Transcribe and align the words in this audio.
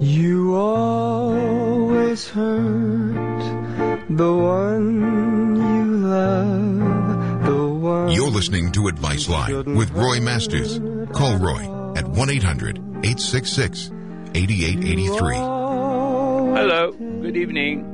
You 0.00 0.56
always 0.56 2.28
hurt 2.28 4.06
the 4.08 4.32
one 4.32 5.56
you 5.56 5.84
love, 5.96 7.44
the 7.44 7.68
one. 7.68 8.10
You're 8.12 8.30
listening 8.30 8.72
to 8.72 8.88
Advice 8.88 9.28
Line 9.28 9.74
with 9.74 9.90
Roy 9.90 10.20
Masters. 10.20 10.78
Call 11.12 11.36
Roy 11.36 11.92
at 11.94 12.08
1 12.08 12.30
800 12.30 12.78
866 12.78 13.90
8883. 14.34 15.36
Hello, 15.36 16.92
good 16.92 17.36
evening. 17.36 17.84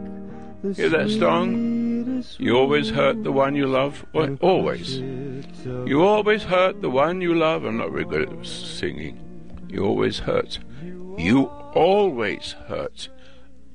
Hear 0.77 0.91
that 0.91 1.11
song? 1.11 2.25
You 2.39 2.57
always 2.57 2.91
hurt 2.91 3.25
the 3.25 3.33
one 3.33 3.57
you 3.57 3.67
love. 3.67 4.07
Well, 4.13 4.37
always. 4.41 5.01
You 5.65 6.03
always 6.03 6.45
hurt 6.45 6.81
the 6.81 6.91
one 6.91 7.21
you 7.21 7.35
love. 7.35 7.65
I'm 7.65 7.77
not 7.77 7.91
very 7.91 8.05
good 8.05 8.31
at 8.31 8.47
singing. 8.47 9.19
You 9.69 9.85
always 9.85 10.21
hurt. 10.21 10.59
You 11.19 11.47
always 11.75 12.53
hurt 12.67 13.09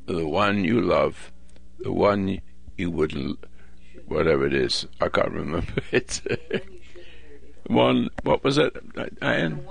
the 0.05 0.27
one 0.27 0.63
you 0.63 0.81
love, 0.81 1.31
the 1.79 1.91
one 1.91 2.41
you 2.77 2.89
wouldn't, 2.89 3.43
whatever 4.07 4.47
it 4.47 4.53
is. 4.53 4.87
I 4.99 5.09
can't 5.09 5.31
remember 5.31 5.73
it. 5.91 6.21
one, 7.67 8.09
what 8.23 8.43
was 8.43 8.57
it, 8.57 8.75
Anne? 9.21 9.65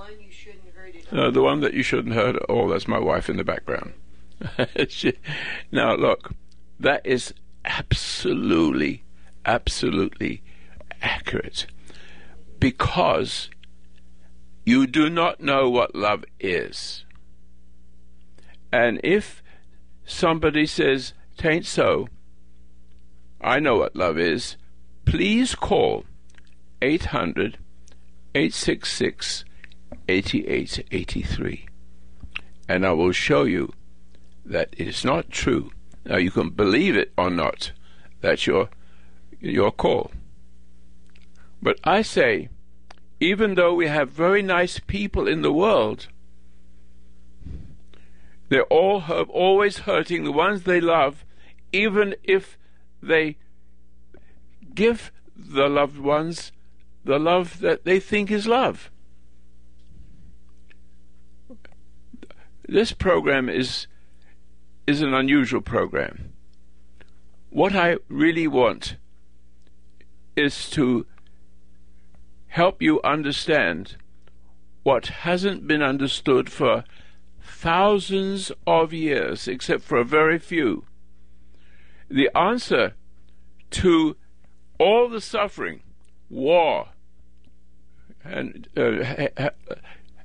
No, 1.10 1.30
the 1.30 1.42
one 1.42 1.60
that 1.60 1.74
you 1.74 1.82
shouldn't 1.82 2.14
hurt. 2.14 2.36
Oh, 2.48 2.68
that's 2.68 2.88
my 2.88 2.98
wife 2.98 3.28
in 3.28 3.36
the 3.36 3.44
background. 3.44 3.92
she, 4.88 5.14
now, 5.72 5.94
look, 5.94 6.32
that 6.78 7.04
is 7.04 7.34
absolutely, 7.64 9.04
absolutely 9.44 10.42
accurate 11.02 11.66
because 12.64 13.50
you 14.64 14.86
do 14.86 15.10
not 15.10 15.38
know 15.38 15.68
what 15.68 15.94
love 15.94 16.24
is. 16.40 17.04
And 18.72 18.98
if 19.04 19.42
somebody 20.06 20.64
says, 20.64 21.12
Tain't 21.36 21.66
so, 21.66 22.08
I 23.38 23.60
know 23.60 23.76
what 23.76 23.94
love 23.94 24.18
is, 24.18 24.56
please 25.04 25.54
call 25.54 26.06
800 26.80 27.58
866 28.34 29.44
8883 30.08 31.66
and 32.66 32.86
I 32.86 32.92
will 32.92 33.12
show 33.12 33.44
you 33.44 33.74
that 34.46 34.70
it 34.78 34.88
is 34.88 35.04
not 35.04 35.28
true. 35.28 35.70
Now 36.06 36.16
you 36.16 36.30
can 36.30 36.48
believe 36.48 36.96
it 36.96 37.12
or 37.18 37.28
not. 37.28 37.72
That's 38.22 38.46
your 38.46 38.70
your 39.38 39.70
call. 39.70 40.12
But 41.60 41.78
I 41.82 42.00
say, 42.02 42.48
even 43.20 43.54
though 43.54 43.74
we 43.74 43.86
have 43.86 44.10
very 44.10 44.42
nice 44.42 44.78
people 44.78 45.28
in 45.28 45.42
the 45.42 45.52
world, 45.52 46.08
they're 48.48 48.64
all 48.64 49.02
always 49.28 49.78
hurting 49.78 50.24
the 50.24 50.32
ones 50.32 50.62
they 50.62 50.80
love, 50.80 51.24
even 51.72 52.14
if 52.22 52.58
they 53.02 53.36
give 54.74 55.12
the 55.36 55.68
loved 55.68 55.98
ones 55.98 56.52
the 57.04 57.18
love 57.18 57.60
that 57.60 57.84
they 57.84 58.00
think 58.00 58.30
is 58.30 58.46
love. 58.46 58.90
This 62.66 62.92
program 62.92 63.48
is 63.48 63.86
is 64.86 65.00
an 65.02 65.14
unusual 65.14 65.60
program. 65.60 66.32
What 67.50 67.74
I 67.74 67.96
really 68.08 68.46
want 68.46 68.96
is 70.36 70.68
to 70.70 71.06
help 72.54 72.80
you 72.80 73.02
understand 73.02 73.96
what 74.84 75.06
hasn't 75.06 75.66
been 75.66 75.82
understood 75.82 76.48
for 76.48 76.84
thousands 77.42 78.52
of 78.64 78.92
years, 78.92 79.48
except 79.48 79.82
for 79.82 79.98
a 79.98 80.04
very 80.04 80.38
few. 80.38 80.84
The 82.08 82.30
answer 82.38 82.94
to 83.70 84.16
all 84.78 85.08
the 85.08 85.20
suffering, 85.20 85.82
war, 86.30 86.90
and 88.22 88.68
uh, 88.76 89.02
ha- 89.02 89.50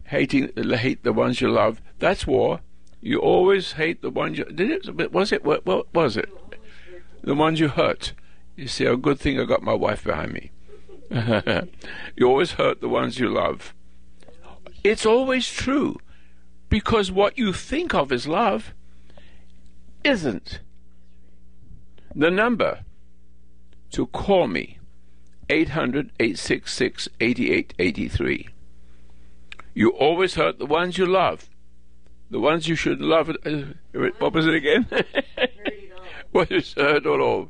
hating 0.03 0.51
hate 0.55 1.03
the 1.03 1.13
ones 1.13 1.41
you 1.41 1.49
love, 1.49 1.81
that's 1.97 2.27
war. 2.27 2.59
You 3.01 3.17
always 3.17 3.71
hate 3.71 4.03
the 4.03 4.11
ones 4.11 4.37
you 4.37 4.45
did 4.45 4.69
it. 4.69 5.11
Was 5.11 5.31
it 5.31 5.43
what, 5.43 5.65
what 5.65 5.91
was 5.95 6.15
it? 6.15 6.29
The 7.23 7.33
ones 7.33 7.59
you 7.59 7.69
hurt. 7.69 8.13
You 8.55 8.67
see, 8.67 8.85
a 8.85 8.95
good 8.95 9.19
thing 9.19 9.39
I 9.39 9.45
got 9.45 9.63
my 9.63 9.73
wife 9.73 10.03
behind 10.03 10.33
me. 10.33 10.51
you 12.15 12.27
always 12.27 12.51
hurt 12.53 12.81
the 12.81 12.89
ones 12.89 13.19
you 13.19 13.29
love. 13.29 13.73
It's 14.83 15.05
always 15.05 15.49
true, 15.49 15.97
because 16.69 17.11
what 17.11 17.37
you 17.37 17.53
think 17.53 17.93
of 17.93 18.11
as 18.11 18.27
love 18.27 18.73
isn't. 20.03 20.59
The 22.15 22.31
number 22.31 22.85
to 23.91 24.07
call 24.07 24.47
me 24.47 24.79
800 25.49 26.11
866 26.19 27.09
8883. 27.19 28.49
You 29.73 29.89
always 29.91 30.35
hurt 30.35 30.59
the 30.59 30.65
ones 30.65 30.97
you 30.97 31.05
love 31.05 31.49
the 32.29 32.39
ones 32.39 32.67
you 32.67 32.75
should 32.75 33.01
love. 33.01 33.29
Uh, 33.45 33.61
what 34.19 34.33
was 34.33 34.45
it 34.45 34.53
again? 34.53 34.87
what 36.31 36.51
is 36.51 36.73
heard 36.73 37.05
all 37.05 37.21
over? 37.21 37.49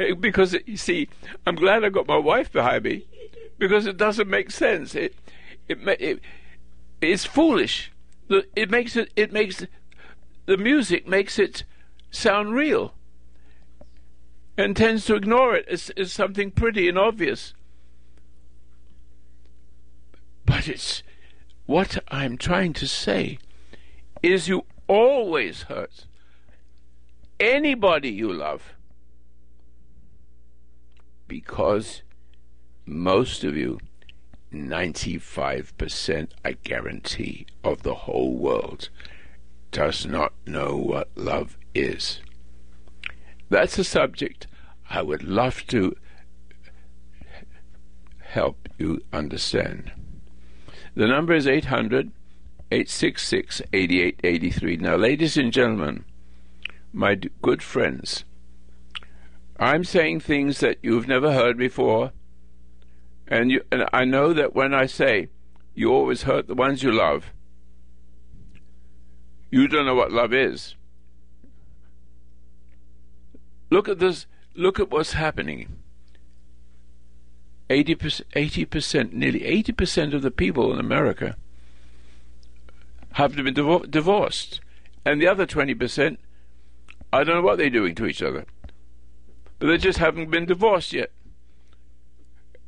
Uh, 0.00 0.14
because 0.14 0.56
you 0.66 0.76
see, 0.76 1.08
I'm 1.46 1.56
glad 1.56 1.84
I 1.84 1.90
got 1.90 2.06
my 2.06 2.16
wife 2.16 2.50
behind 2.50 2.84
me, 2.84 3.06
because 3.58 3.86
it 3.86 3.96
doesn't 3.96 4.28
make 4.28 4.50
sense. 4.50 4.94
It 4.94 5.14
it, 5.68 5.78
it 6.00 6.20
it's 7.00 7.24
foolish. 7.24 7.92
It 8.56 8.70
makes 8.70 8.96
it 8.96 9.12
it 9.16 9.32
makes 9.32 9.66
the 10.46 10.56
music 10.56 11.06
makes 11.06 11.38
it 11.38 11.64
sound 12.10 12.54
real, 12.54 12.94
and 14.56 14.76
tends 14.76 15.04
to 15.06 15.16
ignore 15.16 15.54
it 15.54 15.66
as, 15.68 15.90
as 15.96 16.12
something 16.12 16.50
pretty 16.50 16.88
and 16.88 16.98
obvious. 16.98 17.54
But 20.46 20.68
it's 20.68 21.02
what 21.66 21.98
I'm 22.08 22.38
trying 22.38 22.72
to 22.74 22.86
say 22.86 23.38
is 24.22 24.48
you 24.48 24.64
always 24.88 25.62
hurt 25.62 26.06
anybody 27.38 28.10
you 28.10 28.32
love 28.32 28.74
because 31.30 32.02
most 32.84 33.44
of 33.44 33.56
you 33.56 33.78
95% 34.52 36.30
I 36.44 36.52
guarantee 36.64 37.46
of 37.62 37.84
the 37.84 37.94
whole 37.94 38.34
world 38.36 38.88
does 39.70 40.04
not 40.04 40.32
know 40.44 40.76
what 40.76 41.08
love 41.14 41.56
is 41.72 42.20
that's 43.48 43.78
a 43.78 43.84
subject 43.84 44.48
I 44.90 45.02
would 45.02 45.22
love 45.22 45.64
to 45.68 45.94
help 48.18 48.68
you 48.76 49.00
understand 49.12 49.92
the 50.96 51.06
number 51.06 51.32
is 51.32 51.46
800 51.46 52.10
866 52.72 53.62
8883. 53.72 54.76
Now, 54.76 54.96
ladies 54.96 55.36
and 55.36 55.52
gentlemen, 55.52 56.04
my 56.92 57.16
good 57.42 57.62
friends, 57.62 58.24
I'm 59.60 59.84
saying 59.84 60.20
things 60.20 60.60
that 60.60 60.78
you've 60.82 61.06
never 61.06 61.34
heard 61.34 61.58
before, 61.58 62.12
and, 63.28 63.50
you, 63.50 63.62
and 63.70 63.86
I 63.92 64.06
know 64.06 64.32
that 64.32 64.54
when 64.54 64.72
I 64.72 64.86
say 64.86 65.28
you 65.74 65.92
always 65.92 66.22
hurt 66.22 66.48
the 66.48 66.54
ones 66.54 66.82
you 66.82 66.90
love, 66.90 67.34
you 69.50 69.68
don't 69.68 69.84
know 69.84 69.94
what 69.94 70.12
love 70.12 70.32
is. 70.32 70.76
Look 73.68 73.86
at 73.86 73.98
this. 73.98 74.26
Look 74.54 74.80
at 74.80 74.90
what's 74.90 75.12
happening. 75.12 75.76
80%, 77.68 78.22
80% 78.34 79.12
nearly 79.12 79.40
80% 79.40 80.14
of 80.14 80.22
the 80.22 80.30
people 80.32 80.72
in 80.72 80.80
America 80.80 81.36
have 83.12 83.36
been 83.36 83.54
divo- 83.54 83.88
divorced. 83.88 84.60
And 85.04 85.20
the 85.20 85.28
other 85.28 85.46
20%, 85.46 86.16
I 87.12 87.24
don't 87.24 87.36
know 87.36 87.42
what 87.42 87.58
they're 87.58 87.70
doing 87.70 87.94
to 87.96 88.06
each 88.06 88.22
other. 88.22 88.44
They 89.60 89.76
just 89.76 89.98
haven't 89.98 90.30
been 90.30 90.46
divorced 90.46 90.92
yet. 90.92 91.12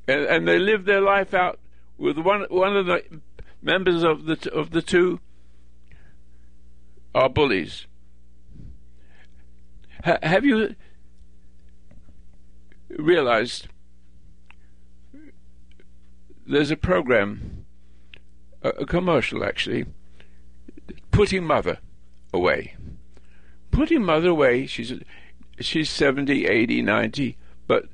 And, 0.07 0.25
and 0.25 0.47
they 0.47 0.59
live 0.59 0.85
their 0.85 1.01
life 1.01 1.33
out 1.33 1.59
with 1.97 2.19
one, 2.19 2.47
one 2.51 2.77
of 2.77 2.87
the 2.87 3.03
members 3.63 4.03
of 4.03 4.27
the, 4.27 4.53
of 4.53 4.71
the 4.71 4.83
two 4.83 5.21
are 7.15 7.29
bullies. 7.29 7.87
Ha- 10.05 10.19
have 10.23 10.45
you 10.45 10.75
realized 12.91 13.69
there's 16.47 16.71
a 16.71 16.77
program, 16.77 17.65
a, 18.63 18.69
a 18.71 18.87
commercial 18.87 19.45
actually, 19.45 19.87
putting 21.11 21.45
mother 21.45 21.79
away. 22.35 22.75
Putting 23.71 24.05
mother 24.05 24.29
away, 24.29 24.67
she's 24.67 24.93
she's 25.65 25.91
70, 25.91 26.47
80, 26.47 26.83
90, 26.83 27.37
but 27.67 27.87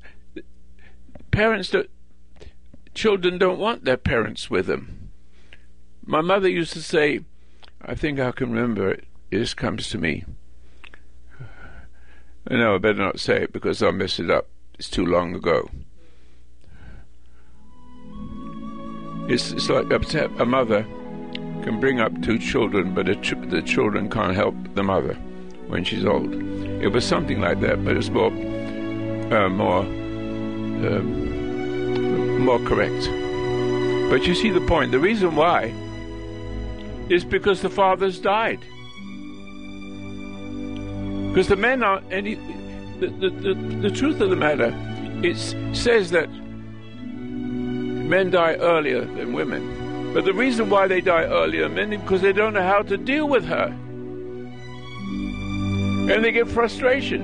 parents 1.31 1.69
don't, 1.69 1.89
children 2.93 3.37
don't 3.37 3.59
want 3.59 3.85
their 3.85 3.97
parents 3.97 4.49
with 4.49 4.65
them. 4.65 5.11
My 6.05 6.21
mother 6.21 6.49
used 6.49 6.73
to 6.73 6.81
say, 6.81 7.21
I 7.81 7.95
think 7.95 8.19
I 8.19 8.31
can 8.31 8.51
remember 8.51 8.89
it. 8.89 9.05
This 9.29 9.53
comes 9.53 9.89
to 9.89 9.97
me. 9.97 10.25
No, 12.49 12.75
I 12.75 12.77
better 12.79 13.03
not 13.03 13.19
say 13.19 13.43
it 13.43 13.53
because 13.53 13.83
I'll 13.83 13.91
mess 13.91 14.19
it 14.19 14.31
up. 14.31 14.47
It's 14.79 14.89
too 14.89 15.05
long 15.05 15.35
ago. 15.35 15.69
It's, 19.29 19.51
it's 19.51 19.69
like 19.69 19.91
a 19.91 20.45
mother 20.45 20.83
can 21.63 21.79
bring 21.79 21.99
up 21.99 22.19
two 22.23 22.39
children, 22.39 22.95
but 22.95 23.05
ch- 23.21 23.35
the 23.49 23.61
children 23.61 24.09
can't 24.09 24.33
help 24.33 24.55
the 24.73 24.81
mother 24.81 25.15
when 25.69 25.83
she's 25.83 26.03
old. 26.03 26.33
It 26.81 26.89
was 26.89 27.05
something 27.05 27.39
like 27.39 27.61
that, 27.61 27.85
but 27.85 27.95
it's 27.95 28.09
more, 28.09 28.31
uh, 29.31 29.49
more, 29.49 29.81
um, 29.81 31.23
more 32.43 32.59
correct. 32.59 33.07
But 34.09 34.25
you 34.25 34.33
see 34.33 34.49
the 34.49 34.61
point. 34.61 34.91
The 34.91 34.99
reason 34.99 35.35
why 35.35 35.73
is 37.09 37.23
because 37.23 37.61
the 37.61 37.69
fathers 37.69 38.19
died. 38.19 38.59
Because 41.29 41.47
the 41.47 41.55
men 41.55 41.83
are 41.83 42.01
any. 42.09 42.35
The, 42.99 43.07
the, 43.07 43.29
the, 43.29 43.53
the 43.53 43.91
truth 43.91 44.19
of 44.19 44.29
the 44.29 44.35
matter, 44.35 44.73
it 45.23 45.37
says 45.75 46.11
that 46.11 46.29
men 46.99 48.31
die 48.31 48.55
earlier 48.55 49.05
than 49.05 49.33
women. 49.33 50.13
But 50.13 50.25
the 50.25 50.33
reason 50.33 50.69
why 50.69 50.87
they 50.87 50.99
die 50.99 51.25
earlier 51.25 51.69
men 51.69 51.93
is 51.93 52.01
because 52.01 52.21
they 52.21 52.33
don't 52.33 52.55
know 52.55 52.63
how 52.63 52.81
to 52.81 52.97
deal 52.97 53.27
with 53.27 53.45
her. 53.45 53.73
And 56.09 56.25
they 56.25 56.31
get 56.31 56.47
frustration. 56.47 57.23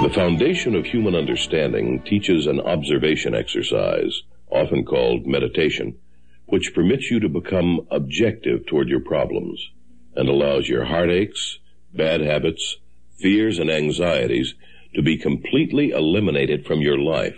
The 0.00 0.10
foundation 0.14 0.76
of 0.76 0.86
human 0.86 1.16
understanding 1.16 2.00
teaches 2.02 2.46
an 2.46 2.60
observation 2.60 3.34
exercise, 3.34 4.22
often 4.48 4.84
called 4.84 5.26
meditation, 5.26 5.98
which 6.46 6.72
permits 6.72 7.10
you 7.10 7.18
to 7.18 7.28
become 7.28 7.88
objective 7.90 8.64
toward 8.66 8.88
your 8.88 9.00
problems 9.00 9.70
and 10.16 10.28
allows 10.28 10.68
your 10.68 10.84
heartaches, 10.84 11.58
bad 11.92 12.20
habits, 12.20 12.76
fears, 13.18 13.58
and 13.58 13.70
anxieties 13.70 14.54
to 14.94 15.02
be 15.02 15.16
completely 15.16 15.90
eliminated 15.90 16.66
from 16.66 16.80
your 16.80 16.98
life 16.98 17.36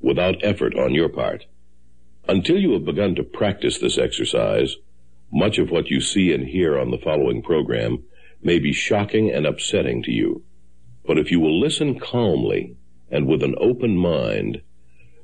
without 0.00 0.36
effort 0.42 0.74
on 0.76 0.94
your 0.94 1.08
part. 1.08 1.46
Until 2.28 2.58
you 2.58 2.72
have 2.72 2.84
begun 2.84 3.14
to 3.14 3.22
practice 3.22 3.78
this 3.78 3.98
exercise, 3.98 4.76
much 5.32 5.58
of 5.58 5.70
what 5.70 5.90
you 5.90 6.00
see 6.00 6.32
and 6.32 6.46
hear 6.46 6.78
on 6.78 6.90
the 6.90 6.98
following 6.98 7.42
program 7.42 8.02
may 8.42 8.58
be 8.58 8.72
shocking 8.72 9.30
and 9.30 9.46
upsetting 9.46 10.02
to 10.02 10.10
you. 10.10 10.42
But 11.06 11.18
if 11.18 11.30
you 11.30 11.40
will 11.40 11.58
listen 11.58 11.98
calmly 11.98 12.76
and 13.10 13.26
with 13.26 13.42
an 13.42 13.54
open 13.58 13.96
mind, 13.96 14.60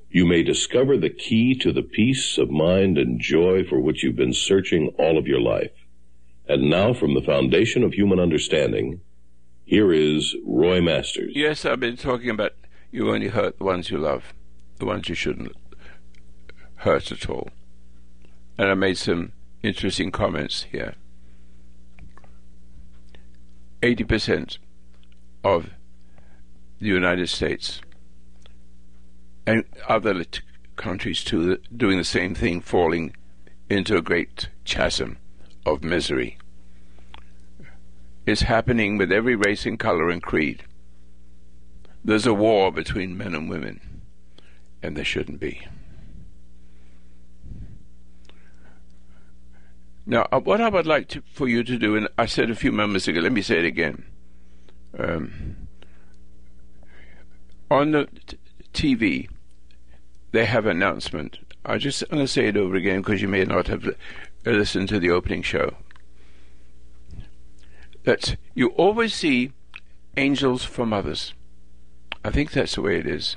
you 0.09 0.25
may 0.25 0.43
discover 0.43 0.97
the 0.97 1.11
key 1.11 1.55
to 1.57 1.73
the 1.73 1.83
peace 1.83 2.39
of 2.39 2.51
mind 2.51 2.99
and 2.99 3.21
joy 3.21 3.65
for 3.65 3.81
which 3.81 4.03
you've 4.03 4.17
been 4.17 4.33
searching 4.33 4.95
all 4.99 5.19
of 5.19 5.27
your 5.27 5.41
life. 5.41 5.73
And 6.47 6.69
now, 6.69 6.93
from 6.93 7.15
the 7.15 7.23
foundation 7.23 7.83
of 7.83 7.95
human 7.95 8.21
understanding, 8.21 9.01
here 9.65 9.93
is 9.93 10.37
Roy 10.45 10.81
Masters. 10.81 11.33
Yes, 11.35 11.65
I've 11.65 11.81
been 11.81 11.97
talking 11.97 12.29
about 12.29 12.53
you 12.91 13.11
only 13.11 13.29
hurt 13.29 13.59
the 13.59 13.65
ones 13.65 13.91
you 13.91 13.99
love, 13.99 14.35
the 14.79 14.85
ones 14.85 15.09
you 15.09 15.15
shouldn't 15.15 15.53
hurt 16.77 17.11
at 17.11 17.31
all. 17.31 17.49
And 18.59 18.71
I 18.71 18.75
made 18.75 18.99
some 18.99 19.33
interesting 19.63 20.11
comments 20.11 20.67
here. 20.71 20.95
80% 23.83 24.59
of 25.43 25.71
the 26.79 26.87
United 26.87 27.29
States 27.29 27.81
and 29.47 29.65
other 29.89 30.25
countries 30.77 31.25
too 31.25 31.59
doing 31.75 31.97
the 31.97 32.05
same 32.05 32.35
thing, 32.35 32.61
falling 32.61 33.15
into 33.71 33.97
a 33.97 34.03
great 34.03 34.49
chasm 34.65 35.19
of 35.67 35.85
misery. 35.85 36.39
It's 38.27 38.43
happening 38.43 38.97
with 38.97 39.13
every 39.13 39.37
race 39.37 39.67
and 39.67 39.79
color 39.79 40.11
and 40.11 40.23
creed. 40.23 40.65
There's 42.05 42.27
a 42.27 42.35
war 42.35 42.73
between 42.73 43.17
men 43.17 43.35
and 43.35 43.49
women, 43.49 44.03
and 44.83 44.97
there 44.97 45.05
shouldn't 45.05 45.41
be. 45.41 45.67
Now, 50.07 50.29
uh, 50.31 50.41
what 50.41 50.61
I 50.61 50.69
would 50.69 50.87
like 50.87 51.09
to, 51.09 51.23
for 51.33 51.49
you 51.49 51.65
to 51.65 51.79
do, 51.79 51.97
and 51.97 52.09
I 52.19 52.27
said 52.27 52.51
a 52.51 52.55
few 52.55 52.73
moments 52.73 53.09
ago, 53.09 53.21
let 53.21 53.33
me 53.33 53.41
say 53.41 53.59
it 53.59 53.65
again 53.65 54.05
um, 54.99 55.57
on 57.71 57.93
the 57.93 58.09
t- 58.27 58.39
TV, 58.73 59.29
they 60.33 60.45
have 60.45 60.67
an 60.67 60.77
announcement. 60.77 61.39
I 61.65 61.79
just 61.79 62.09
going 62.11 62.23
to 62.23 62.29
say 62.29 62.47
it 62.47 62.57
over 62.57 62.75
again 62.75 63.01
because 63.01 63.23
you 63.23 63.29
may 63.29 63.45
not 63.45 63.69
have 63.69 63.95
listened 64.53 64.89
to 64.91 64.99
the 64.99 65.11
opening 65.11 65.43
show. 65.43 65.77
That 68.05 68.37
you 68.55 68.69
always 68.71 69.15
see 69.15 69.53
angels 70.17 70.65
for 70.65 70.85
mothers. 70.85 71.33
I 72.25 72.31
think 72.31 72.53
that's 72.53 72.75
the 72.75 72.83
way 72.83 72.99
it 72.99 73.07
is. 73.07 73.37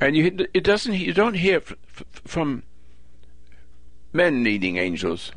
And 0.00 0.16
you, 0.16 0.48
it 0.52 0.64
doesn't. 0.64 0.94
You 0.94 1.12
don't 1.12 1.34
hear 1.34 1.58
f- 1.58 1.74
f- 1.96 2.04
from 2.24 2.64
men 4.12 4.42
needing 4.42 4.76
angels 4.76 5.30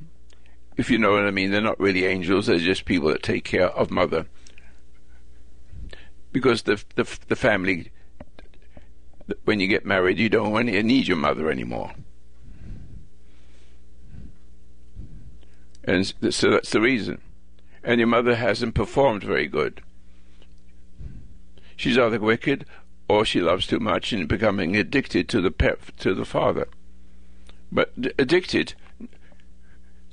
if 0.77 0.89
you 0.89 0.97
know 0.97 1.11
what 1.11 1.25
I 1.25 1.31
mean. 1.31 1.51
They're 1.51 1.61
not 1.61 1.79
really 1.79 2.05
angels; 2.05 2.47
they're 2.47 2.57
just 2.57 2.85
people 2.85 3.09
that 3.09 3.23
take 3.23 3.43
care 3.43 3.69
of 3.69 3.91
mother. 3.91 4.25
Because 6.31 6.63
the 6.63 6.83
the 6.95 7.19
the 7.27 7.35
family, 7.35 7.91
when 9.45 9.59
you 9.59 9.67
get 9.67 9.85
married, 9.85 10.19
you 10.19 10.29
don't 10.29 10.51
want 10.51 10.67
to 10.69 10.83
need 10.83 11.07
your 11.07 11.17
mother 11.17 11.49
anymore. 11.49 11.93
And 15.85 16.13
so 16.31 16.49
that's 16.49 16.71
the 16.71 16.81
reason. 16.81 17.21
And 17.83 17.99
your 17.99 18.07
mother 18.07 18.35
hasn't 18.35 18.73
performed 18.73 19.23
very 19.23 19.47
good. 19.47 19.81
She's 21.75 21.97
either 21.97 22.19
wicked 22.19 22.65
or 23.07 23.23
she 23.23 23.39
loves 23.39 23.67
too 23.67 23.79
much 23.79 24.11
and 24.11 24.27
becoming 24.27 24.75
addicted 24.75 25.29
to 25.29 25.41
the 25.41 25.51
pet, 25.51 25.79
to 25.99 26.15
the 26.15 26.25
father. 26.25 26.67
But 27.71 27.93
addicted 28.17 28.73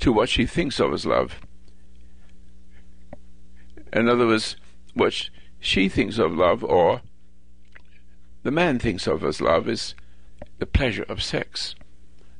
to 0.00 0.12
what 0.12 0.28
she 0.28 0.44
thinks 0.44 0.78
of 0.78 0.92
as 0.92 1.06
love. 1.06 1.40
In 3.92 4.08
other 4.08 4.26
words, 4.26 4.56
what 4.94 5.30
she 5.60 5.88
thinks 5.88 6.18
of 6.18 6.34
love, 6.34 6.62
or 6.64 7.02
the 8.42 8.50
man 8.50 8.78
thinks 8.78 9.06
of 9.06 9.24
as 9.24 9.40
love, 9.40 9.68
is 9.68 9.94
the 10.58 10.66
pleasure 10.66 11.04
of 11.04 11.22
sex. 11.22 11.74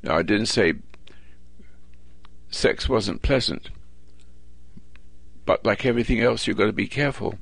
Now, 0.03 0.19
I 0.19 0.23
didn't 0.23 0.47
say 0.47 0.75
sex 2.53 2.89
wasn't 2.89 3.23
pleasant, 3.23 3.71
but 5.45 5.65
like 5.65 5.85
everything 5.85 6.21
else, 6.21 6.47
you've 6.47 6.57
got 6.57 6.67
to 6.67 6.73
be 6.73 6.87
careful 6.87 7.39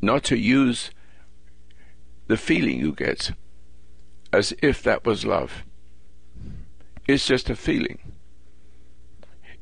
not 0.00 0.24
to 0.24 0.36
use 0.36 0.90
the 2.26 2.36
feeling 2.36 2.78
you 2.78 2.92
get 2.92 3.30
as 4.32 4.52
if 4.60 4.82
that 4.82 5.04
was 5.06 5.24
love. 5.24 5.64
It's 7.06 7.26
just 7.26 7.50
a 7.50 7.54
feeling. 7.54 7.98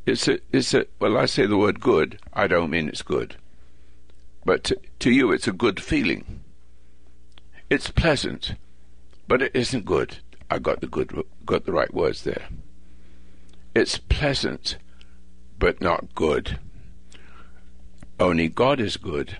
It's 0.06 0.28
a, 0.28 0.38
it's 0.50 0.72
a, 0.72 0.86
well, 0.98 1.18
I 1.18 1.26
say 1.26 1.46
the 1.46 1.58
word 1.58 1.80
good, 1.80 2.18
I 2.32 2.46
don't 2.46 2.70
mean 2.70 2.88
it's 2.88 3.02
good. 3.02 3.36
But 4.44 4.64
to, 4.64 4.78
to 5.00 5.10
you, 5.10 5.32
it's 5.32 5.46
a 5.46 5.52
good 5.52 5.80
feeling. 5.80 6.42
It's 7.68 7.90
pleasant, 7.90 8.54
but 9.28 9.42
it 9.42 9.54
isn't 9.54 9.84
good. 9.84 10.18
I 10.50 10.58
got 10.58 10.80
the 10.80 10.86
good, 10.86 11.24
got 11.44 11.66
the 11.66 11.72
right 11.72 11.92
words 11.92 12.24
there. 12.24 12.48
It's 13.74 13.98
pleasant, 13.98 14.78
but 15.58 15.80
not 15.80 16.14
good. 16.14 16.58
Only 18.18 18.48
God 18.48 18.80
is 18.80 18.96
good. 18.96 19.38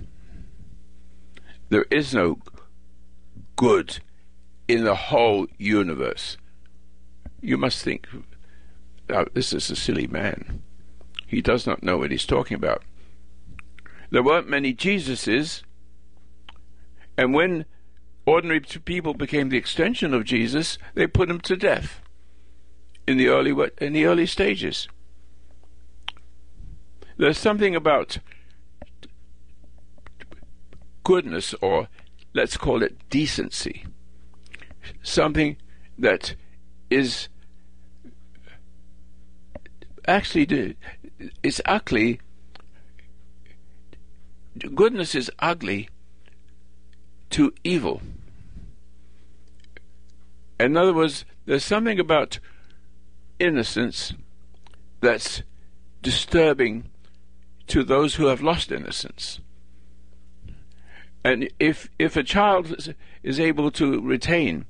There 1.68 1.86
is 1.90 2.14
no 2.14 2.38
good 3.56 3.98
in 4.68 4.84
the 4.84 4.94
whole 4.94 5.46
universe. 5.58 6.36
You 7.40 7.56
must 7.56 7.82
think 7.82 8.06
now, 9.10 9.24
this 9.34 9.52
is 9.52 9.68
a 9.70 9.76
silly 9.76 10.06
man. 10.06 10.62
He 11.26 11.42
does 11.42 11.66
not 11.66 11.82
know 11.82 11.98
what 11.98 12.12
he's 12.12 12.26
talking 12.26 12.54
about. 12.54 12.84
There 14.10 14.22
weren't 14.22 14.48
many 14.48 14.72
Jesuses, 14.72 15.62
and 17.16 17.34
when 17.34 17.64
ordinary 18.24 18.60
people 18.60 19.14
became 19.14 19.48
the 19.48 19.56
extension 19.56 20.14
of 20.14 20.24
Jesus, 20.24 20.78
they 20.94 21.08
put 21.08 21.28
him 21.28 21.40
to 21.40 21.56
death 21.56 22.00
in 23.10 23.16
the 23.16 23.26
early 23.28 23.52
in 23.78 23.92
the 23.92 24.04
early 24.04 24.26
stages. 24.26 24.88
There's 27.16 27.38
something 27.38 27.74
about 27.74 28.18
goodness, 31.02 31.52
or 31.60 31.88
let's 32.32 32.56
call 32.56 32.84
it 32.84 32.96
decency, 33.10 33.84
something 35.02 35.56
that 35.98 36.36
is 36.88 37.28
actually 40.06 40.76
it's 41.42 41.60
ugly. 41.66 42.20
Goodness 44.74 45.14
is 45.16 45.30
ugly 45.40 45.88
to 47.30 47.52
evil. 47.64 48.02
In 50.60 50.76
other 50.76 50.92
words, 50.92 51.24
there's 51.46 51.64
something 51.64 51.98
about 51.98 52.38
innocence 53.40 54.12
that's 55.00 55.42
disturbing 56.02 56.90
to 57.66 57.82
those 57.82 58.16
who 58.16 58.26
have 58.26 58.42
lost 58.42 58.70
innocence. 58.70 59.40
And 61.24 61.50
if 61.58 61.88
if 61.98 62.16
a 62.16 62.22
child 62.22 62.94
is 63.22 63.38
able 63.38 63.70
to 63.72 64.00
retain 64.00 64.64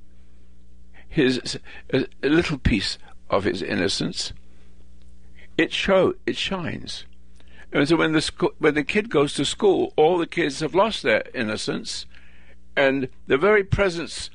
his 1.09 1.59
a, 1.93 2.07
little 2.23 2.59
piece 2.59 2.99
of 3.29 3.45
his 3.45 3.62
innocence, 3.62 4.33
it 5.57 5.73
show 5.73 6.15
it 6.27 6.37
shines. 6.37 7.05
And 7.73 7.89
so 7.89 7.97
when 7.97 8.12
the 8.12 8.21
sco- 8.21 8.55
when 8.59 8.75
the 8.75 8.85
kid 8.85 9.11
goes 9.11 9.35
to 9.35 9.45
school, 9.45 9.93
all 9.97 10.19
the 10.19 10.27
kids 10.27 10.61
have 10.61 10.75
lost 10.75 11.03
their 11.03 11.23
innocence, 11.35 12.07
and 12.77 13.09
the 13.27 13.39
very 13.39 13.62
presence 13.62 14.31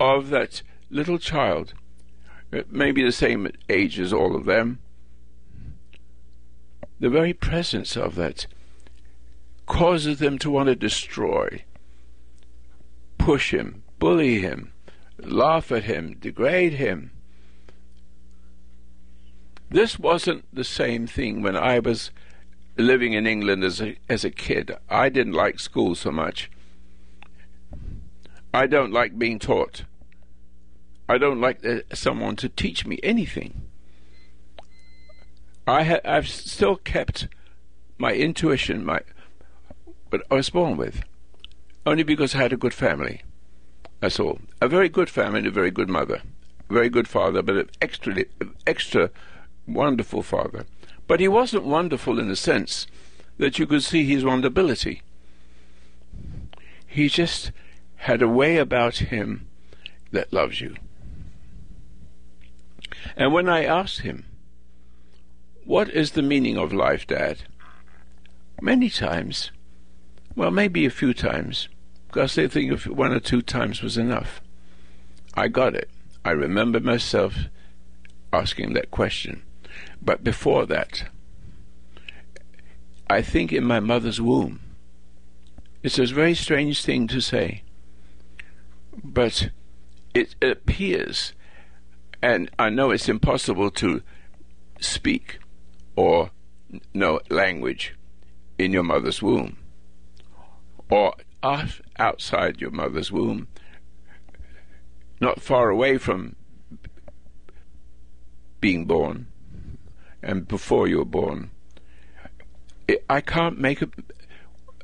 of 0.00 0.30
that 0.30 0.62
little 0.90 1.18
child, 1.18 1.74
maybe 2.70 3.02
the 3.02 3.12
same 3.12 3.48
age 3.68 3.98
as 3.98 4.12
all 4.12 4.34
of 4.34 4.44
them, 4.44 4.80
the 6.98 7.08
very 7.08 7.32
presence 7.32 7.96
of 7.96 8.14
that 8.16 8.46
causes 9.66 10.18
them 10.18 10.38
to 10.38 10.50
want 10.50 10.66
to 10.66 10.76
destroy, 10.76 11.64
push 13.18 13.54
him, 13.54 13.82
bully 13.98 14.40
him, 14.40 14.72
laugh 15.18 15.70
at 15.72 15.84
him, 15.84 16.16
degrade 16.20 16.74
him. 16.74 17.12
This 19.70 19.98
wasn't 19.98 20.44
the 20.52 20.64
same 20.64 21.06
thing 21.06 21.42
when 21.42 21.56
I 21.56 21.78
was 21.78 22.10
living 22.76 23.12
in 23.12 23.26
England 23.26 23.62
as 23.62 23.80
a, 23.80 23.96
as 24.08 24.24
a 24.24 24.30
kid. 24.30 24.72
I 24.88 25.08
didn't 25.08 25.34
like 25.34 25.60
school 25.60 25.94
so 25.94 26.10
much. 26.10 26.50
I 28.52 28.66
don't 28.66 28.92
like 28.92 29.18
being 29.18 29.38
taught. 29.38 29.84
I 31.10 31.18
don't 31.18 31.40
like 31.40 31.60
someone 31.92 32.36
to 32.36 32.48
teach 32.48 32.86
me 32.86 33.00
anything. 33.02 33.62
I 35.66 35.82
ha- 35.82 36.04
I've 36.04 36.28
still 36.28 36.76
kept 36.76 37.26
my 37.98 38.12
intuition, 38.12 38.84
my 38.84 39.00
what 40.10 40.22
I 40.30 40.36
was 40.36 40.50
born 40.50 40.76
with, 40.76 41.02
only 41.84 42.04
because 42.04 42.36
I 42.36 42.38
had 42.38 42.52
a 42.52 42.56
good 42.56 42.72
family. 42.72 43.22
That's 43.98 44.20
all. 44.20 44.38
A 44.60 44.68
very 44.68 44.88
good 44.88 45.10
family 45.10 45.48
a 45.48 45.50
very 45.50 45.72
good 45.72 45.88
mother, 45.88 46.22
a 46.68 46.72
very 46.72 46.88
good 46.88 47.08
father, 47.08 47.42
but 47.42 47.56
an 47.56 47.70
extra, 47.82 48.24
extra 48.64 49.10
wonderful 49.66 50.22
father. 50.22 50.64
But 51.08 51.18
he 51.18 51.26
wasn't 51.26 51.64
wonderful 51.64 52.20
in 52.20 52.28
the 52.28 52.36
sense 52.36 52.86
that 53.36 53.58
you 53.58 53.66
could 53.66 53.82
see 53.82 54.04
his 54.04 54.22
wonderability. 54.22 55.00
He 56.86 57.08
just 57.08 57.50
had 57.96 58.22
a 58.22 58.28
way 58.28 58.58
about 58.58 58.98
him 58.98 59.48
that 60.12 60.32
loves 60.32 60.60
you. 60.60 60.76
And 63.16 63.32
when 63.32 63.48
I 63.48 63.64
asked 63.64 64.00
him, 64.00 64.26
what 65.64 65.88
is 65.90 66.12
the 66.12 66.22
meaning 66.22 66.56
of 66.56 66.72
life, 66.72 67.06
Dad? 67.06 67.42
Many 68.60 68.90
times, 68.90 69.50
well, 70.34 70.50
maybe 70.50 70.84
a 70.84 70.90
few 70.90 71.14
times, 71.14 71.68
because 72.08 72.34
they 72.34 72.48
think 72.48 72.72
if 72.72 72.86
one 72.86 73.12
or 73.12 73.20
two 73.20 73.42
times 73.42 73.82
was 73.82 73.96
enough. 73.96 74.40
I 75.34 75.48
got 75.48 75.74
it. 75.74 75.88
I 76.24 76.32
remember 76.32 76.80
myself 76.80 77.36
asking 78.32 78.72
that 78.74 78.90
question. 78.90 79.42
But 80.02 80.24
before 80.24 80.66
that, 80.66 81.08
I 83.08 83.22
think 83.22 83.52
in 83.52 83.64
my 83.64 83.80
mother's 83.80 84.20
womb. 84.20 84.60
It's 85.82 85.98
a 85.98 86.06
very 86.06 86.34
strange 86.34 86.84
thing 86.84 87.06
to 87.08 87.20
say, 87.20 87.62
but 89.02 89.50
it 90.14 90.34
appears, 90.42 91.32
and 92.22 92.50
I 92.58 92.70
know 92.70 92.90
it's 92.90 93.08
impossible 93.08 93.70
to 93.72 94.02
speak 94.80 95.38
or 95.96 96.30
know 96.94 97.20
language 97.30 97.94
in 98.58 98.72
your 98.72 98.82
mother's 98.82 99.22
womb, 99.22 99.56
or 100.90 101.14
outside 101.42 102.60
your 102.60 102.70
mother's 102.70 103.10
womb, 103.10 103.48
not 105.20 105.40
far 105.40 105.70
away 105.70 105.98
from 105.98 106.36
being 108.60 108.84
born 108.84 109.26
and 110.22 110.46
before 110.46 110.86
you 110.86 110.98
were 110.98 111.04
born. 111.04 111.50
I 113.08 113.20
can't 113.20 113.58
make 113.58 113.82
a, 113.82 113.88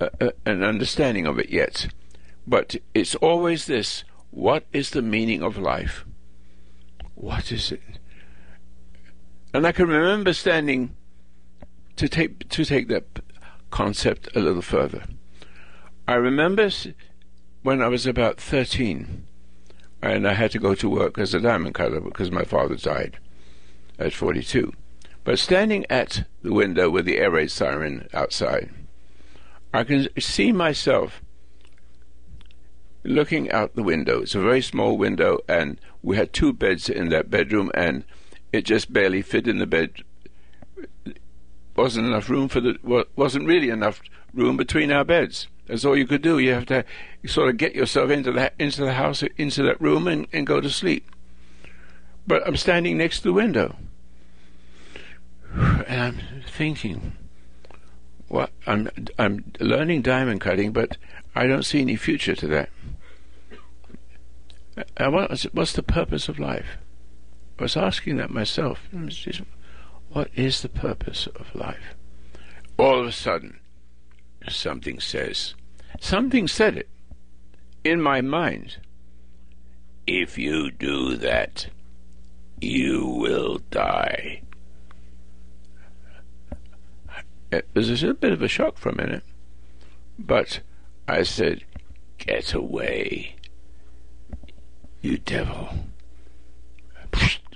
a, 0.00 0.32
an 0.46 0.62
understanding 0.62 1.26
of 1.26 1.38
it 1.38 1.50
yet, 1.50 1.88
but 2.46 2.76
it's 2.94 3.14
always 3.16 3.66
this 3.66 4.04
what 4.30 4.64
is 4.72 4.90
the 4.90 5.02
meaning 5.02 5.42
of 5.42 5.58
life? 5.58 6.04
What 7.16 7.50
is 7.50 7.72
it? 7.72 7.80
And 9.52 9.66
I 9.66 9.72
can 9.72 9.88
remember 9.88 10.34
standing 10.34 10.94
to 11.96 12.08
take 12.08 12.48
to 12.50 12.64
take 12.64 12.88
that 12.88 13.04
concept 13.70 14.28
a 14.36 14.40
little 14.40 14.62
further. 14.62 15.04
I 16.06 16.14
remember 16.14 16.70
when 17.62 17.82
I 17.82 17.88
was 17.88 18.06
about 18.06 18.38
13 18.38 19.26
and 20.02 20.28
I 20.28 20.34
had 20.34 20.50
to 20.52 20.58
go 20.58 20.74
to 20.74 20.88
work 20.90 21.18
as 21.18 21.32
a 21.32 21.40
diamond 21.40 21.74
cutter 21.74 22.00
because 22.00 22.30
my 22.30 22.44
father 22.44 22.76
died 22.76 23.18
at 23.98 24.12
42. 24.12 24.72
But 25.24 25.38
standing 25.38 25.86
at 25.88 26.26
the 26.42 26.52
window 26.52 26.90
with 26.90 27.06
the 27.06 27.16
air 27.16 27.30
raid 27.30 27.50
siren 27.50 28.08
outside, 28.12 28.70
I 29.72 29.84
can 29.84 30.08
see 30.20 30.52
myself 30.52 31.22
looking 33.06 33.50
out 33.50 33.74
the 33.74 33.82
window. 33.82 34.22
It's 34.22 34.34
a 34.34 34.40
very 34.40 34.62
small 34.62 34.96
window, 34.96 35.40
and 35.48 35.80
we 36.02 36.16
had 36.16 36.32
two 36.32 36.52
beds 36.52 36.88
in 36.88 37.08
that 37.10 37.30
bedroom, 37.30 37.70
and 37.74 38.04
it 38.52 38.64
just 38.64 38.92
barely 38.92 39.22
fit 39.22 39.48
in 39.48 39.58
the 39.58 39.66
bed 39.66 40.02
wasn't 41.76 42.06
enough 42.06 42.28
room 42.28 42.48
for 42.48 42.60
the 42.60 43.06
wasn't 43.14 43.46
really 43.46 43.68
enough 43.68 44.00
room 44.32 44.56
between 44.56 44.90
our 44.90 45.04
beds. 45.04 45.48
That's 45.66 45.84
all 45.84 45.96
you 45.96 46.06
could 46.06 46.22
do. 46.22 46.38
You 46.38 46.54
have 46.54 46.66
to 46.66 46.84
sort 47.26 47.48
of 47.48 47.56
get 47.56 47.74
yourself 47.74 48.10
into 48.10 48.32
that 48.32 48.54
into 48.58 48.84
the 48.84 48.94
house 48.94 49.22
into 49.36 49.62
that 49.64 49.80
room 49.80 50.06
and, 50.06 50.26
and 50.32 50.46
go 50.46 50.60
to 50.60 50.70
sleep. 50.70 51.10
But 52.26 52.46
I'm 52.46 52.56
standing 52.56 52.98
next 52.98 53.18
to 53.18 53.24
the 53.24 53.32
window. 53.32 53.76
And 55.54 56.00
I'm 56.00 56.20
thinking, 56.48 57.12
well, 58.28 58.48
I'm 58.66 58.88
I'm 59.18 59.52
learning 59.60 60.02
diamond 60.02 60.40
cutting, 60.40 60.72
but 60.72 60.96
I 61.34 61.46
don't 61.46 61.64
see 61.64 61.80
any 61.80 61.96
future 61.96 62.34
to 62.34 62.46
that. 62.48 62.70
And 64.96 65.12
what, 65.12 65.46
what's 65.52 65.72
the 65.72 65.82
purpose 65.82 66.28
of 66.28 66.38
life? 66.38 66.78
I 67.58 67.62
was 67.62 67.76
asking 67.76 68.16
that 68.16 68.30
myself. 68.30 68.80
Hmm. 68.90 69.08
What 70.10 70.30
is 70.34 70.62
the 70.62 70.68
purpose 70.68 71.26
of 71.26 71.54
life? 71.54 71.94
All 72.78 73.00
of 73.00 73.06
a 73.06 73.12
sudden, 73.12 73.60
something 74.48 75.00
says, 75.00 75.54
something 76.00 76.46
said 76.46 76.76
it 76.76 76.88
in 77.84 78.00
my 78.02 78.20
mind. 78.20 78.78
If 80.06 80.38
you 80.38 80.70
do 80.70 81.16
that, 81.16 81.68
you 82.60 83.06
will 83.06 83.58
die. 83.70 84.42
Uh, 87.52 87.58
it 87.58 87.66
was 87.74 88.02
a 88.02 88.14
bit 88.14 88.32
of 88.32 88.42
a 88.42 88.48
shock 88.48 88.76
for 88.76 88.90
a 88.90 88.96
minute, 88.96 89.22
but 90.18 90.60
I 91.08 91.22
said, 91.22 91.64
Get 92.18 92.54
away, 92.54 93.35
you 95.06 95.18
devil. 95.18 95.68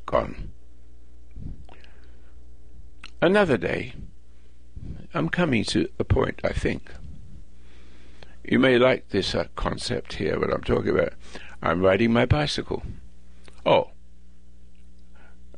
Gone. 0.07 0.53
Another 3.21 3.57
day, 3.57 3.95
I'm 5.13 5.29
coming 5.29 5.65
to 5.65 5.89
a 5.99 6.05
point, 6.05 6.41
I 6.45 6.53
think. 6.53 6.93
You 8.45 8.61
may 8.61 8.79
like 8.79 9.09
this 9.09 9.35
uh, 9.35 9.49
concept 9.57 10.15
here, 10.15 10.39
what 10.39 10.53
I'm 10.53 10.63
talking 10.63 10.91
about. 10.91 11.13
I'm 11.61 11.83
riding 11.83 12.13
my 12.13 12.25
bicycle. 12.25 12.85
Oh, 13.67 13.91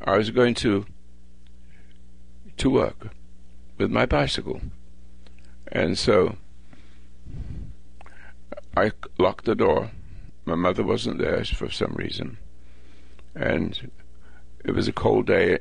I 0.02 0.16
was 0.16 0.30
going 0.30 0.54
to 0.54 0.87
to 2.56 2.70
work 2.70 3.08
with 3.78 3.90
my 3.90 4.06
bicycle, 4.06 4.61
and 5.70 5.99
so 5.99 6.37
I 8.76 8.92
locked 9.18 9.44
the 9.44 9.54
door. 9.54 9.90
My 10.44 10.54
mother 10.54 10.82
wasn't 10.82 11.18
there 11.18 11.44
for 11.44 11.70
some 11.70 11.92
reason, 11.94 12.38
and 13.34 13.90
it 14.64 14.72
was 14.72 14.88
a 14.88 14.92
cold 14.92 15.26
day 15.26 15.61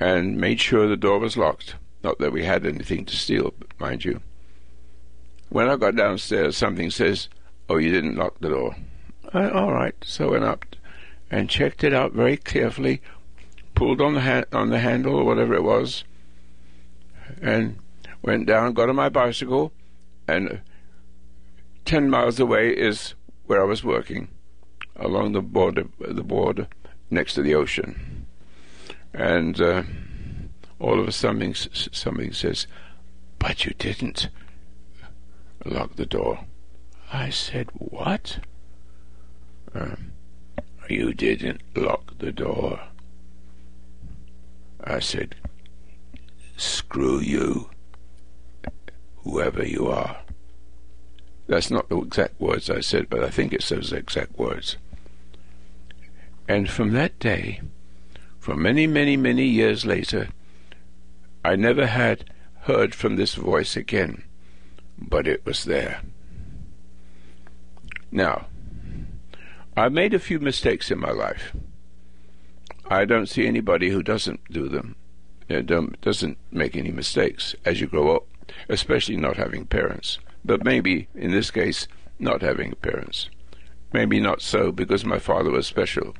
and 0.00 0.36
made 0.36 0.60
sure 0.60 0.86
the 0.86 0.96
door 0.96 1.18
was 1.18 1.36
locked. 1.36 1.74
Not 2.02 2.18
that 2.18 2.32
we 2.32 2.44
had 2.44 2.64
anything 2.64 3.04
to 3.06 3.16
steal, 3.16 3.54
mind 3.78 4.04
you. 4.04 4.20
When 5.48 5.68
I 5.68 5.76
got 5.76 5.96
downstairs, 5.96 6.56
something 6.56 6.90
says, 6.90 7.28
Oh, 7.68 7.76
you 7.76 7.90
didn't 7.90 8.16
lock 8.16 8.38
the 8.40 8.50
door. 8.50 8.76
I, 9.32 9.50
all 9.50 9.72
right. 9.72 9.94
So 10.02 10.28
I 10.28 10.30
went 10.30 10.44
up 10.44 10.64
and 11.30 11.50
checked 11.50 11.84
it 11.84 11.92
out 11.92 12.12
very 12.12 12.36
carefully, 12.36 13.02
pulled 13.74 14.00
on 14.00 14.14
the 14.14 14.20
ha- 14.20 14.44
on 14.52 14.70
the 14.70 14.78
handle 14.78 15.16
or 15.16 15.24
whatever 15.24 15.54
it 15.54 15.64
was, 15.64 16.04
and 17.42 17.78
went 18.22 18.46
down, 18.46 18.72
got 18.72 18.88
on 18.88 18.96
my 18.96 19.08
bicycle, 19.08 19.72
and 20.26 20.60
ten 21.88 22.10
miles 22.10 22.38
away 22.38 22.68
is 22.68 23.14
where 23.46 23.62
I 23.62 23.64
was 23.64 23.82
working, 23.82 24.28
along 24.96 25.32
the 25.32 25.40
border, 25.40 25.84
the 25.98 26.22
border 26.22 26.68
next 27.08 27.32
to 27.32 27.42
the 27.42 27.54
ocean, 27.54 28.26
and 29.14 29.58
uh, 29.58 29.84
all 30.78 31.00
of 31.00 31.08
a 31.08 31.12
sudden 31.12 31.54
something 31.54 32.34
says, 32.34 32.66
"But 33.38 33.64
you 33.64 33.72
didn't 33.78 34.28
lock 35.64 35.96
the 35.96 36.04
door." 36.04 36.44
I 37.10 37.30
said, 37.30 37.70
"What?" 37.72 38.40
Uh, 39.74 39.96
you 40.90 41.14
didn't 41.14 41.62
lock 41.74 42.18
the 42.18 42.32
door. 42.32 42.80
I 44.84 44.98
said, 45.00 45.36
Screw 46.56 47.20
you, 47.20 47.70
whoever 49.24 49.64
you 49.64 49.86
are. 49.86 50.18
That's 51.48 51.70
not 51.70 51.88
the 51.88 51.98
exact 51.98 52.38
words 52.40 52.68
I 52.68 52.80
said, 52.80 53.08
but 53.08 53.24
I 53.24 53.30
think 53.30 53.52
it's 53.52 53.70
those 53.70 53.92
exact 53.92 54.38
words. 54.38 54.76
And 56.46 56.68
from 56.68 56.92
that 56.92 57.18
day, 57.18 57.62
for 58.38 58.54
many, 58.54 58.86
many, 58.86 59.16
many 59.16 59.44
years 59.44 59.84
later, 59.84 60.28
I 61.44 61.56
never 61.56 61.86
had 61.86 62.24
heard 62.62 62.94
from 62.94 63.16
this 63.16 63.34
voice 63.34 63.76
again, 63.76 64.24
but 64.98 65.26
it 65.26 65.44
was 65.46 65.64
there. 65.64 66.02
Now, 68.12 68.46
I've 69.74 69.92
made 69.92 70.12
a 70.12 70.18
few 70.18 70.40
mistakes 70.40 70.90
in 70.90 70.98
my 70.98 71.10
life. 71.10 71.54
I 72.90 73.06
don't 73.06 73.28
see 73.28 73.46
anybody 73.46 73.88
who 73.88 74.02
doesn't 74.02 74.40
do 74.50 74.68
them, 74.68 74.96
uh, 75.50 75.60
doesn't 75.60 76.38
make 76.50 76.76
any 76.76 76.90
mistakes 76.90 77.54
as 77.64 77.80
you 77.80 77.86
grow 77.86 78.16
up, 78.16 78.26
especially 78.68 79.16
not 79.16 79.36
having 79.36 79.64
parents. 79.64 80.18
But 80.44 80.64
maybe, 80.64 81.08
in 81.14 81.30
this 81.30 81.50
case, 81.50 81.88
not 82.18 82.42
having 82.42 82.72
parents. 82.82 83.28
Maybe 83.92 84.20
not 84.20 84.42
so 84.42 84.72
because 84.72 85.04
my 85.04 85.18
father 85.18 85.50
was 85.50 85.66
special. 85.66 86.14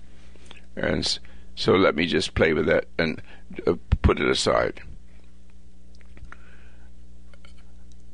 And 0.77 1.19
so 1.55 1.73
let 1.73 1.95
me 1.95 2.07
just 2.07 2.35
play 2.35 2.53
with 2.53 2.67
that 2.67 2.87
and 2.99 3.21
uh, 3.67 3.75
put 4.03 4.21
it 4.21 4.29
aside. 4.29 4.81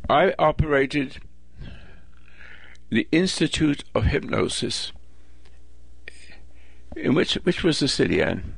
I 0.08 0.34
operated 0.38 1.18
the 2.90 3.08
Institute 3.10 3.84
of 3.94 4.04
Hypnosis 4.04 4.92
in 6.96 7.14
which 7.14 7.34
which 7.44 7.62
was 7.62 7.80
the 7.80 7.88
city, 7.88 8.22
Anne? 8.22 8.54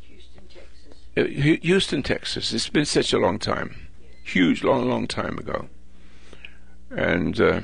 Houston, 0.00 0.44
Texas. 0.48 0.96
Uh, 1.16 1.24
Houston, 1.62 2.02
Texas. 2.02 2.52
It's 2.52 2.68
been 2.68 2.84
such 2.84 3.12
a 3.12 3.18
long 3.18 3.38
time, 3.38 3.88
huge, 4.22 4.62
long, 4.62 4.88
long 4.88 5.06
time 5.06 5.38
ago, 5.38 5.68
and 6.96 7.40
uh, 7.40 7.60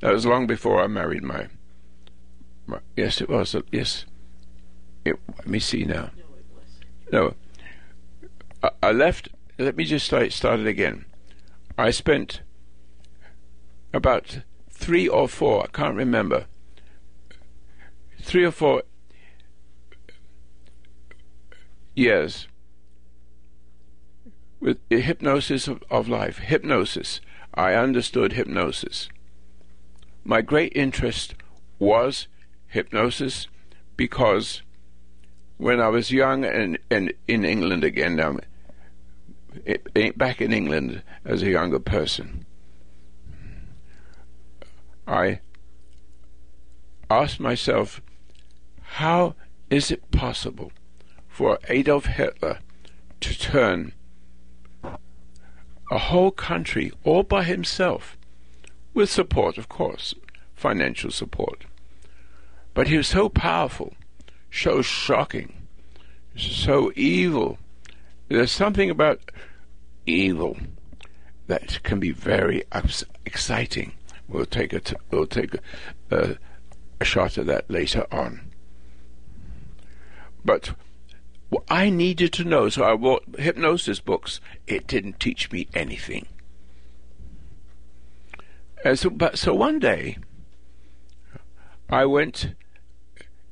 that 0.00 0.12
was 0.12 0.26
long 0.26 0.46
before 0.46 0.80
I 0.80 0.86
married 0.86 1.22
my. 1.22 1.48
my 2.66 2.78
yes, 2.96 3.20
it 3.20 3.28
was. 3.28 3.54
Yes, 3.70 4.06
it, 5.04 5.16
let 5.36 5.46
me 5.46 5.58
see 5.58 5.84
now. 5.84 6.10
No, 7.12 7.28
no, 7.28 7.34
I, 8.62 8.70
I 8.82 8.92
left. 8.92 9.28
Let 9.58 9.76
me 9.76 9.84
just 9.84 10.06
start, 10.06 10.32
start 10.32 10.60
it 10.60 10.66
again. 10.66 11.04
I 11.76 11.90
spent 11.90 12.40
about 13.92 14.40
three 14.70 15.08
or 15.08 15.28
four. 15.28 15.64
I 15.64 15.66
can't 15.66 15.96
remember. 15.96 16.46
Three 18.20 18.44
or 18.44 18.50
four 18.50 18.82
years 21.94 22.46
with 24.60 24.78
hypnosis 24.90 25.68
of, 25.68 25.82
of 25.90 26.08
life. 26.08 26.38
Hypnosis. 26.38 27.20
I 27.54 27.74
understood 27.74 28.32
hypnosis. 28.32 29.08
My 30.24 30.40
great 30.40 30.72
interest 30.76 31.34
was 31.78 32.28
hypnosis 32.68 33.48
because 33.96 34.62
when 35.56 35.80
I 35.80 35.88
was 35.88 36.10
young 36.10 36.44
and, 36.44 36.78
and 36.90 37.12
in 37.26 37.44
England 37.44 37.84
again 37.84 38.16
now, 38.16 38.38
back 40.16 40.40
in 40.40 40.52
England 40.52 41.02
as 41.24 41.42
a 41.42 41.50
younger 41.50 41.80
person, 41.80 42.46
I 45.06 45.40
asked 47.10 47.40
myself, 47.40 48.00
how 48.80 49.34
is 49.68 49.90
it 49.90 50.10
possible 50.10 50.72
for 51.28 51.58
Adolf 51.68 52.06
Hitler 52.06 52.60
to 53.20 53.38
turn 53.38 53.92
a 55.90 55.98
whole 55.98 56.30
country 56.30 56.92
all 57.04 57.22
by 57.24 57.42
himself, 57.42 58.16
with 58.94 59.10
support, 59.10 59.58
of 59.58 59.68
course, 59.68 60.14
financial 60.54 61.10
support. 61.10 61.66
But 62.72 62.88
he 62.88 62.96
was 62.96 63.08
so 63.08 63.28
powerful, 63.28 63.94
so 64.50 64.82
shocking, 64.82 65.66
so 66.36 66.92
evil. 66.94 67.58
There's 68.28 68.52
something 68.52 68.88
about 68.88 69.32
evil 70.06 70.56
that 71.48 71.82
can 71.82 71.98
be 71.98 72.12
very 72.12 72.62
exciting. 73.26 73.92
We'll 74.28 74.46
take 74.46 74.72
a 74.72 74.80
t- 74.80 74.96
we'll 75.10 75.26
take 75.26 75.54
a, 75.54 75.60
a, 76.16 76.36
a 77.00 77.04
shot 77.04 77.36
at 77.36 77.46
that 77.46 77.68
later 77.68 78.06
on. 78.12 78.52
But 80.44 80.74
I 81.68 81.90
needed 81.90 82.32
to 82.34 82.44
know, 82.44 82.68
so 82.68 82.84
I 82.84 82.96
bought 82.96 83.24
hypnosis 83.38 84.00
books. 84.00 84.40
It 84.66 84.86
didn't 84.86 85.18
teach 85.18 85.50
me 85.50 85.66
anything. 85.74 86.26
And 88.84 88.98
so, 88.98 89.10
but 89.10 89.38
so 89.38 89.54
one 89.54 89.78
day, 89.78 90.18
I 91.88 92.06
went 92.06 92.54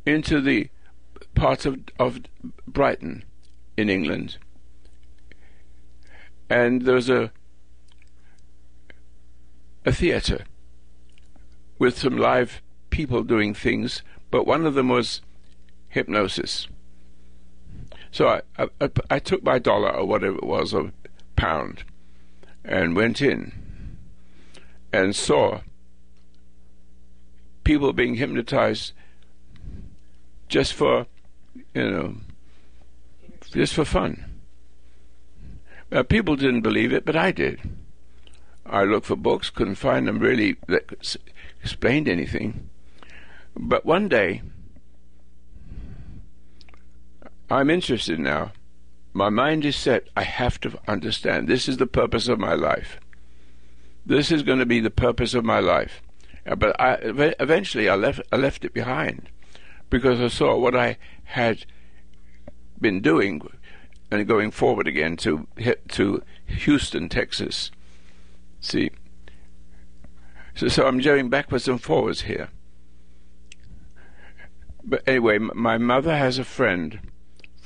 into 0.06 0.40
the 0.40 0.68
part 1.34 1.66
of 1.66 1.80
of 1.98 2.20
Brighton 2.66 3.24
in 3.76 3.90
England, 3.90 4.38
and 6.48 6.82
there 6.82 6.94
was 6.94 7.10
a 7.10 7.32
a 9.84 9.92
theatre 9.92 10.44
with 11.78 11.98
some 11.98 12.16
live 12.16 12.62
people 12.90 13.22
doing 13.22 13.54
things, 13.54 14.02
but 14.30 14.46
one 14.46 14.66
of 14.66 14.74
them 14.74 14.88
was 14.88 15.20
hypnosis. 15.88 16.68
So 18.10 18.28
I, 18.58 18.68
I, 18.80 18.90
I 19.10 19.18
took 19.18 19.42
my 19.42 19.58
dollar 19.58 19.90
or 19.90 20.06
whatever 20.06 20.36
it 20.36 20.44
was, 20.44 20.72
a 20.72 20.92
pound, 21.36 21.84
and 22.64 22.96
went 22.96 23.20
in 23.20 23.52
and 24.92 25.14
saw 25.14 25.60
people 27.64 27.92
being 27.92 28.14
hypnotized 28.14 28.92
just 30.48 30.72
for, 30.72 31.06
you 31.74 31.90
know, 31.90 32.16
just 33.52 33.74
for 33.74 33.84
fun. 33.84 34.24
People 36.08 36.36
didn't 36.36 36.62
believe 36.62 36.92
it, 36.92 37.04
but 37.04 37.16
I 37.16 37.30
did. 37.32 37.60
I 38.66 38.84
looked 38.84 39.06
for 39.06 39.16
books, 39.16 39.50
couldn't 39.50 39.76
find 39.76 40.06
them 40.06 40.18
really 40.18 40.56
that 40.66 41.16
explained 41.62 42.08
anything. 42.08 42.68
But 43.56 43.86
one 43.86 44.08
day, 44.08 44.42
I'm 47.50 47.70
interested 47.70 48.18
now. 48.18 48.52
My 49.12 49.30
mind 49.30 49.64
is 49.64 49.76
set. 49.76 50.08
I 50.16 50.22
have 50.22 50.60
to 50.60 50.78
understand. 50.86 51.48
This 51.48 51.68
is 51.68 51.78
the 51.78 51.86
purpose 51.86 52.28
of 52.28 52.38
my 52.38 52.54
life. 52.54 53.00
This 54.04 54.30
is 54.30 54.42
going 54.42 54.58
to 54.58 54.66
be 54.66 54.80
the 54.80 54.90
purpose 54.90 55.34
of 55.34 55.44
my 55.44 55.60
life. 55.60 56.02
Uh, 56.46 56.54
but 56.54 56.78
I, 56.80 56.98
eventually, 57.40 57.88
I 57.88 57.94
left. 57.94 58.20
I 58.30 58.36
left 58.36 58.64
it 58.64 58.72
behind 58.72 59.28
because 59.90 60.20
I 60.20 60.28
saw 60.28 60.56
what 60.56 60.76
I 60.76 60.98
had 61.24 61.64
been 62.80 63.00
doing 63.00 63.42
and 64.10 64.26
going 64.26 64.50
forward 64.50 64.86
again 64.86 65.16
to 65.18 65.46
to 65.88 66.22
Houston, 66.46 67.08
Texas. 67.08 67.70
See, 68.60 68.90
so, 70.54 70.68
so 70.68 70.86
I'm 70.86 70.98
going 70.98 71.28
backwards 71.28 71.68
and 71.68 71.80
forwards 71.80 72.22
here. 72.22 72.48
But 74.82 75.02
anyway, 75.06 75.38
my 75.38 75.76
mother 75.76 76.16
has 76.16 76.38
a 76.38 76.44
friend 76.44 77.00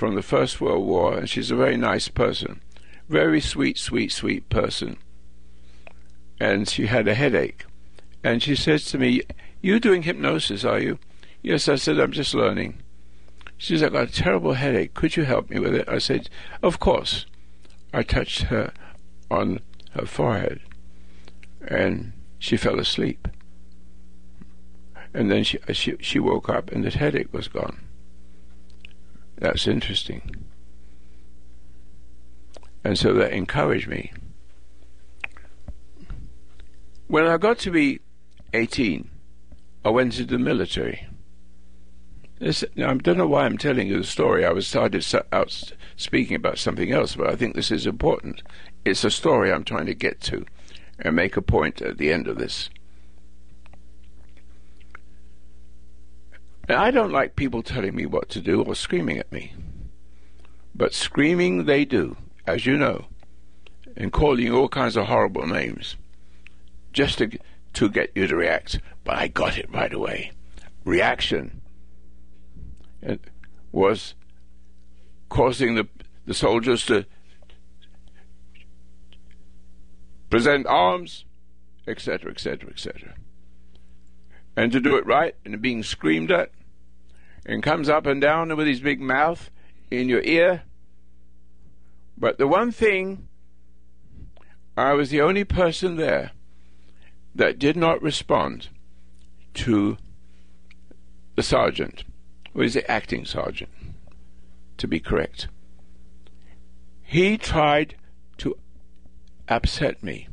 from 0.03 0.17
the 0.17 0.21
First 0.21 0.61
World 0.61 0.85
War, 0.85 1.17
and 1.17 1.31
she's 1.31 1.53
a 1.53 1.55
very 1.55 1.77
nice 1.77 2.09
person. 2.09 2.61
Very 3.09 3.41
sweet, 3.41 3.79
sweet, 3.79 4.11
sweet 4.11 4.49
person. 4.49 4.97
And 6.41 6.69
she 6.69 6.87
had 6.87 7.07
a 7.07 7.15
headache. 7.15 7.67
And 8.25 8.43
she 8.43 8.57
says 8.57 8.85
to 8.87 8.99
me, 8.99 9.23
You're 9.61 9.79
doing 9.79 10.03
hypnosis, 10.03 10.65
are 10.65 10.81
you? 10.81 10.99
Yes, 11.41 11.69
I 11.69 11.77
said, 11.77 12.01
I'm 12.01 12.11
just 12.11 12.35
learning. 12.35 12.83
She 13.57 13.75
says, 13.75 13.85
I've 13.85 13.93
got 13.93 14.09
a 14.09 14.13
terrible 14.13 14.55
headache. 14.55 14.93
Could 14.95 15.17
you 15.17 15.23
help 15.23 15.51
me 15.51 15.61
with 15.61 15.73
it? 15.73 15.89
I 15.89 15.99
said, 15.99 16.29
Of 16.65 16.81
course. 16.81 17.25
I 17.95 18.03
touched 18.03 18.43
her 18.51 18.73
on 19.31 19.61
her 19.93 20.05
forehead, 20.05 20.63
and 21.65 22.13
she 22.41 22.57
fell 22.57 22.81
asleep. 22.81 23.29
And 25.15 25.31
then 25.31 25.45
she, 25.45 25.61
she, 25.73 25.95
she 26.01 26.19
woke 26.19 26.49
up, 26.49 26.73
and 26.73 26.83
the 26.83 26.91
headache 26.91 27.33
was 27.33 27.47
gone. 27.47 27.79
That's 29.43 29.67
interesting. 29.67 30.37
And 32.85 32.97
so 32.97 33.13
that 33.15 33.33
encouraged 33.33 33.89
me. 33.89 34.13
When 37.09 37.27
I 37.27 37.39
got 37.39 37.59
to 37.61 37.73
be 37.73 37.99
18, 38.55 39.11
I 39.85 39.89
went 39.89 40.17
into 40.17 40.31
the 40.31 40.39
military. 40.39 41.09
This, 42.39 42.63
I 42.77 42.95
don't 42.95 43.19
know 43.19 43.27
why 43.27 43.45
I'm 43.45 43.59
telling 43.59 43.89
you 43.89 43.99
the 43.99 44.05
story. 44.05 44.47
I 44.47 44.53
was 44.53 44.69
started 44.69 45.05
out 45.33 45.73
speaking 45.97 46.37
about 46.37 46.59
something 46.59 46.93
else, 46.93 47.17
but 47.17 47.29
I 47.29 47.35
think 47.35 47.57
this 47.57 47.73
is 47.73 47.85
important. 47.85 48.45
It's 48.85 49.03
a 49.03 49.11
story 49.11 49.53
I'm 49.53 49.65
trying 49.65 49.87
to 49.87 49.95
get 49.95 50.21
to 50.21 50.47
and 51.01 51.17
make 51.17 51.37
a 51.37 51.43
point 51.43 51.83
at 51.83 51.99
the 51.99 52.13
end 52.13 52.29
of 52.29 52.39
this. 52.39 52.71
And 56.69 56.79
I 56.79 56.91
don't 56.91 57.13
like 57.13 57.37
people 57.37 57.63
telling 57.63 57.95
me 57.95 58.07
what 58.07 58.29
to 58.31 58.41
do 58.41 58.63
or 58.63 58.75
screaming 58.75 59.19
at 59.19 59.33
me. 59.33 59.55
But 60.75 60.95
screaming 60.95 61.65
they 61.65 61.85
do, 61.85 62.17
as 62.47 62.67
you 62.67 62.77
know, 62.77 63.07
and 63.97 64.13
calling 64.13 64.51
all 64.53 64.69
kinds 64.69 64.97
of 64.97 65.07
horrible 65.07 65.47
names 65.47 65.97
just 66.93 67.19
to, 67.19 67.31
to 67.75 67.91
get 67.91 68.13
you 68.15 68.27
to 68.27 68.37
react. 68.37 68.81
But 69.05 69.17
I 69.17 69.29
got 69.29 69.59
it 69.59 69.73
right 69.73 69.93
away. 69.93 70.33
Reaction 70.85 71.63
it 73.03 73.21
was 73.73 74.15
causing 75.29 75.75
the, 75.75 75.89
the 76.25 76.35
soldiers 76.35 76.87
to 76.87 77.05
present 80.31 80.67
arms, 80.67 81.25
etc., 81.87 82.31
etc., 82.31 82.71
etc. 82.71 83.15
And 84.57 84.71
to 84.73 84.81
do 84.81 84.97
it 84.97 85.07
right 85.07 85.35
and 85.45 85.63
being 85.63 85.83
screamed 85.83 86.31
at, 86.31 86.51
and 87.47 87.63
comes 87.63 87.89
up 87.89 88.07
and 88.07 88.21
down 88.21 88.55
with 88.57 88.67
his 88.67 88.81
big 88.81 89.01
mouth 89.01 89.51
in 89.91 90.09
your 90.09 90.23
ear. 90.23 90.63
But 92.17 92.39
the 92.39 92.47
one 92.47 92.71
thing, 92.71 93.29
I 94.77 94.93
was 94.93 95.11
the 95.11 95.21
only 95.21 95.45
person 95.45 95.97
there 95.97 96.33
that 97.35 97.59
did 97.59 97.77
not 97.77 98.03
respond 98.03 98.69
to 99.55 99.97
the 101.35 101.43
sergeant 101.43 102.05
or 102.55 102.63
is 102.63 102.75
the 102.75 102.91
acting 102.91 103.25
sergeant, 103.25 103.71
to 104.77 104.87
be 104.87 105.01
correct. 105.01 105.49
He 107.03 107.39
tried 107.39 107.95
to 108.39 108.57
upset 109.49 110.03
me. 110.03 110.29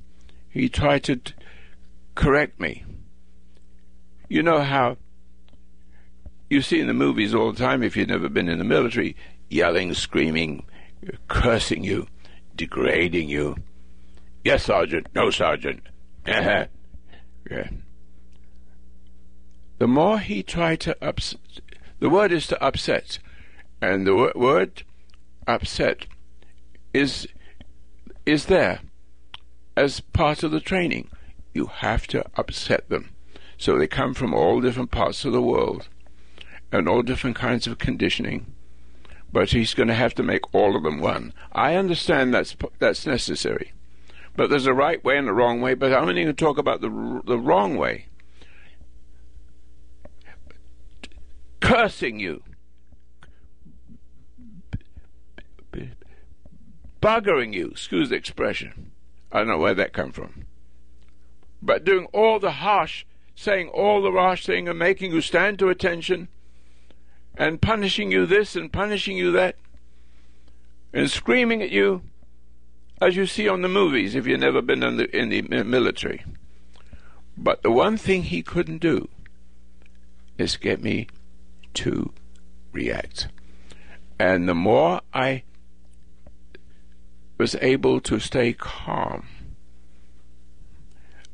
He 0.50 0.70
tried 0.70 1.04
to 1.04 1.18
t- 1.18 1.34
correct 2.16 2.60
me. 2.60 2.84
You 4.30 4.44
know 4.44 4.62
how 4.62 4.98
you 6.50 6.62
see 6.62 6.80
in 6.80 6.88
the 6.88 6.94
movies 6.94 7.34
all 7.34 7.52
the 7.52 7.58
time, 7.58 7.82
if 7.82 7.98
you've 7.98 8.08
never 8.08 8.30
been 8.30 8.48
in 8.48 8.60
the 8.60 8.64
military, 8.64 9.16
yelling, 9.50 9.94
screaming, 9.96 10.66
cursing 11.28 11.84
you, 11.84 12.08
degrading 12.56 13.28
you. 13.28 13.56
Yes, 14.44 14.66
Sergeant. 14.66 15.08
No, 15.16 15.32
Sergeant. 15.32 15.82
yeah. 16.28 16.68
The 19.80 19.88
more 19.88 20.20
he 20.20 20.44
tried 20.44 20.80
to 20.82 20.96
upset, 21.02 21.40
the 22.00 22.10
word 22.10 22.32
is 22.32 22.48
to 22.48 22.64
upset, 22.64 23.18
and 23.82 24.06
the 24.06 24.12
w- 24.12 24.34
word 24.36 24.84
upset 25.48 26.06
is 26.94 27.28
is 28.26 28.46
there 28.46 28.82
as 29.76 30.02
part 30.02 30.44
of 30.44 30.52
the 30.52 30.60
training. 30.60 31.10
You 31.54 31.68
have 31.68 32.06
to 32.08 32.26
upset 32.36 32.90
them. 32.90 33.10
So 33.60 33.78
they 33.78 33.86
come 33.86 34.16
from 34.16 34.34
all 34.34 34.62
different 34.62 34.90
parts 34.90 35.24
of 35.24 35.34
the 35.34 35.42
world 35.42 35.88
and 36.72 36.90
all 36.90 37.04
different 37.04 37.36
kinds 37.36 37.68
of 37.68 37.78
conditioning. 37.78 38.56
But 39.32 39.52
he's 39.52 39.76
going 39.76 39.90
to 39.90 39.94
have 39.94 40.16
to 40.16 40.24
make 40.24 40.56
all 40.56 40.76
of 40.76 40.82
them 40.82 41.00
one. 41.00 41.34
I 41.52 41.76
understand 41.76 42.34
that's 42.34 42.56
that's 42.80 43.06
necessary, 43.06 43.74
but 44.36 44.50
there's 44.50 44.66
a 44.66 44.74
right 44.74 45.04
way 45.04 45.20
and 45.20 45.30
a 45.30 45.34
wrong 45.34 45.62
way. 45.62 45.76
But 45.76 45.94
I'm 45.94 46.10
only 46.10 46.24
going 46.24 46.28
to 46.28 46.34
talk 46.34 46.58
about 46.58 46.82
the 46.82 47.22
the 47.26 47.38
wrong 47.38 47.78
way. 47.78 48.08
cursing 51.70 52.20
you, 52.20 52.42
buggering 57.00 57.54
you, 57.54 57.68
excuse 57.68 58.10
the 58.10 58.16
expression. 58.16 58.92
I 59.32 59.40
don't 59.40 59.50
know 59.50 59.60
where 59.60 59.76
that 59.76 59.94
come 59.94 60.12
from. 60.12 60.46
But 61.62 61.84
doing 61.84 62.08
all 62.14 62.40
the 62.40 62.52
harsh, 62.52 63.06
saying 63.40 63.70
all 63.70 64.02
the 64.02 64.12
harsh 64.12 64.46
thing 64.46 64.68
and 64.68 64.78
making 64.78 65.14
you 65.14 65.22
stand 65.22 65.58
to 65.58 65.70
attention 65.70 66.28
and 67.36 67.62
punishing 67.62 68.12
you 68.12 68.26
this 68.26 68.54
and 68.54 68.74
punishing 68.74 69.16
you 69.16 69.32
that 69.32 69.56
and 70.92 71.10
screaming 71.10 71.62
at 71.62 71.70
you 71.70 72.02
as 73.00 73.16
you 73.16 73.26
see 73.26 73.48
on 73.48 73.62
the 73.62 73.70
movies 73.70 74.14
if 74.14 74.28
you've 74.28 74.42
never 74.42 74.62
been 74.62 74.84
in 74.84 74.98
the, 74.98 75.18
in 75.18 75.30
the 75.30 75.42
military. 75.64 76.22
But 77.38 77.64
the 77.64 77.72
one 77.72 77.96
thing 77.96 78.24
he 78.24 78.42
couldn't 78.42 78.80
do 78.80 79.08
is 80.38 80.58
get 80.58 80.84
me 80.84 81.08
to 81.76 82.12
react. 82.74 83.30
And 84.20 84.50
the 84.50 84.54
more 84.54 85.00
I 85.14 85.44
was 87.38 87.56
able 87.62 88.02
to 88.02 88.20
stay 88.20 88.52
calm. 88.52 89.28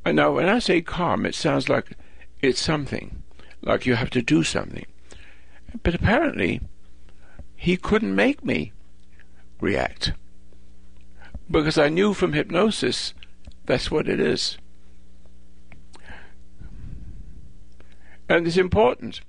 Now, 0.06 0.34
when 0.34 0.48
I 0.48 0.60
say 0.60 0.82
calm, 0.82 1.26
it 1.26 1.34
sounds 1.34 1.68
like 1.68 1.98
it's 2.42 2.62
something, 2.62 3.24
like 3.62 3.86
you 3.86 3.96
have 3.96 4.12
to 4.12 4.22
do 4.22 4.44
something. 4.44 4.86
But 5.82 5.96
apparently, 5.96 6.62
he 7.56 7.76
couldn't 7.76 8.16
make 8.16 8.46
me 8.46 8.72
react. 9.60 10.14
Because 11.50 11.78
I 11.78 11.90
knew 11.90 12.14
from 12.14 12.34
hypnosis 12.34 13.14
that's 13.66 13.90
what 13.90 14.08
it 14.08 14.20
is. 14.20 14.58
And 18.30 18.48
it's 18.48 18.58
important 18.58 19.22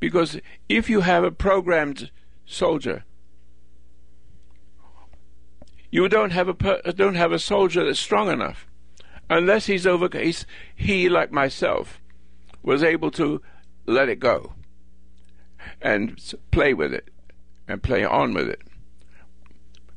because 0.00 0.40
if 0.68 0.88
you 0.88 1.02
have 1.02 1.24
a 1.24 1.30
programmed 1.30 2.10
soldier, 2.46 3.04
you 5.90 6.08
don't 6.08 6.30
have 6.30 6.48
a 6.48 6.54
per, 6.54 6.80
don't 6.94 7.14
have 7.14 7.32
a 7.32 7.38
soldier 7.38 7.84
that's 7.84 8.00
strong 8.00 8.28
enough, 8.30 8.66
unless 9.30 9.66
he's 9.66 9.86
over. 9.86 10.08
He's, 10.12 10.44
he, 10.76 11.08
like 11.08 11.32
myself, 11.32 12.00
was 12.62 12.82
able 12.82 13.10
to 13.12 13.40
let 13.86 14.10
it 14.10 14.20
go 14.20 14.52
and 15.80 16.20
play 16.50 16.74
with 16.74 16.92
it 16.92 17.08
and 17.66 17.82
play 17.82 18.04
on 18.04 18.34
with 18.34 18.48
it. 18.48 18.60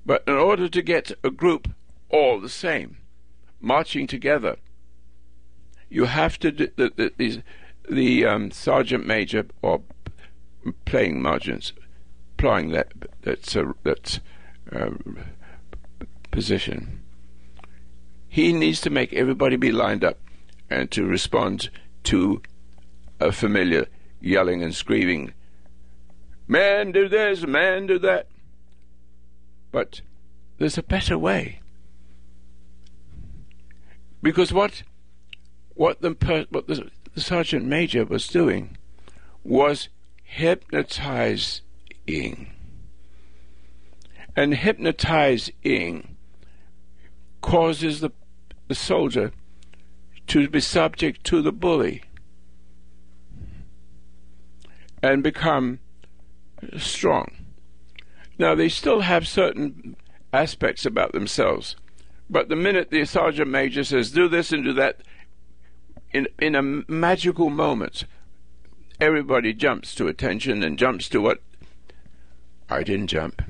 But 0.05 0.23
in 0.27 0.35
order 0.35 0.69
to 0.69 0.81
get 0.81 1.11
a 1.23 1.29
group 1.29 1.69
all 2.09 2.39
the 2.39 2.49
same, 2.49 2.97
marching 3.59 4.07
together, 4.07 4.57
you 5.89 6.05
have 6.05 6.37
to 6.39 6.51
do, 6.51 6.69
the, 6.75 6.91
the, 6.95 7.13
these 7.17 7.39
the 7.89 8.25
um, 8.25 8.49
sergeant 8.49 9.05
major 9.05 9.45
or 9.61 9.81
playing 10.85 11.21
margins, 11.21 11.73
playing 12.37 12.69
that 12.71 12.93
that's 13.21 13.55
a, 13.55 13.73
that 13.83 14.19
uh, 14.71 14.89
position. 16.31 17.02
He 18.33 18.51
needs 18.51 18.81
to 18.81 18.89
make 18.89 19.13
everybody 19.13 19.57
be 19.57 19.71
lined 19.71 20.03
up 20.03 20.17
and 20.67 20.89
to 20.89 21.05
respond 21.05 21.69
to 22.05 22.41
a 23.19 23.31
familiar 23.31 23.85
yelling 24.21 24.63
and 24.63 24.73
screaming. 24.73 25.35
Man, 26.47 26.91
do 26.91 27.07
this, 27.07 27.45
man, 27.45 27.85
do 27.85 27.99
that. 27.99 28.25
But 29.71 30.01
there's 30.57 30.79
a 30.79 30.81
better 30.81 31.15
way. 31.15 31.59
Because 34.23 34.51
what 34.51 34.81
what 35.75 36.01
the 36.01 36.47
what 36.49 36.65
the, 36.65 36.89
the 37.13 37.21
sergeant 37.21 37.65
major 37.65 38.03
was 38.03 38.25
doing 38.25 38.77
was 39.43 39.89
hypnotizing. 40.23 41.61
And 44.35 44.55
hypnotizing 44.55 46.17
causes 47.41 47.99
the, 47.99 48.09
the 48.67 48.75
soldier 48.75 49.31
to 50.27 50.47
be 50.47 50.59
subject 50.59 51.23
to 51.25 51.41
the 51.41 51.51
bully 51.51 52.03
and 55.01 55.21
become 55.21 55.79
strong. 56.77 57.31
Now, 58.39 58.55
they 58.55 58.69
still 58.69 59.01
have 59.01 59.27
certain 59.27 59.95
aspects 60.31 60.85
about 60.85 61.11
themselves, 61.11 61.75
but 62.29 62.49
the 62.49 62.55
minute 62.55 62.89
the 62.89 63.05
sergeant 63.05 63.49
major 63.49 63.83
says, 63.83 64.11
do 64.11 64.27
this 64.27 64.51
and 64.51 64.63
do 64.63 64.73
that, 64.73 65.01
in, 66.11 66.27
in 66.39 66.55
a 66.55 66.61
magical 66.61 67.49
moment, 67.49 68.05
everybody 68.99 69.53
jumps 69.53 69.93
to 69.95 70.07
attention 70.07 70.63
and 70.63 70.79
jumps 70.79 71.09
to 71.09 71.19
what 71.19 71.41
I 72.69 72.83
didn't 72.83 73.07
jump. 73.07 73.41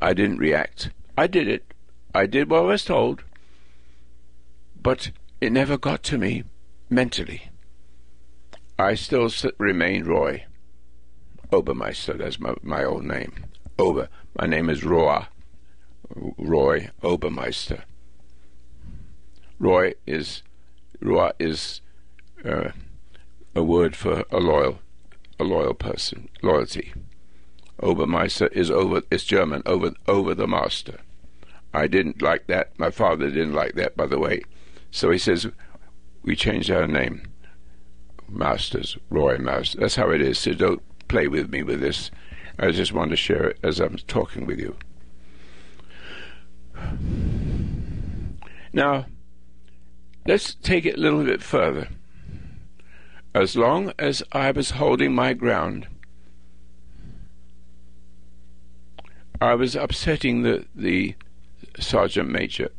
I 0.00 0.14
didn't 0.14 0.38
react. 0.38 0.90
I 1.18 1.26
did 1.26 1.48
it. 1.48 1.73
I 2.14 2.26
did 2.26 2.48
what 2.48 2.60
I 2.60 2.66
was 2.66 2.84
told. 2.84 3.24
But 4.80 5.10
it 5.40 5.52
never 5.52 5.76
got 5.76 6.02
to 6.04 6.18
me 6.18 6.44
mentally. 6.88 7.50
I 8.78 8.94
still 8.94 9.30
remain 9.58 10.04
Roy. 10.04 10.44
Obermeister. 11.50 12.18
That's 12.18 12.38
my, 12.38 12.54
my 12.62 12.84
old 12.84 13.04
name. 13.04 13.46
Ober. 13.78 14.08
My 14.38 14.46
name 14.46 14.70
is 14.70 14.84
Roy. 14.84 15.26
Roy 16.38 16.90
Obermeister. 17.02 17.82
Roy 19.58 19.94
is 20.06 20.42
Roy 21.00 21.30
is 21.38 21.80
uh, 22.44 22.70
a 23.54 23.62
word 23.62 23.96
for 23.96 24.24
a 24.30 24.38
loyal 24.38 24.78
a 25.38 25.44
loyal 25.44 25.74
person, 25.74 26.28
loyalty. 26.42 26.92
Obermeister 27.80 28.52
is 28.52 28.70
over 28.70 29.02
is 29.10 29.24
German 29.24 29.62
over 29.66 29.92
over 30.06 30.34
the 30.34 30.46
master. 30.46 31.00
I 31.74 31.88
didn't 31.88 32.22
like 32.22 32.46
that. 32.46 32.78
My 32.78 32.90
father 32.90 33.28
didn't 33.28 33.52
like 33.52 33.74
that, 33.74 33.96
by 33.96 34.06
the 34.06 34.18
way. 34.18 34.42
So 34.90 35.10
he 35.10 35.18
says 35.18 35.48
we 36.22 36.36
changed 36.36 36.70
our 36.70 36.86
name. 36.86 37.26
Masters, 38.28 38.96
Roy 39.10 39.38
Masters. 39.38 39.80
That's 39.80 39.96
how 39.96 40.10
it 40.10 40.22
is. 40.22 40.38
So 40.38 40.54
don't 40.54 40.82
play 41.08 41.28
with 41.28 41.50
me 41.50 41.62
with 41.62 41.80
this. 41.80 42.10
I 42.58 42.70
just 42.70 42.92
want 42.92 43.10
to 43.10 43.16
share 43.16 43.48
it 43.50 43.58
as 43.62 43.80
I'm 43.80 43.96
talking 44.06 44.46
with 44.46 44.60
you. 44.60 44.76
Now, 48.72 49.06
let's 50.26 50.54
take 50.54 50.86
it 50.86 50.96
a 50.96 51.00
little 51.00 51.24
bit 51.24 51.42
further. 51.42 51.88
As 53.34 53.56
long 53.56 53.92
as 53.98 54.22
I 54.30 54.52
was 54.52 54.70
holding 54.70 55.12
my 55.12 55.32
ground, 55.32 55.88
I 59.40 59.54
was 59.54 59.74
upsetting 59.74 60.42
the, 60.42 60.66
the 60.74 61.16
sergeant 61.82 62.30
major, 62.30 62.70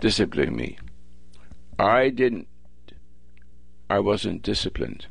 disciplining 0.00 0.56
me. 0.56 0.78
I 1.78 2.10
didn't, 2.10 2.48
I 3.88 3.98
wasn't 3.98 4.42
disciplined. 4.42 5.06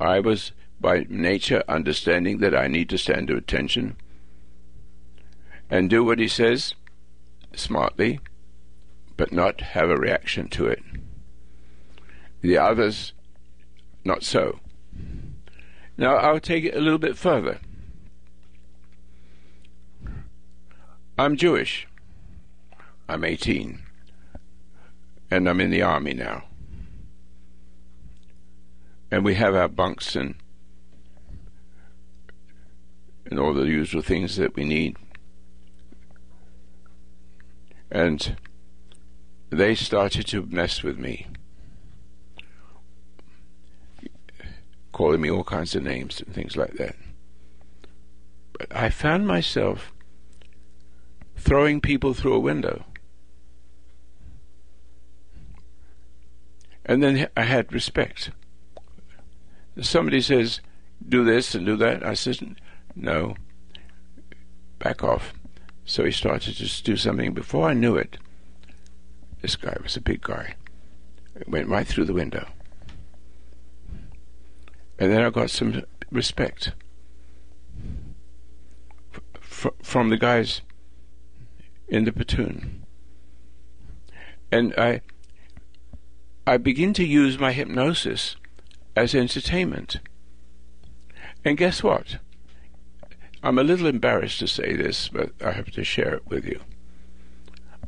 I 0.00 0.20
was 0.20 0.52
by 0.80 1.06
nature 1.08 1.62
understanding 1.68 2.38
that 2.38 2.54
I 2.54 2.66
need 2.66 2.88
to 2.90 2.98
stand 2.98 3.28
to 3.28 3.36
attention 3.36 3.96
and 5.70 5.88
do 5.88 6.04
what 6.04 6.18
he 6.18 6.28
says 6.28 6.74
smartly, 7.54 8.20
but 9.16 9.32
not 9.32 9.60
have 9.60 9.90
a 9.90 9.96
reaction 9.96 10.48
to 10.48 10.66
it. 10.66 10.82
The 12.40 12.58
others, 12.58 13.12
not 14.04 14.24
so. 14.24 14.58
Now 15.96 16.16
I'll 16.16 16.40
take 16.40 16.64
it 16.64 16.74
a 16.74 16.80
little 16.80 16.98
bit 16.98 17.16
further. 17.16 17.60
I'm 21.22 21.36
Jewish. 21.36 21.86
I'm 23.08 23.22
18. 23.22 23.80
And 25.30 25.48
I'm 25.48 25.60
in 25.60 25.70
the 25.70 25.80
army 25.80 26.14
now. 26.14 26.42
And 29.08 29.24
we 29.24 29.36
have 29.36 29.54
our 29.54 29.68
bunks 29.68 30.16
and 30.16 30.34
and 33.26 33.38
all 33.38 33.54
the 33.54 33.66
usual 33.66 34.02
things 34.02 34.34
that 34.34 34.56
we 34.56 34.64
need. 34.64 34.96
And 37.88 38.36
they 39.50 39.76
started 39.76 40.26
to 40.26 40.44
mess 40.46 40.82
with 40.82 40.98
me, 40.98 41.28
calling 44.90 45.20
me 45.20 45.30
all 45.30 45.44
kinds 45.44 45.76
of 45.76 45.84
names 45.84 46.20
and 46.20 46.34
things 46.34 46.56
like 46.56 46.72
that. 46.78 46.96
But 48.58 48.74
I 48.74 48.90
found 48.90 49.28
myself 49.28 49.92
throwing 51.42 51.80
people 51.80 52.14
through 52.14 52.34
a 52.34 52.38
window. 52.38 52.84
And 56.86 57.02
then 57.02 57.28
I 57.36 57.42
had 57.42 57.72
respect. 57.72 58.30
Somebody 59.80 60.20
says, 60.20 60.60
do 61.06 61.24
this 61.24 61.54
and 61.54 61.66
do 61.66 61.76
that. 61.76 62.06
I 62.06 62.14
said, 62.14 62.56
no, 62.94 63.34
back 64.78 65.02
off. 65.02 65.34
So 65.84 66.04
he 66.04 66.12
started 66.12 66.56
to 66.56 66.82
do 66.82 66.96
something. 66.96 67.34
Before 67.34 67.68
I 67.68 67.74
knew 67.74 67.96
it, 67.96 68.18
this 69.40 69.56
guy 69.56 69.76
was 69.82 69.96
a 69.96 70.00
big 70.00 70.22
guy. 70.22 70.54
It 71.34 71.48
went 71.48 71.68
right 71.68 71.86
through 71.86 72.04
the 72.04 72.14
window. 72.14 72.46
And 74.98 75.10
then 75.10 75.22
I 75.22 75.30
got 75.30 75.50
some 75.50 75.82
respect 76.12 76.72
from 79.82 80.10
the 80.10 80.16
guys 80.16 80.60
in 81.92 82.04
the 82.06 82.12
platoon. 82.12 82.84
And 84.50 84.74
I 84.76 85.02
I 86.46 86.56
begin 86.56 86.92
to 86.94 87.04
use 87.04 87.38
my 87.38 87.52
hypnosis 87.52 88.34
as 88.96 89.14
entertainment. 89.14 90.00
And 91.44 91.56
guess 91.56 91.82
what? 91.82 92.16
I'm 93.42 93.58
a 93.58 93.62
little 93.62 93.86
embarrassed 93.86 94.38
to 94.40 94.48
say 94.48 94.74
this, 94.74 95.08
but 95.08 95.30
I 95.44 95.52
have 95.52 95.70
to 95.72 95.84
share 95.84 96.14
it 96.14 96.26
with 96.26 96.46
you. 96.46 96.60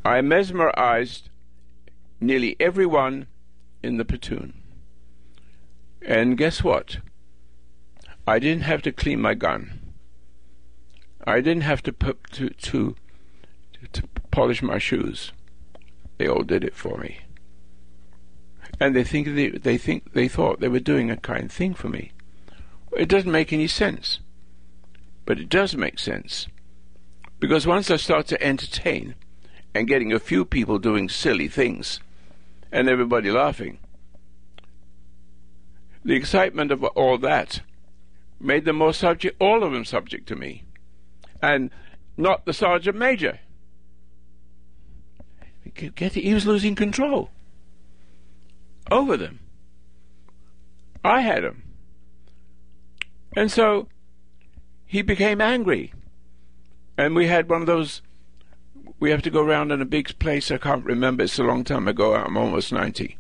I 0.04 0.20
mesmerized 0.20 1.30
nearly 2.20 2.56
everyone 2.60 3.26
in 3.82 3.96
the 3.96 4.04
platoon. 4.04 4.52
And 6.02 6.36
guess 6.36 6.62
what? 6.62 6.98
I 8.26 8.38
didn't 8.38 8.64
have 8.64 8.82
to 8.82 8.92
clean 8.92 9.20
my 9.20 9.34
gun. 9.34 9.80
I 11.26 11.40
didn't 11.40 11.62
have 11.62 11.82
to 11.84 11.92
put, 11.92 12.30
to, 12.32 12.50
to 12.50 12.96
polish 14.34 14.62
my 14.62 14.78
shoes. 14.78 15.30
They 16.18 16.26
all 16.26 16.42
did 16.42 16.64
it 16.64 16.74
for 16.74 16.98
me. 16.98 17.20
And 18.80 18.94
they 18.94 19.04
think 19.04 19.28
they, 19.28 19.50
they 19.50 19.78
think 19.78 20.12
they 20.12 20.26
thought 20.26 20.58
they 20.58 20.68
were 20.68 20.80
doing 20.80 21.08
a 21.08 21.16
kind 21.16 21.50
thing 21.50 21.72
for 21.72 21.88
me. 21.88 22.10
It 22.96 23.08
doesn't 23.08 23.30
make 23.30 23.52
any 23.52 23.68
sense. 23.68 24.18
But 25.24 25.38
it 25.38 25.48
does 25.48 25.76
make 25.76 26.00
sense. 26.00 26.48
Because 27.38 27.64
once 27.64 27.92
I 27.92 27.96
start 27.96 28.26
to 28.28 28.42
entertain 28.42 29.14
and 29.72 29.86
getting 29.86 30.12
a 30.12 30.18
few 30.18 30.44
people 30.44 30.80
doing 30.80 31.08
silly 31.08 31.46
things 31.46 32.00
and 32.72 32.88
everybody 32.88 33.30
laughing, 33.30 33.78
the 36.04 36.16
excitement 36.16 36.72
of 36.72 36.82
all 36.82 37.18
that 37.18 37.60
made 38.40 38.64
them 38.64 38.76
more 38.76 38.92
subject, 38.92 39.40
all 39.40 39.62
of 39.62 39.72
them 39.72 39.84
subject 39.84 40.26
to 40.26 40.36
me, 40.36 40.64
and 41.40 41.70
not 42.16 42.44
the 42.46 42.52
sergeant 42.52 42.96
major. 42.96 43.38
Get 45.74 46.12
he 46.12 46.32
was 46.32 46.46
losing 46.46 46.74
control 46.74 47.30
over 48.90 49.16
them. 49.16 49.40
I 51.04 51.20
had 51.20 51.44
him. 51.44 51.62
And 53.36 53.50
so 53.50 53.88
he 54.86 55.02
became 55.02 55.40
angry. 55.40 55.92
And 56.96 57.14
we 57.14 57.26
had 57.26 57.48
one 57.48 57.62
of 57.62 57.66
those, 57.66 58.00
we 59.00 59.10
have 59.10 59.22
to 59.22 59.30
go 59.30 59.42
around 59.42 59.72
in 59.72 59.82
a 59.82 59.86
big 59.86 60.18
place. 60.18 60.50
I 60.50 60.58
can't 60.58 60.84
remember. 60.84 61.24
It's 61.24 61.38
a 61.38 61.42
long 61.42 61.64
time 61.64 61.88
ago. 61.88 62.14
I'm 62.14 62.36
almost 62.36 62.72
90. 62.72 63.18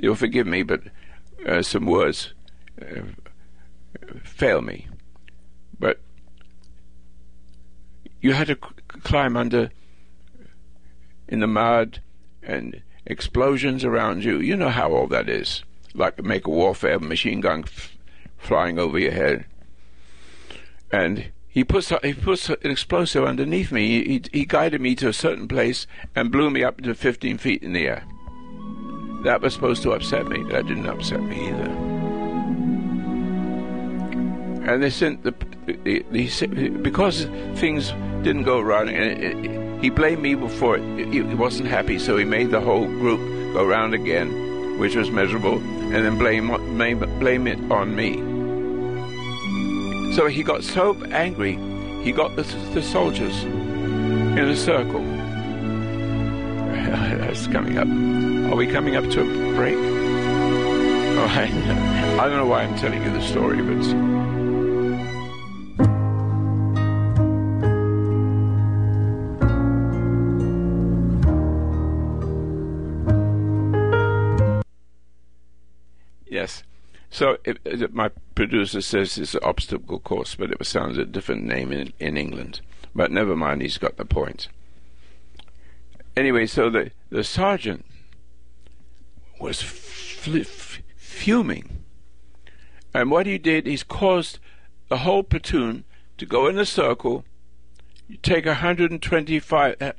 You'll 0.00 0.16
forgive 0.16 0.46
me, 0.46 0.64
but 0.64 0.82
uh, 1.46 1.62
some 1.62 1.86
words 1.86 2.34
uh, 2.82 3.02
fail 4.24 4.60
me. 4.60 4.88
But 5.78 6.00
you 8.20 8.32
had 8.32 8.48
to 8.48 8.54
c- 8.54 9.00
climb 9.02 9.36
under 9.36 9.70
in 11.28 11.40
the 11.40 11.46
mud 11.46 12.00
and 12.42 12.82
explosions 13.06 13.84
around 13.84 14.24
you. 14.24 14.38
You 14.38 14.56
know 14.56 14.70
how 14.70 14.92
all 14.92 15.06
that 15.08 15.28
is. 15.28 15.64
Like 15.94 16.22
make 16.22 16.46
a 16.46 16.50
warfare 16.50 16.98
machine 16.98 17.40
gun 17.40 17.64
f- 17.66 17.96
flying 18.36 18.78
over 18.78 18.98
your 18.98 19.12
head. 19.12 19.46
And 20.90 21.30
he 21.48 21.64
puts 21.64 21.92
he 22.02 22.14
puts 22.14 22.48
an 22.48 22.56
explosive 22.62 23.24
underneath 23.24 23.72
me. 23.72 24.04
He, 24.04 24.22
he 24.32 24.44
guided 24.44 24.80
me 24.80 24.94
to 24.96 25.08
a 25.08 25.12
certain 25.12 25.48
place 25.48 25.86
and 26.14 26.30
blew 26.30 26.50
me 26.50 26.62
up 26.62 26.80
to 26.82 26.94
15 26.94 27.38
feet 27.38 27.62
in 27.62 27.72
the 27.72 27.86
air. 27.86 28.04
That 29.24 29.40
was 29.40 29.54
supposed 29.54 29.82
to 29.82 29.92
upset 29.92 30.28
me. 30.28 30.44
That 30.50 30.66
didn't 30.66 30.86
upset 30.86 31.20
me 31.20 31.48
either. 31.48 31.70
And 34.70 34.82
they 34.82 34.90
sent 34.90 35.24
the, 35.24 35.34
the, 35.84 36.04
the 36.10 36.68
because 36.82 37.24
things 37.56 37.90
didn't 38.22 38.44
go 38.44 38.60
right. 38.60 38.88
He 39.82 39.90
blamed 39.90 40.22
me 40.22 40.34
before 40.34 40.76
it, 40.76 41.12
he 41.12 41.22
wasn't 41.22 41.68
happy, 41.68 41.98
so 41.98 42.16
he 42.16 42.24
made 42.24 42.50
the 42.50 42.60
whole 42.60 42.86
group 42.86 43.20
go 43.52 43.64
round 43.64 43.94
again, 43.94 44.78
which 44.78 44.96
was 44.96 45.10
miserable, 45.10 45.58
and 45.58 45.94
then 45.94 46.18
blame 46.18 46.48
blame, 46.76 47.46
it 47.46 47.58
on 47.70 47.94
me. 47.94 48.16
So 50.14 50.26
he 50.26 50.42
got 50.42 50.64
so 50.64 50.94
angry, 51.06 51.56
he 52.02 52.12
got 52.12 52.34
the, 52.36 52.42
the 52.72 52.82
soldiers 52.82 53.44
in 53.44 54.38
a 54.38 54.56
circle. 54.56 55.02
That's 57.18 57.46
coming 57.48 57.78
up. 57.78 57.86
Are 58.50 58.56
we 58.56 58.66
coming 58.66 58.96
up 58.96 59.08
to 59.10 59.20
a 59.20 59.54
break? 59.54 59.76
Oh, 59.76 61.26
I 61.28 62.26
don't 62.26 62.36
know 62.36 62.46
why 62.46 62.62
I'm 62.62 62.76
telling 62.78 63.02
you 63.02 63.10
the 63.10 63.22
story, 63.22 63.62
but. 63.62 64.17
So 77.10 77.38
it, 77.44 77.58
it, 77.64 77.94
my 77.94 78.10
producer 78.34 78.80
says 78.80 79.18
it's 79.18 79.34
an 79.34 79.40
obstacle 79.42 79.98
course, 79.98 80.34
but 80.34 80.50
it 80.50 80.66
sounds 80.66 80.98
a 80.98 81.04
different 81.04 81.44
name 81.44 81.72
in, 81.72 81.92
in 81.98 82.16
England. 82.16 82.60
But 82.94 83.10
never 83.10 83.34
mind, 83.34 83.62
he's 83.62 83.78
got 83.78 83.96
the 83.96 84.04
point. 84.04 84.48
Anyway, 86.16 86.46
so 86.46 86.68
the, 86.68 86.90
the 87.10 87.24
sergeant 87.24 87.84
was 89.40 89.62
f- 89.62 90.82
fuming. 90.96 91.84
And 92.92 93.10
what 93.10 93.26
he 93.26 93.38
did, 93.38 93.66
he's 93.66 93.82
caused 93.82 94.38
the 94.88 94.98
whole 94.98 95.22
platoon 95.22 95.84
to 96.16 96.26
go 96.26 96.48
in 96.48 96.58
a 96.58 96.66
circle, 96.66 97.24
You 98.08 98.16
take 98.16 98.46
125, 98.46 99.76
uh, 99.80 99.92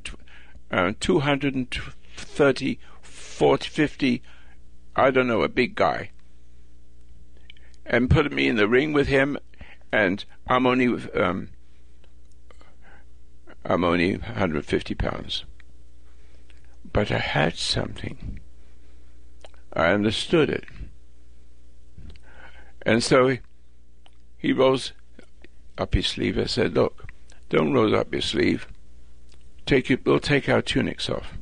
uh 0.72 0.93
230, 1.00 2.80
40, 3.02 3.69
50, 3.69 4.22
I 4.95 5.12
don't 5.12 5.28
know, 5.28 5.43
a 5.43 5.50
big 5.50 5.76
guy, 5.76 6.10
and 7.89 8.10
put 8.10 8.32
me 8.32 8.47
in 8.47 8.56
the 8.56 8.67
ring 8.67 8.93
with 8.93 9.08
him, 9.08 9.38
and 9.91 10.23
I'm 10.47 10.67
only, 10.67 10.88
um, 11.19 11.49
I'm 13.65 13.84
only 13.84 14.15
150 14.15 14.95
pounds. 14.95 15.43
But 16.93 17.12
I 17.12 17.17
had 17.17 17.58
something. 17.58 18.39
I 19.73 19.88
understood 19.88 20.49
it. 20.49 20.65
And 22.84 23.04
so 23.04 23.38
he, 24.38 24.54
rolls 24.54 24.93
up 25.78 25.93
his 25.95 26.08
sleeve. 26.08 26.38
I 26.38 26.45
said, 26.45 26.75
Look, 26.75 27.12
don't 27.49 27.73
roll 27.73 27.95
up 27.95 28.13
your 28.13 28.21
sleeve. 28.21 28.67
Take 29.65 29.91
it, 29.91 30.06
we'll 30.06 30.19
take 30.19 30.47
our 30.47 30.62
tunics 30.62 31.10
off. 31.10 31.34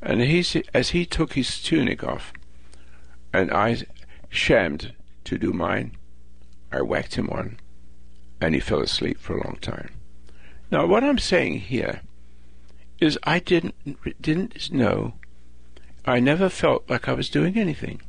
And 0.00 0.20
he, 0.22 0.44
as 0.74 0.90
he 0.90 1.04
took 1.06 1.34
his 1.34 1.62
tunic 1.62 2.02
off, 2.02 2.32
and 3.32 3.50
I 3.50 3.84
shammed 4.28 4.94
to 5.24 5.38
do 5.38 5.52
mine, 5.52 5.96
I 6.72 6.82
whacked 6.82 7.14
him 7.14 7.26
one, 7.26 7.58
and 8.40 8.54
he 8.54 8.60
fell 8.60 8.80
asleep 8.80 9.18
for 9.18 9.36
a 9.36 9.44
long 9.44 9.58
time. 9.60 9.90
Now, 10.70 10.86
what 10.86 11.04
I'm 11.04 11.18
saying 11.18 11.60
here 11.60 12.02
is 13.00 13.18
I 13.22 13.38
didn't 13.38 13.74
didn't 14.20 14.72
know. 14.72 15.14
I 16.04 16.20
never 16.20 16.48
felt 16.48 16.88
like 16.88 17.08
I 17.08 17.12
was 17.12 17.28
doing 17.28 17.56
anything. 17.56 18.00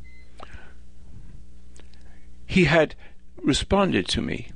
He 2.45 2.65
had 2.65 2.95
responded 3.43 4.07
to 4.09 4.21
me 4.21 4.51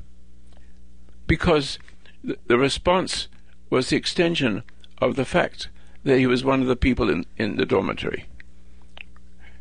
because 1.27 1.77
the 2.23 2.57
response 2.57 3.27
was 3.69 3.89
the 3.89 3.97
extension 3.97 4.63
of 4.99 5.15
the 5.15 5.25
fact 5.25 5.69
that 6.03 6.17
he 6.17 6.27
was 6.27 6.43
one 6.43 6.61
of 6.61 6.67
the 6.67 6.75
people 6.75 7.09
in, 7.09 7.25
in 7.37 7.57
the 7.57 7.65
dormitory. 7.65 8.25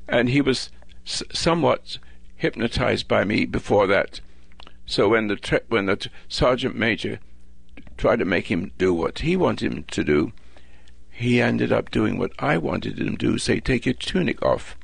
And 0.08 0.28
he 0.28 0.40
was 0.40 0.70
s- 1.06 1.22
somewhat 1.32 1.98
hypnotized 2.36 3.08
by 3.08 3.24
me 3.24 3.44
before 3.44 3.86
that. 3.86 4.20
So 4.86 5.08
when 5.08 5.28
the 5.28 5.62
when 5.68 5.86
the 5.86 5.96
t- 5.96 6.10
sergeant 6.28 6.74
major 6.74 7.20
tried 7.96 8.18
to 8.18 8.24
make 8.24 8.50
him 8.50 8.72
do 8.78 8.92
what 8.92 9.20
he 9.20 9.36
wanted 9.36 9.72
him 9.72 9.84
to 9.84 10.04
do, 10.04 10.32
he 11.10 11.40
ended 11.40 11.72
up 11.72 11.90
doing 11.90 12.18
what 12.18 12.32
I 12.38 12.58
wanted 12.58 12.98
him 12.98 13.16
to 13.16 13.32
do, 13.32 13.38
say, 13.38 13.60
take 13.60 13.86
your 13.86 13.94
tunic 13.94 14.42
off. 14.42 14.76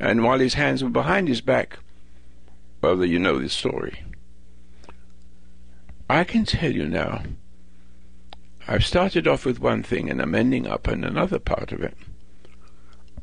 And 0.00 0.22
while 0.22 0.38
his 0.38 0.54
hands 0.54 0.82
were 0.82 0.90
behind 0.90 1.28
his 1.28 1.40
back, 1.40 1.78
well, 2.80 3.04
you 3.04 3.18
know 3.18 3.38
the 3.38 3.48
story. 3.48 4.02
I 6.10 6.24
can 6.24 6.44
tell 6.44 6.72
you 6.72 6.88
now, 6.88 7.22
I've 8.68 8.84
started 8.84 9.26
off 9.26 9.46
with 9.46 9.60
one 9.60 9.82
thing 9.82 10.10
and 10.10 10.20
I'm 10.20 10.34
ending 10.34 10.66
up 10.66 10.88
in 10.88 11.04
another 11.04 11.38
part 11.38 11.72
of 11.72 11.80
it. 11.80 11.96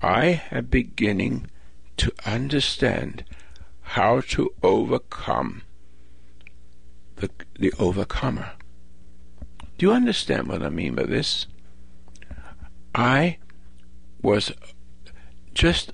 I 0.01 0.41
am 0.49 0.65
beginning 0.65 1.47
to 1.99 2.13
understand 2.25 3.25
how 3.81 4.21
to 4.21 4.53
overcome 4.63 5.63
the, 7.17 7.29
the 7.59 7.73
overcomer. 7.77 8.53
Do 9.77 9.85
you 9.85 9.91
understand 9.91 10.47
what 10.47 10.63
I 10.63 10.69
mean 10.69 10.95
by 10.95 11.03
this? 11.03 11.45
I 12.95 13.37
was 14.21 14.53
just 15.53 15.91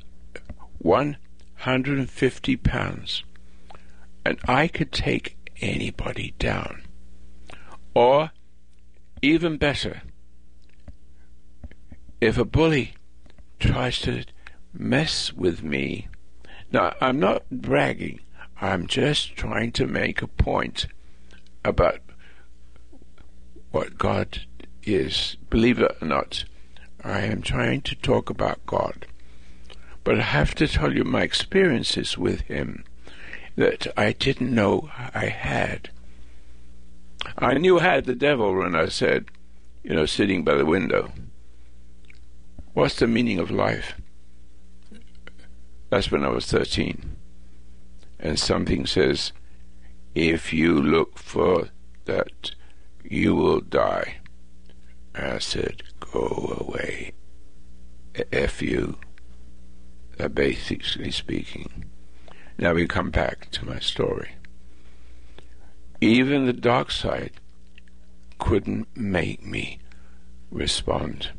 150 0.77 2.57
pounds, 2.57 3.23
and 4.23 4.37
I 4.47 4.67
could 4.67 4.91
take 4.91 5.37
anybody 5.59 6.35
down. 6.37 6.83
Or, 7.95 8.31
even 9.23 9.57
better, 9.57 10.03
if 12.21 12.37
a 12.37 12.45
bully 12.45 12.93
tries 13.59 13.99
to 14.01 14.23
mess 14.79 15.33
with 15.33 15.63
me, 15.63 16.07
now 16.71 16.93
I'm 17.01 17.19
not 17.19 17.43
bragging, 17.49 18.19
I'm 18.61 18.88
just 18.88 19.35
trying 19.35 19.71
to 19.73 19.88
make 19.88 20.21
a 20.21 20.27
point 20.27 20.88
about 21.63 21.99
what 23.71 23.97
God 23.97 24.41
is. 24.83 25.38
Believe 25.49 25.79
it 25.79 25.97
or 26.01 26.07
not, 26.07 26.45
I 27.03 27.21
am 27.21 27.41
trying 27.41 27.81
to 27.81 27.95
talk 27.95 28.29
about 28.29 28.65
God. 28.65 29.05
But 30.03 30.19
I 30.19 30.23
have 30.23 30.55
to 30.55 30.67
tell 30.67 30.93
you 30.93 31.03
my 31.03 31.23
experiences 31.23 32.17
with 32.17 32.41
Him 32.41 32.83
that 33.55 33.88
I 33.97 34.11
didn't 34.11 34.53
know 34.53 34.89
I 35.13 35.25
had. 35.25 35.89
I 37.38 37.55
knew 37.55 37.79
I 37.79 37.83
had 37.83 38.05
the 38.05 38.15
devil 38.15 38.55
when 38.55 38.75
I 38.75 38.88
said, 38.88 39.25
you 39.83 39.93
know, 39.93 40.05
sitting 40.05 40.43
by 40.43 40.55
the 40.55 40.65
window. 40.65 41.11
What's 42.73 42.95
the 42.95 43.07
meaning 43.07 43.39
of 43.39 43.49
life? 43.49 43.95
That's 45.95 46.12
when 46.12 46.25
I 46.25 46.27
was 46.27 46.45
13. 46.47 47.15
And 48.19 48.38
something 48.38 48.86
says, 48.86 49.31
if 50.13 50.51
you 50.51 50.73
look 50.73 51.17
for 51.17 51.69
that, 52.03 52.51
you 53.05 53.34
will 53.34 53.62
die. 53.62 54.17
I 55.15 55.39
said, 55.39 55.84
go 56.01 56.58
away. 56.60 57.13
F 58.34 58.62
you. 58.62 58.97
Uh, 60.19 60.27
basically 60.27 61.12
speaking. 61.12 61.86
Now 62.58 62.73
we 62.73 62.88
come 62.88 63.10
back 63.10 63.49
to 63.51 63.65
my 63.65 63.79
story. 63.79 64.31
Even 66.01 66.45
the 66.45 66.51
dark 66.51 66.91
side 66.91 67.39
couldn't 68.38 68.89
make 68.97 69.45
me 69.45 69.79
respond. 70.51 71.29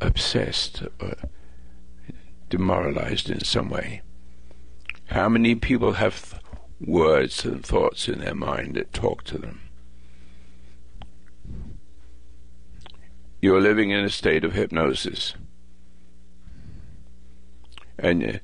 obsessed 0.00 0.84
or 1.00 1.16
demoralized 2.52 3.30
in 3.30 3.42
some 3.42 3.68
way. 3.68 4.02
How 5.06 5.28
many 5.28 5.54
people 5.54 5.94
have 5.94 6.30
th- 6.30 6.42
words 6.80 7.44
and 7.44 7.64
thoughts 7.64 8.08
in 8.08 8.20
their 8.20 8.34
mind 8.34 8.74
that 8.74 8.92
talk 8.92 9.24
to 9.24 9.38
them? 9.38 9.60
you're 13.42 13.60
living 13.60 13.90
in 13.90 14.04
a 14.04 14.08
state 14.08 14.44
of 14.44 14.54
hypnosis. 14.54 15.34
And 17.98 18.40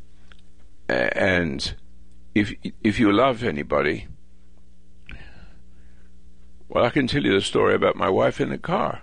uh, 0.91 0.93
and 0.93 1.75
if 2.35 2.53
if 2.83 3.01
you 3.01 3.13
love 3.13 3.43
anybody, 3.43 4.09
well, 6.69 6.85
I 6.85 6.91
can 6.91 7.07
tell 7.07 7.23
you 7.23 7.33
the 7.33 7.41
story 7.41 7.75
about 7.75 7.97
my 7.97 8.11
wife 8.11 8.41
in 8.41 8.51
the 8.51 8.59
car, 8.59 9.03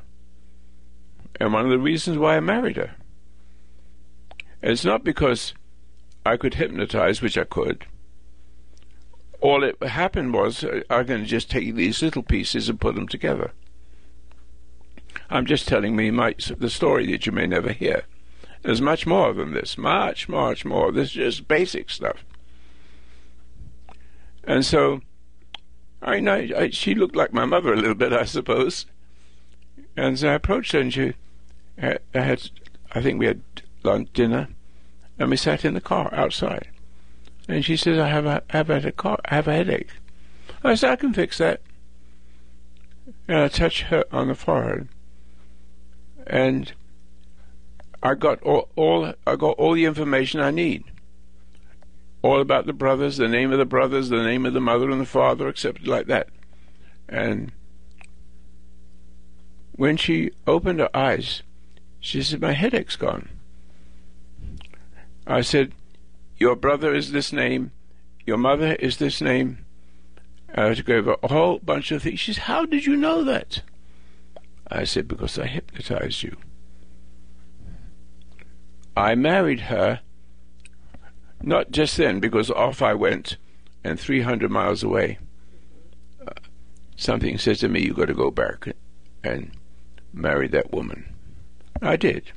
and 1.40 1.54
one 1.54 1.66
of 1.66 1.72
the 1.72 1.80
reasons 1.80 2.18
why 2.18 2.38
I 2.38 2.42
married 2.42 2.76
her. 2.76 2.96
And 4.66 4.72
it's 4.72 4.84
not 4.84 5.04
because 5.04 5.54
I 6.26 6.38
could 6.38 6.56
hypnotize, 6.56 7.22
which 7.22 7.38
I 7.38 7.44
could. 7.44 7.86
All 9.40 9.64
it 9.64 9.82
happened 9.84 10.34
was 10.34 10.64
uh, 10.64 10.82
I 10.90 11.04
can 11.04 11.24
just 11.28 11.52
take 11.52 11.76
these 11.76 12.02
little 12.02 12.24
pieces 12.24 12.68
and 12.68 12.82
put 12.82 12.96
them 12.96 13.08
together. 13.08 13.52
I'm 15.30 15.46
just 15.46 15.68
telling 15.68 15.96
me 15.96 16.10
my, 16.10 16.34
the 16.58 16.72
story 16.72 17.06
that 17.12 17.28
you 17.28 17.32
may 17.32 17.46
never 17.46 17.74
hear. 17.74 18.06
There's 18.64 18.82
much 18.82 19.06
more 19.06 19.34
than 19.34 19.54
this, 19.54 19.78
much, 19.78 20.28
much 20.28 20.66
more. 20.66 20.92
This 20.92 21.10
is 21.10 21.14
just 21.14 21.48
basic 21.48 21.92
stuff. 21.92 22.26
And 24.46 24.66
so, 24.66 25.02
I 26.02 26.20
know 26.20 26.48
I, 26.58 26.72
she 26.72 26.96
looked 26.96 27.16
like 27.16 27.34
my 27.34 27.46
mother 27.46 27.72
a 27.72 27.78
little 27.78 27.94
bit, 27.94 28.14
I 28.14 28.26
suppose. 28.26 28.88
And 29.96 30.18
so 30.18 30.30
I 30.30 30.34
approached 30.34 30.72
her, 30.72 30.80
and 30.80 30.92
she 30.92 31.14
I 31.80 32.00
had, 32.14 32.50
I 32.94 33.04
think 33.04 33.20
we 33.20 33.28
had 33.28 33.44
lunch, 33.84 34.12
dinner, 34.12 34.48
and 35.18 35.30
we 35.30 35.38
sat 35.38 35.66
in 35.66 35.74
the 35.74 35.82
car 35.82 36.14
outside. 36.14 36.68
And 37.48 37.64
she 37.64 37.78
says, 37.78 38.00
"I 38.00 38.10
have 38.10 38.26
a, 38.26 38.44
have 38.50 38.68
had 38.68 38.86
a 38.86 38.92
car, 38.92 39.20
I 39.26 39.36
have 39.36 39.48
a 39.48 39.54
headache." 39.54 39.90
I 40.64 40.76
said, 40.76 40.92
"I 40.92 40.96
can 40.96 41.14
fix 41.14 41.38
that." 41.38 41.62
And 43.28 43.38
I 43.38 43.48
touched 43.48 43.84
her 43.84 44.04
on 44.12 44.28
the 44.28 44.36
forehead, 44.36 44.90
and 46.26 46.74
I 48.02 48.16
got 48.16 48.42
all, 48.44 48.70
all 48.76 49.14
I 49.26 49.36
got 49.36 49.58
all 49.58 49.74
the 49.74 49.86
information 49.86 50.40
I 50.40 50.52
need. 50.52 50.84
All 52.22 52.42
about 52.42 52.66
the 52.66 52.74
brothers, 52.74 53.18
the 53.18 53.28
name 53.28 53.52
of 53.52 53.60
the 53.60 53.66
brothers, 53.66 54.10
the 54.10 54.24
name 54.24 54.46
of 54.46 54.54
the 54.54 54.62
mother 54.62 54.90
and 54.90 55.00
the 55.00 55.06
father, 55.06 55.48
except 55.48 55.86
like 55.86 56.08
that. 56.08 56.30
And 57.08 57.52
when 59.74 59.98
she 59.98 60.32
opened 60.48 60.80
her 60.80 60.96
eyes, 60.96 61.44
she 62.00 62.24
said, 62.24 62.42
My 62.42 62.54
headache's 62.54 62.96
gone. 62.96 63.30
I 65.28 65.42
said, 65.42 65.74
your 66.38 66.56
brother 66.56 66.94
is 66.94 67.12
this 67.12 67.32
name, 67.32 67.72
your 68.26 68.38
mother 68.38 68.74
is 68.76 68.98
this 68.98 69.22
name. 69.22 69.66
I 70.54 70.74
go 70.74 70.96
over 70.96 71.16
a 71.22 71.28
whole 71.28 71.60
bunch 71.60 71.92
of 71.92 72.04
things. 72.04 72.20
She 72.20 72.34
said, 72.34 72.44
How 72.44 72.66
did 72.66 72.86
you 72.86 72.96
know 72.96 73.24
that? 73.24 73.62
I 74.70 74.84
said, 74.84 75.08
Because 75.08 75.38
I 75.38 75.48
hypnotized 75.48 76.24
you. 76.24 76.38
I 78.96 79.16
married 79.16 79.62
her, 79.62 80.00
not 81.42 81.72
just 81.72 81.98
then, 81.98 82.20
because 82.20 82.50
off 82.50 82.82
I 82.82 82.94
went, 82.94 83.38
and 83.84 84.00
300 84.00 84.50
miles 84.50 84.82
away, 84.82 85.20
uh, 86.26 86.32
something 86.96 87.38
says 87.38 87.60
to 87.60 87.70
me, 87.70 87.82
You've 87.82 87.98
got 87.98 88.06
to 88.06 88.14
go 88.14 88.32
back 88.32 88.70
and 89.24 89.52
marry 90.14 90.48
that 90.48 90.72
woman. 90.72 91.14
I 91.82 91.98
did. 91.98 92.32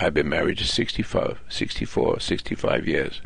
I've 0.00 0.14
been 0.14 0.30
married 0.30 0.56
to 0.58 0.66
65, 0.66 1.40
64, 1.50 2.20
65 2.20 2.88
years. 2.88 3.20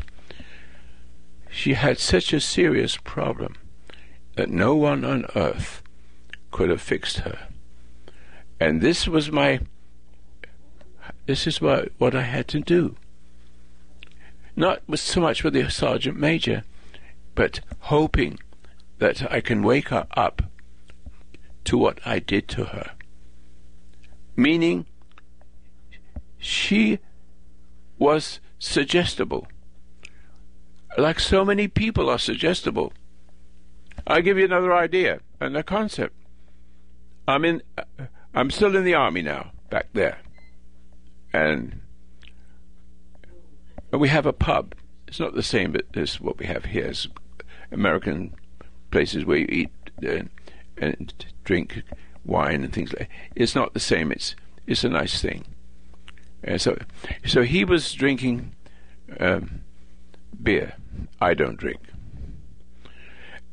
She 1.49 1.75
had 1.75 2.01
such 2.01 2.33
a 2.33 2.41
serious 2.41 2.97
problem 2.97 3.55
that 4.35 4.51
no 4.51 4.75
one 4.75 5.05
on 5.05 5.25
earth 5.37 5.85
could 6.51 6.70
have 6.70 6.83
fixed 6.83 7.18
her. 7.18 7.47
And 8.59 8.81
this 8.81 9.07
was 9.07 9.31
my, 9.31 9.61
this 11.27 11.47
is 11.47 11.61
what, 11.61 11.91
what 11.99 12.16
I 12.16 12.22
had 12.22 12.49
to 12.49 12.61
do. 12.61 12.97
Not 14.57 14.83
so 14.97 15.20
much 15.20 15.45
with 15.45 15.55
the 15.55 15.70
sergeant 15.70 16.18
major, 16.18 16.64
but 17.37 17.61
hoping 17.83 18.41
that 18.99 19.31
I 19.33 19.41
can 19.41 19.62
wake 19.62 19.91
her 19.91 20.09
up 20.16 20.43
to 21.66 21.79
what 21.79 22.01
I 22.05 22.18
did 22.18 22.49
to 22.49 22.64
her. 22.64 22.91
Meaning, 24.35 24.87
she 26.45 26.99
was 27.99 28.38
suggestible. 28.59 29.49
Like 30.99 31.18
so 31.18 31.45
many 31.45 31.68
people 31.68 32.11
are 32.11 32.18
suggestible. 32.18 32.92
I'll 34.07 34.22
give 34.22 34.38
you 34.38 34.45
another 34.45 34.74
idea 34.74 35.20
and 35.40 35.57
a 35.57 35.62
concept. 35.62 36.14
I'm 37.26 37.45
in, 37.45 37.62
I'm 38.34 38.51
still 38.51 38.76
in 38.76 38.84
the 38.84 38.95
army 38.95 39.22
now, 39.22 39.53
back 39.70 39.86
there, 39.95 40.18
and 41.32 41.80
we 43.90 44.09
have 44.09 44.26
a 44.26 44.32
pub. 44.32 44.74
It's 45.09 45.18
not 45.18 45.34
the 45.34 45.42
same 45.42 45.76
as 45.95 46.20
what 46.20 46.38
we 46.38 46.45
have 46.47 46.66
here. 46.66 46.86
It's 46.86 47.09
American 47.72 48.34
places 48.90 49.24
where 49.24 49.38
you 49.38 49.49
eat 49.49 49.70
uh, 50.07 50.24
and 50.76 51.24
drink 51.45 51.82
wine 52.26 52.62
and 52.64 52.72
things 52.72 52.92
like. 52.92 53.09
That. 53.09 53.16
It's 53.34 53.55
not 53.55 53.72
the 53.72 53.80
same. 53.80 54.12
It's 54.12 54.36
it's 54.66 54.84
a 54.84 54.90
nice 54.90 55.22
thing. 55.22 55.45
And 56.45 56.61
so, 56.61 56.78
so 57.26 57.42
he 57.42 57.64
was 57.64 57.92
drinking 57.95 58.55
um, 59.18 59.62
beer. 60.42 60.74
I 61.20 61.32
don't 61.32 61.57
drink. 61.57 61.80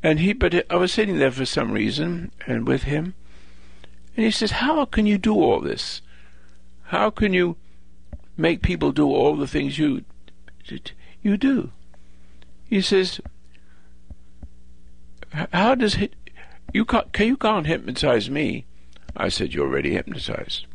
And 0.02 0.20
he, 0.20 0.32
but 0.32 0.70
I 0.70 0.76
was 0.76 0.92
sitting 0.92 1.18
there 1.18 1.30
for 1.30 1.46
some 1.46 1.72
reason, 1.72 2.32
and 2.46 2.66
with 2.66 2.82
him, 2.82 3.14
and 4.16 4.26
he 4.26 4.30
says, 4.30 4.50
"How 4.50 4.84
can 4.84 5.06
you 5.06 5.16
do 5.16 5.34
all 5.34 5.60
this? 5.60 6.02
How 6.86 7.08
can 7.08 7.32
you 7.32 7.56
make 8.36 8.62
people 8.62 8.92
do 8.92 9.06
all 9.06 9.36
the 9.36 9.46
things 9.46 9.78
you 9.78 10.04
you 11.22 11.36
do?" 11.36 11.70
He 12.68 12.80
says, 12.80 13.20
"How 15.30 15.76
does 15.76 15.94
it? 15.94 16.14
You 16.74 16.84
can't. 16.84 17.06
You 17.18 17.36
can't 17.36 17.66
hypnotize 17.66 18.28
me." 18.28 18.66
I 19.16 19.28
said, 19.28 19.54
"You're 19.54 19.68
already 19.68 19.92
hypnotized." 19.92 20.66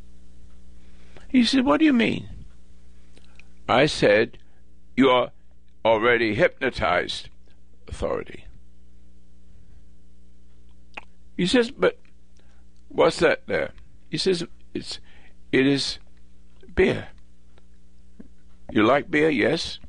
He 1.30 1.44
said, 1.44 1.66
What 1.66 1.80
do 1.80 1.86
you 1.86 1.94
mean? 1.94 2.30
I 3.68 3.86
said, 3.86 4.38
You're 4.96 5.32
already 5.84 6.36
hypnotized. 6.36 7.30
Authority. 7.88 8.46
He 11.36 11.46
says, 11.46 11.72
But 11.72 12.00
what's 12.90 13.20
that 13.20 13.48
there? 13.48 13.72
He 14.10 14.18
says, 14.18 14.46
It's 14.74 15.00
it 15.52 15.66
is 15.66 16.00
beer. 16.76 17.10
You 18.72 18.84
like 18.84 19.10
beer? 19.10 19.30
Yes. 19.30 19.80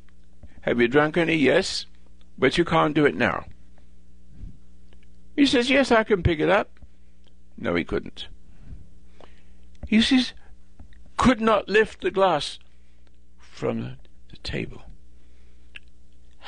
Have 0.63 0.81
you 0.81 0.89
drunk 0.89 1.17
any? 1.17 1.35
Yes. 1.35 1.87
But 2.39 2.57
you 2.57 2.65
can't 2.65 2.95
do 2.95 3.05
it 3.07 3.17
now. 3.17 3.47
He 5.35 5.47
says, 5.47 5.71
Yes, 5.71 5.91
I 5.91 6.05
can 6.05 6.23
pick 6.23 6.41
it 6.41 6.49
up. 6.49 6.71
No, 7.57 7.75
he 7.75 7.85
couldn't. 7.85 8.29
He 9.89 10.01
says, 10.01 10.33
could 11.19 11.41
not 11.41 11.69
lift 11.69 12.01
the 12.01 12.11
glass 12.11 12.59
from 13.39 13.81
the, 13.81 13.97
table. 14.45 14.83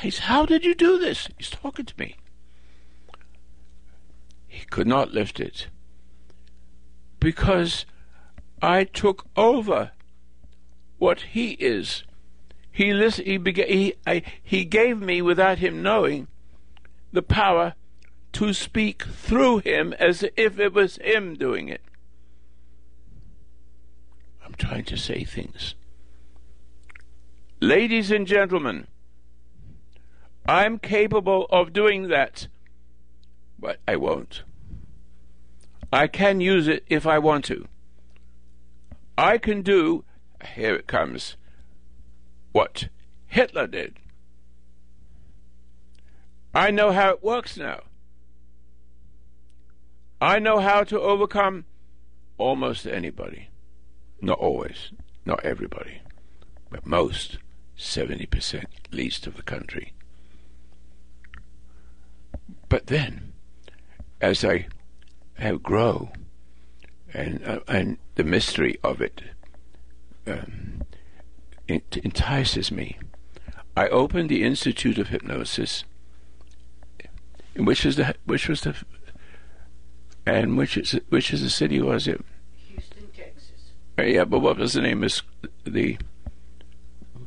He 0.01 0.11
said, 0.11 0.25
How 0.25 0.47
did 0.47 0.65
you 0.65 0.75
do 0.75 0.97
this? 0.97 1.29
He's 1.37 1.51
talking 1.51 1.85
to 1.85 1.95
me. 1.99 2.17
He 4.47 4.65
could 4.67 4.87
not 4.87 5.13
lift 5.13 5.41
it 5.41 5.67
because 7.19 7.85
I 8.63 8.85
took 8.85 9.27
over 9.37 9.91
what 10.99 11.21
he 11.33 11.53
is. 11.53 12.05
He 12.71 12.95
listen, 12.95 13.25
he, 13.27 13.39
he, 13.39 13.95
I, 14.07 14.23
he 14.43 14.65
gave 14.65 15.01
me, 15.01 15.21
without 15.21 15.59
him 15.59 15.83
knowing, 15.83 16.29
the 17.13 17.23
power 17.23 17.75
to 18.33 18.55
speak 18.55 19.03
through 19.03 19.59
him 19.59 19.93
as 19.99 20.25
if 20.37 20.59
it 20.59 20.73
was 20.73 20.97
him 20.97 21.35
doing 21.35 21.69
it. 21.69 21.83
I'm 24.51 24.57
trying 24.57 24.85
to 24.87 24.97
say 24.97 25.23
things. 25.23 25.77
Ladies 27.61 28.11
and 28.11 28.27
gentlemen, 28.27 28.89
I'm 30.45 30.81
capable 30.81 31.47
of 31.51 31.73
doing 31.73 32.09
that, 32.09 32.49
but 33.61 33.79
I 33.87 33.95
won't. 33.95 34.43
I 35.93 36.09
can 36.09 36.41
use 36.41 36.67
it 36.67 36.83
if 36.89 37.07
I 37.07 37.21
want 37.21 37.45
to. 37.45 37.69
I 39.17 39.39
can 39.39 39.63
do, 39.63 40.05
here 40.45 40.75
it 40.75 40.89
comes, 40.89 41.37
what 42.51 42.89
Hitler 43.29 43.69
did. 43.69 44.01
I 46.53 46.73
know 46.73 46.91
how 46.91 47.11
it 47.11 47.23
works 47.23 47.57
now. 47.57 47.83
I 50.21 50.41
know 50.41 50.59
how 50.59 50.83
to 50.83 50.99
overcome 50.99 51.67
almost 52.37 52.85
anybody. 52.85 53.50
Not 54.21 54.39
always, 54.39 54.93
not 55.25 55.45
everybody, 55.45 56.03
but 56.71 56.87
most, 56.87 57.39
70% 57.79 58.65
at 58.65 58.93
least 58.93 59.27
of 59.27 59.37
the 59.37 59.43
country. 59.43 59.93
But 62.69 62.87
then, 62.87 63.33
as 64.21 64.45
I 64.45 64.67
have 65.35 65.63
grow, 65.63 66.13
and 67.13 67.45
uh, 67.45 67.61
and 67.67 67.99
the 68.15 68.23
mystery 68.23 68.79
of 68.85 69.01
it, 69.01 69.23
um, 70.27 70.83
it 71.67 71.97
entices 72.05 72.71
me. 72.71 72.99
I 73.77 73.89
opened 73.89 74.29
the 74.29 74.45
Institute 74.45 74.99
of 74.99 75.09
Hypnosis, 75.09 75.85
which 77.57 77.85
is 77.85 77.97
the 77.97 78.15
which 78.25 78.49
was 78.49 78.61
the 78.61 78.77
and 80.27 80.57
which 80.57 80.77
is 80.77 81.01
which 81.09 81.33
is 81.33 81.43
the 81.43 81.51
city 81.51 81.81
was 81.81 82.07
it? 82.07 82.25
Yeah, 84.07 84.25
but 84.25 84.41
what 84.41 84.59
was 84.59 84.75
the 84.75 84.83
name 84.83 85.03
of 85.03 85.23
the 85.65 85.99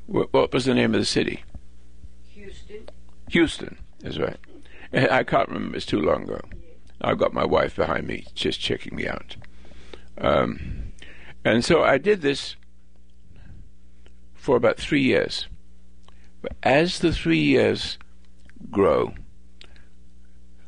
what 0.08 0.54
was 0.54 0.66
the 0.66 0.74
name 0.74 0.94
of 0.94 1.00
the 1.00 1.06
city? 1.06 1.44
Houston. 2.30 2.90
Houston 3.30 3.78
is 4.04 4.20
right. 4.20 4.38
I 4.94 5.24
can't 5.24 5.50
remember. 5.50 5.78
It's 5.78 5.86
too 5.86 6.02
long 6.02 6.24
ago. 6.24 6.42
I've 7.02 7.18
got 7.18 7.34
my 7.34 7.46
wife 7.46 7.76
behind 7.76 8.08
me, 8.08 8.28
just 8.36 8.60
checking 8.60 8.96
me 8.96 9.08
out. 9.08 9.36
Um, 10.18 10.94
and 11.44 11.66
so 11.66 11.84
I 11.84 11.98
did 11.98 12.22
this 12.22 12.56
for 14.34 14.56
about 14.56 14.78
three 14.78 15.02
years. 15.02 15.48
But 16.42 16.54
as 16.62 17.00
the 17.00 17.12
three 17.12 17.40
years 17.40 17.98
grow, 18.70 19.14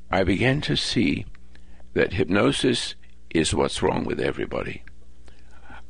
I 0.09 0.23
began 0.23 0.61
to 0.61 0.75
see 0.75 1.25
that 1.93 2.13
hypnosis 2.13 2.95
is 3.29 3.53
what's 3.53 3.83
wrong 3.83 4.05
with 4.05 4.19
everybody. 4.19 4.83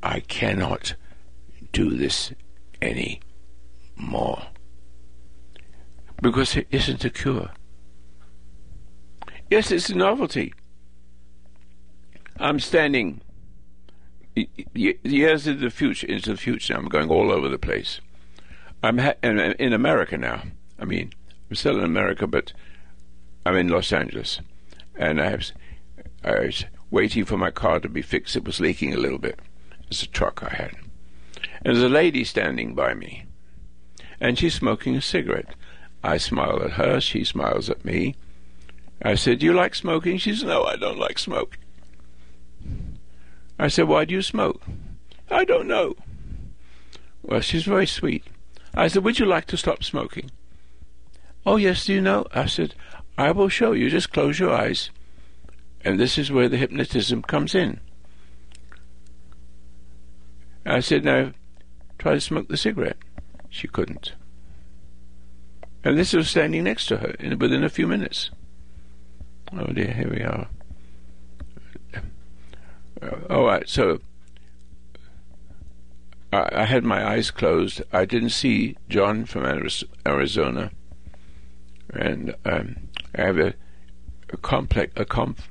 I 0.05 0.19
cannot 0.19 0.93
do 1.73 1.97
this 1.97 2.31
any 2.79 3.21
more. 3.95 4.39
Because 6.21 6.55
it 6.55 6.67
isn't 6.69 7.03
a 7.03 7.09
cure. 7.09 7.49
Yes, 9.49 9.71
it's 9.71 9.89
a 9.89 9.95
novelty. 9.95 10.53
I'm 12.39 12.59
standing 12.59 13.21
years 14.75 15.47
into 15.47 15.61
the 15.61 15.71
future, 15.71 16.05
into 16.05 16.31
the 16.33 16.37
future. 16.37 16.75
I'm 16.75 16.87
going 16.87 17.09
all 17.09 17.31
over 17.31 17.49
the 17.49 17.57
place. 17.57 17.99
I'm 18.83 18.99
ha- 18.99 19.15
in, 19.23 19.73
America 19.73 20.19
now. 20.19 20.43
I 20.77 20.85
mean, 20.85 21.13
I'm 21.49 21.55
still 21.55 21.79
in 21.79 21.83
America, 21.83 22.27
but 22.27 22.53
I'm 23.43 23.55
in 23.55 23.69
Los 23.69 23.91
Angeles, 23.91 24.39
and 24.95 25.19
I 25.19 25.31
have 25.31 25.51
I 26.23 26.41
was 26.41 26.65
waiting 26.91 27.25
for 27.25 27.37
my 27.37 27.49
car 27.49 27.79
to 27.79 27.89
be 27.89 28.03
fixed. 28.03 28.35
It 28.35 28.45
was 28.45 28.59
leaking 28.59 28.93
a 28.93 28.97
little 28.97 29.17
bit. 29.17 29.39
It's 29.89 30.03
a 30.03 30.07
truck 30.07 30.43
I 30.43 30.55
had. 30.55 30.71
And 31.63 31.75
there's 31.75 31.83
a 31.83 31.89
lady 31.89 32.23
standing 32.23 32.75
by 32.75 32.93
me. 32.93 33.25
and 34.19 34.39
she's 34.39 34.53
smoking 34.55 34.95
a 34.95 35.01
cigarette. 35.01 35.55
I 36.03 36.17
smile 36.17 36.61
at 36.63 36.71
her, 36.71 37.01
she 37.01 37.23
smiles 37.23 37.69
at 37.69 37.83
me. 37.83 38.15
I 39.01 39.15
said, 39.15 39.39
Do 39.39 39.45
you 39.45 39.53
like 39.53 39.75
smoking? 39.75 40.17
She 40.17 40.33
said, 40.35 40.47
No, 40.47 40.63
I 40.63 40.75
don't 40.77 40.97
like 40.99 41.19
smoke. 41.19 41.57
I 43.59 43.67
said, 43.67 43.87
Why 43.87 44.05
do 44.05 44.13
you 44.13 44.21
smoke? 44.21 44.61
I 45.29 45.43
don't 45.45 45.67
know. 45.67 45.95
Well, 47.21 47.41
she's 47.41 47.63
very 47.65 47.87
sweet. 47.87 48.23
I 48.73 48.87
said, 48.87 49.03
Would 49.03 49.19
you 49.19 49.25
like 49.25 49.45
to 49.47 49.57
stop 49.57 49.83
smoking? 49.83 50.31
Oh, 51.45 51.57
yes, 51.57 51.85
do 51.85 51.93
you 51.93 52.01
know? 52.01 52.25
I 52.33 52.45
said, 52.47 52.73
I 53.17 53.31
will 53.31 53.49
show 53.49 53.71
you. 53.73 53.89
Just 53.89 54.13
close 54.13 54.39
your 54.39 54.51
eyes. 54.53 54.89
And 55.81 55.99
this 55.99 56.17
is 56.17 56.31
where 56.31 56.49
the 56.49 56.57
hypnotism 56.57 57.21
comes 57.21 57.53
in. 57.53 57.79
I 60.65 60.79
said, 60.79 61.03
Now, 61.03 61.31
try 61.97 62.13
to 62.13 62.21
smoke 62.21 62.47
the 62.47 62.57
cigarette. 62.57 62.97
She 63.49 63.67
couldn't. 63.67 64.13
And 65.83 65.97
this 65.97 66.13
was 66.13 66.29
standing 66.29 66.63
next 66.63 66.87
to 66.87 66.97
her 66.97 67.11
in, 67.19 67.37
within 67.37 67.63
a 67.63 67.69
few 67.69 67.87
minutes. 67.87 68.31
Oh 69.53 69.67
dear, 69.67 69.93
here 69.93 70.09
we 70.09 70.21
are. 70.21 70.47
Uh, 73.01 73.33
all 73.33 73.45
right, 73.45 73.69
so 73.69 73.99
I, 76.33 76.49
I, 76.53 76.65
had 76.65 76.83
my 76.83 77.05
eyes 77.05 77.29
closed. 77.29 77.83
I 77.93 78.05
didn't 78.05 78.29
see 78.29 78.77
John 78.89 79.25
from 79.25 79.45
Arizona, 80.05 80.71
and 81.93 82.35
um, 82.45 82.89
I 83.15 83.21
have 83.21 83.37
a, 83.37 83.53
a 84.29 84.37
complex 84.37 84.93
a, 84.95 85.05
conf, 85.05 85.49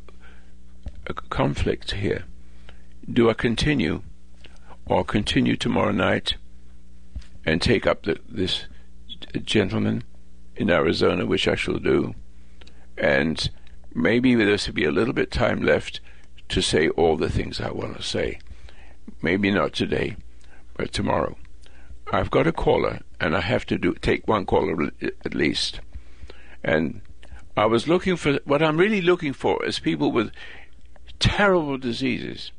a 1.06 1.14
conflict 1.14 1.92
here. 1.92 2.24
Do 3.10 3.30
I 3.30 3.34
continue, 3.34 4.02
or 4.86 5.04
continue 5.04 5.56
tomorrow 5.56 5.92
night, 5.92 6.34
and 7.46 7.60
take 7.60 7.86
up 7.86 8.02
the, 8.04 8.18
this 8.28 8.66
gentleman 9.44 10.04
in 10.56 10.70
Arizona, 10.70 11.26
which 11.26 11.48
I 11.48 11.54
shall 11.54 11.78
do, 11.78 12.14
and 12.96 13.50
maybe 13.94 14.34
there's 14.34 14.64
to 14.64 14.72
be 14.72 14.84
a 14.84 14.92
little 14.92 15.14
bit 15.14 15.30
time 15.30 15.62
left 15.62 16.00
to 16.48 16.60
say 16.60 16.88
all 16.90 17.16
the 17.16 17.30
things 17.30 17.60
I 17.60 17.70
want 17.70 17.96
to 17.96 18.02
say. 18.02 18.38
Maybe 19.22 19.50
not 19.50 19.72
today, 19.72 20.16
but 20.74 20.92
tomorrow. 20.92 21.36
I've 22.12 22.30
got 22.30 22.46
a 22.46 22.52
caller, 22.52 23.00
and 23.20 23.36
I 23.36 23.40
have 23.40 23.64
to 23.66 23.78
do 23.78 23.94
take 23.94 24.28
one 24.28 24.44
caller 24.44 24.90
at 25.02 25.34
least. 25.34 25.80
And 26.62 27.00
I 27.56 27.66
was 27.66 27.88
looking 27.88 28.16
for 28.16 28.38
what 28.44 28.62
I'm 28.62 28.76
really 28.76 29.00
looking 29.00 29.32
for 29.32 29.64
is 29.64 29.78
people 29.78 30.12
with 30.12 30.30
terrible 31.18 31.78
diseases. 31.78 32.52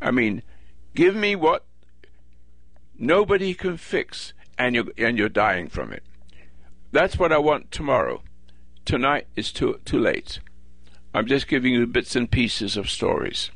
I 0.00 0.10
mean, 0.10 0.42
give 0.94 1.14
me 1.14 1.36
what 1.36 1.64
nobody 2.98 3.54
can 3.54 3.76
fix, 3.76 4.32
and 4.58 4.74
you're 4.74 4.86
and 4.96 5.18
you're 5.18 5.28
dying 5.28 5.68
from 5.68 5.92
it. 5.92 6.02
That's 6.92 7.18
what 7.18 7.32
I 7.32 7.38
want 7.38 7.70
tomorrow. 7.70 8.22
Tonight 8.84 9.26
is 9.36 9.52
too 9.52 9.80
too 9.84 9.98
late. 9.98 10.40
I'm 11.12 11.26
just 11.26 11.48
giving 11.48 11.72
you 11.72 11.86
bits 11.86 12.16
and 12.16 12.30
pieces 12.30 12.76
of 12.76 12.90
stories. 12.90 13.50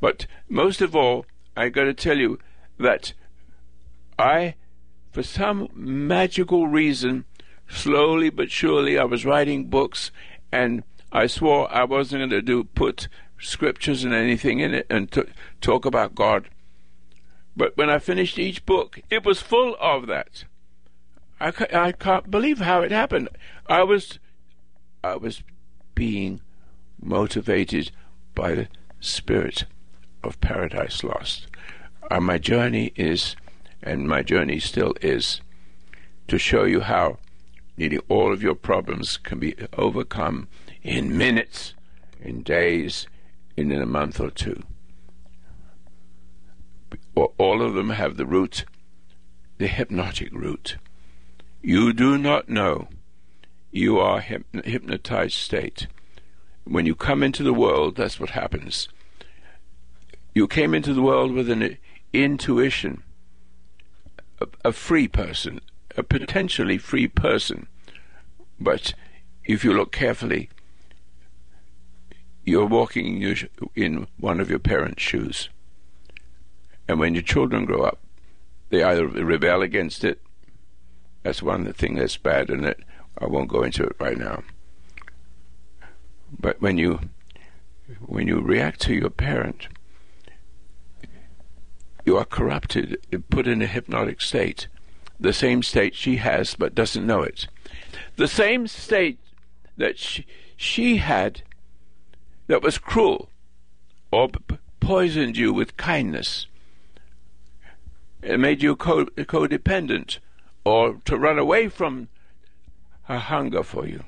But 0.00 0.26
most 0.48 0.80
of 0.80 0.96
all, 0.96 1.26
I 1.56 1.68
got 1.68 1.84
to 1.84 1.94
tell 1.94 2.18
you 2.18 2.38
that 2.78 3.12
I, 4.18 4.54
for 5.10 5.22
some 5.22 5.68
magical 5.74 6.68
reason, 6.68 7.24
slowly 7.68 8.30
but 8.30 8.50
surely, 8.50 8.98
I 8.98 9.04
was 9.04 9.24
writing 9.24 9.68
books, 9.68 10.10
and 10.52 10.82
I 11.12 11.26
swore 11.26 11.72
I 11.72 11.84
wasn't 11.84 12.20
going 12.20 12.30
to 12.30 12.42
do 12.42 12.64
put 12.64 13.08
scriptures 13.40 14.04
and 14.04 14.14
anything 14.14 14.60
in 14.60 14.74
it 14.74 14.86
and 14.90 15.10
t- 15.10 15.22
talk 15.60 15.84
about 15.84 16.14
God. 16.14 16.48
But 17.56 17.76
when 17.76 17.90
I 17.90 17.98
finished 17.98 18.38
each 18.38 18.64
book, 18.66 19.00
it 19.10 19.24
was 19.24 19.42
full 19.42 19.76
of 19.80 20.06
that. 20.06 20.44
I, 21.40 21.52
I 21.72 21.92
can't 21.92 22.30
believe 22.30 22.58
how 22.58 22.82
it 22.82 22.90
happened. 22.90 23.28
I 23.66 23.82
was, 23.82 24.18
I 25.02 25.16
was 25.16 25.42
being 25.94 26.40
motivated 27.00 27.90
by 28.34 28.54
the 28.54 28.68
spirit 29.00 29.64
of 30.22 30.40
Paradise 30.40 31.02
Lost. 31.02 31.46
And 32.10 32.24
my 32.24 32.38
journey 32.38 32.92
is, 32.96 33.36
and 33.82 34.08
my 34.08 34.22
journey 34.22 34.60
still 34.60 34.94
is, 35.00 35.40
to 36.28 36.38
show 36.38 36.64
you 36.64 36.80
how 36.80 37.18
nearly 37.76 37.98
all 38.08 38.32
of 38.32 38.42
your 38.42 38.54
problems 38.54 39.16
can 39.16 39.38
be 39.38 39.54
overcome 39.76 40.48
in 40.82 41.16
minutes, 41.16 41.74
in 42.20 42.42
days, 42.42 43.06
in 43.56 43.72
a 43.72 43.86
month 43.86 44.20
or 44.20 44.30
two. 44.30 44.62
All 47.14 47.62
of 47.62 47.74
them 47.74 47.90
have 47.90 48.16
the 48.16 48.26
root, 48.26 48.64
the 49.58 49.66
hypnotic 49.66 50.32
root. 50.32 50.76
You 51.62 51.92
do 51.92 52.16
not 52.16 52.48
know 52.48 52.88
you 53.70 53.98
are 53.98 54.20
hypnotized 54.20 55.34
state. 55.34 55.86
When 56.64 56.86
you 56.86 56.94
come 56.94 57.22
into 57.22 57.42
the 57.42 57.54
world, 57.54 57.96
that's 57.96 58.18
what 58.18 58.30
happens. 58.30 58.88
You 60.34 60.46
came 60.46 60.74
into 60.74 60.94
the 60.94 61.02
world 61.02 61.32
with 61.32 61.50
an 61.50 61.76
intuition, 62.12 63.02
a, 64.40 64.46
a 64.64 64.72
free 64.72 65.08
person, 65.08 65.60
a 65.96 66.02
potentially 66.02 66.78
free 66.78 67.08
person. 67.08 67.66
But 68.58 68.94
if 69.44 69.64
you 69.64 69.72
look 69.72 69.92
carefully, 69.92 70.50
you're 72.44 72.66
walking 72.66 73.22
in, 73.74 74.06
one 74.18 74.40
of 74.40 74.50
your 74.50 74.58
parents' 74.58 75.02
shoes. 75.02 75.48
And 76.88 76.98
when 76.98 77.14
your 77.14 77.22
children 77.22 77.64
grow 77.64 77.82
up, 77.82 77.98
they 78.70 78.82
either 78.82 79.06
rebel 79.06 79.62
against 79.62 80.04
it 80.04 80.20
that's 81.22 81.42
one 81.42 81.70
thing 81.72 81.96
that's 81.96 82.16
bad 82.16 82.50
in 82.50 82.64
it. 82.64 82.80
I 83.18 83.26
won't 83.26 83.48
go 83.48 83.62
into 83.62 83.84
it 83.84 83.96
right 83.98 84.16
now. 84.16 84.42
But 86.38 86.60
when 86.60 86.78
you 86.78 87.00
when 88.06 88.28
you 88.28 88.40
react 88.40 88.80
to 88.82 88.94
your 88.94 89.10
parent, 89.10 89.68
you 92.04 92.16
are 92.16 92.24
corrupted, 92.24 92.98
put 93.30 93.48
in 93.48 93.60
a 93.60 93.66
hypnotic 93.66 94.20
state, 94.20 94.68
the 95.18 95.32
same 95.32 95.62
state 95.62 95.94
she 95.94 96.16
has 96.16 96.54
but 96.54 96.74
doesn't 96.74 97.06
know 97.06 97.22
it. 97.22 97.48
The 98.16 98.28
same 98.28 98.68
state 98.68 99.18
that 99.76 99.98
she, 99.98 100.24
she 100.56 100.98
had 100.98 101.42
that 102.50 102.62
was 102.62 102.78
cruel 102.78 103.28
or 104.10 104.28
poisoned 104.80 105.36
you 105.36 105.52
with 105.52 105.76
kindness. 105.76 106.48
It 108.22 108.40
made 108.40 108.60
you 108.60 108.74
co- 108.74 109.06
codependent 109.06 110.18
or 110.64 110.94
to 111.04 111.16
run 111.16 111.38
away 111.38 111.68
from 111.68 112.08
her 113.04 113.18
hunger 113.18 113.62
for 113.62 113.86
you. 113.86 114.02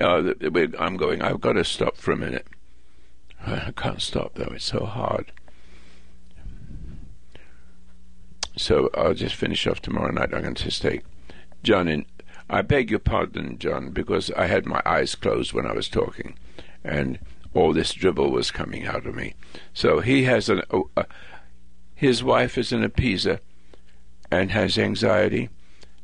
Uh, 0.00 0.32
I'm 0.78 0.96
going, 0.96 1.20
I've 1.20 1.42
got 1.42 1.52
to 1.52 1.64
stop 1.64 1.98
for 1.98 2.12
a 2.12 2.16
minute. 2.16 2.46
I 3.46 3.72
can't 3.76 4.00
stop 4.00 4.36
though, 4.36 4.52
it's 4.54 4.64
so 4.64 4.86
hard. 4.86 5.30
So 8.56 8.88
I'll 8.94 9.12
just 9.12 9.34
finish 9.34 9.66
off 9.66 9.82
tomorrow 9.82 10.10
night. 10.10 10.32
I'm 10.32 10.42
going 10.42 10.54
to 10.54 10.70
stay. 10.70 11.02
John, 11.62 11.88
in, 11.88 12.06
I 12.48 12.62
beg 12.62 12.88
your 12.88 13.00
pardon, 13.00 13.58
John, 13.58 13.90
because 13.90 14.30
I 14.30 14.46
had 14.46 14.64
my 14.64 14.80
eyes 14.86 15.14
closed 15.14 15.52
when 15.52 15.66
I 15.66 15.72
was 15.72 15.88
talking, 15.90 16.38
and 16.82 17.18
all 17.54 17.72
this 17.72 17.92
dribble 17.92 18.30
was 18.30 18.50
coming 18.50 18.86
out 18.86 19.06
of 19.06 19.14
me. 19.14 19.34
So 19.72 20.00
he 20.00 20.24
has 20.24 20.48
an. 20.48 20.62
Uh, 20.70 21.04
his 21.94 22.22
wife 22.22 22.58
is 22.58 22.72
an 22.72 22.82
appeaser 22.82 23.38
and 24.30 24.50
has 24.50 24.76
anxiety, 24.76 25.48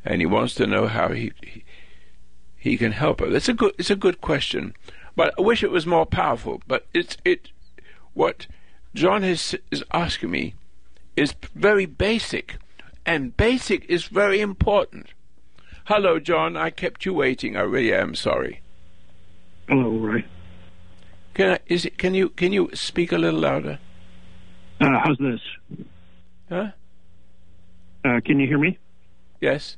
and 0.04 0.20
he 0.20 0.26
wants 0.26 0.54
to 0.54 0.66
know 0.66 0.86
how 0.86 1.08
he, 1.08 1.32
he 1.42 1.64
he 2.56 2.76
can 2.76 2.92
help 2.92 3.20
her. 3.20 3.28
That's 3.28 3.48
a 3.48 3.54
good. 3.54 3.74
It's 3.78 3.90
a 3.90 3.96
good 3.96 4.20
question, 4.20 4.74
but 5.16 5.34
I 5.36 5.42
wish 5.42 5.62
it 5.62 5.70
was 5.70 5.86
more 5.86 6.06
powerful. 6.06 6.62
But 6.66 6.86
it's 6.94 7.16
it. 7.24 7.50
What 8.14 8.46
John 8.94 9.24
is 9.24 9.56
is 9.70 9.84
asking 9.92 10.30
me 10.30 10.54
is 11.16 11.34
very 11.54 11.86
basic, 11.86 12.56
and 13.04 13.36
basic 13.36 13.84
is 13.86 14.04
very 14.04 14.40
important. 14.40 15.08
Hello, 15.86 16.20
John. 16.20 16.56
I 16.56 16.70
kept 16.70 17.04
you 17.04 17.14
waiting. 17.14 17.56
I 17.56 17.62
really 17.62 17.92
am 17.92 18.14
sorry. 18.14 18.60
Hello, 19.68 19.90
Roy. 19.90 20.24
Can 21.34 21.52
I, 21.52 21.58
is 21.66 21.84
it? 21.84 21.98
Can 21.98 22.14
you 22.14 22.28
can 22.30 22.52
you 22.52 22.70
speak 22.74 23.12
a 23.12 23.18
little 23.18 23.40
louder? 23.40 23.78
Uh, 24.80 24.98
how's 25.04 25.18
this? 25.18 25.40
Huh? 26.48 26.70
Uh, 28.04 28.20
can 28.24 28.40
you 28.40 28.46
hear 28.46 28.58
me? 28.58 28.78
Yes. 29.40 29.76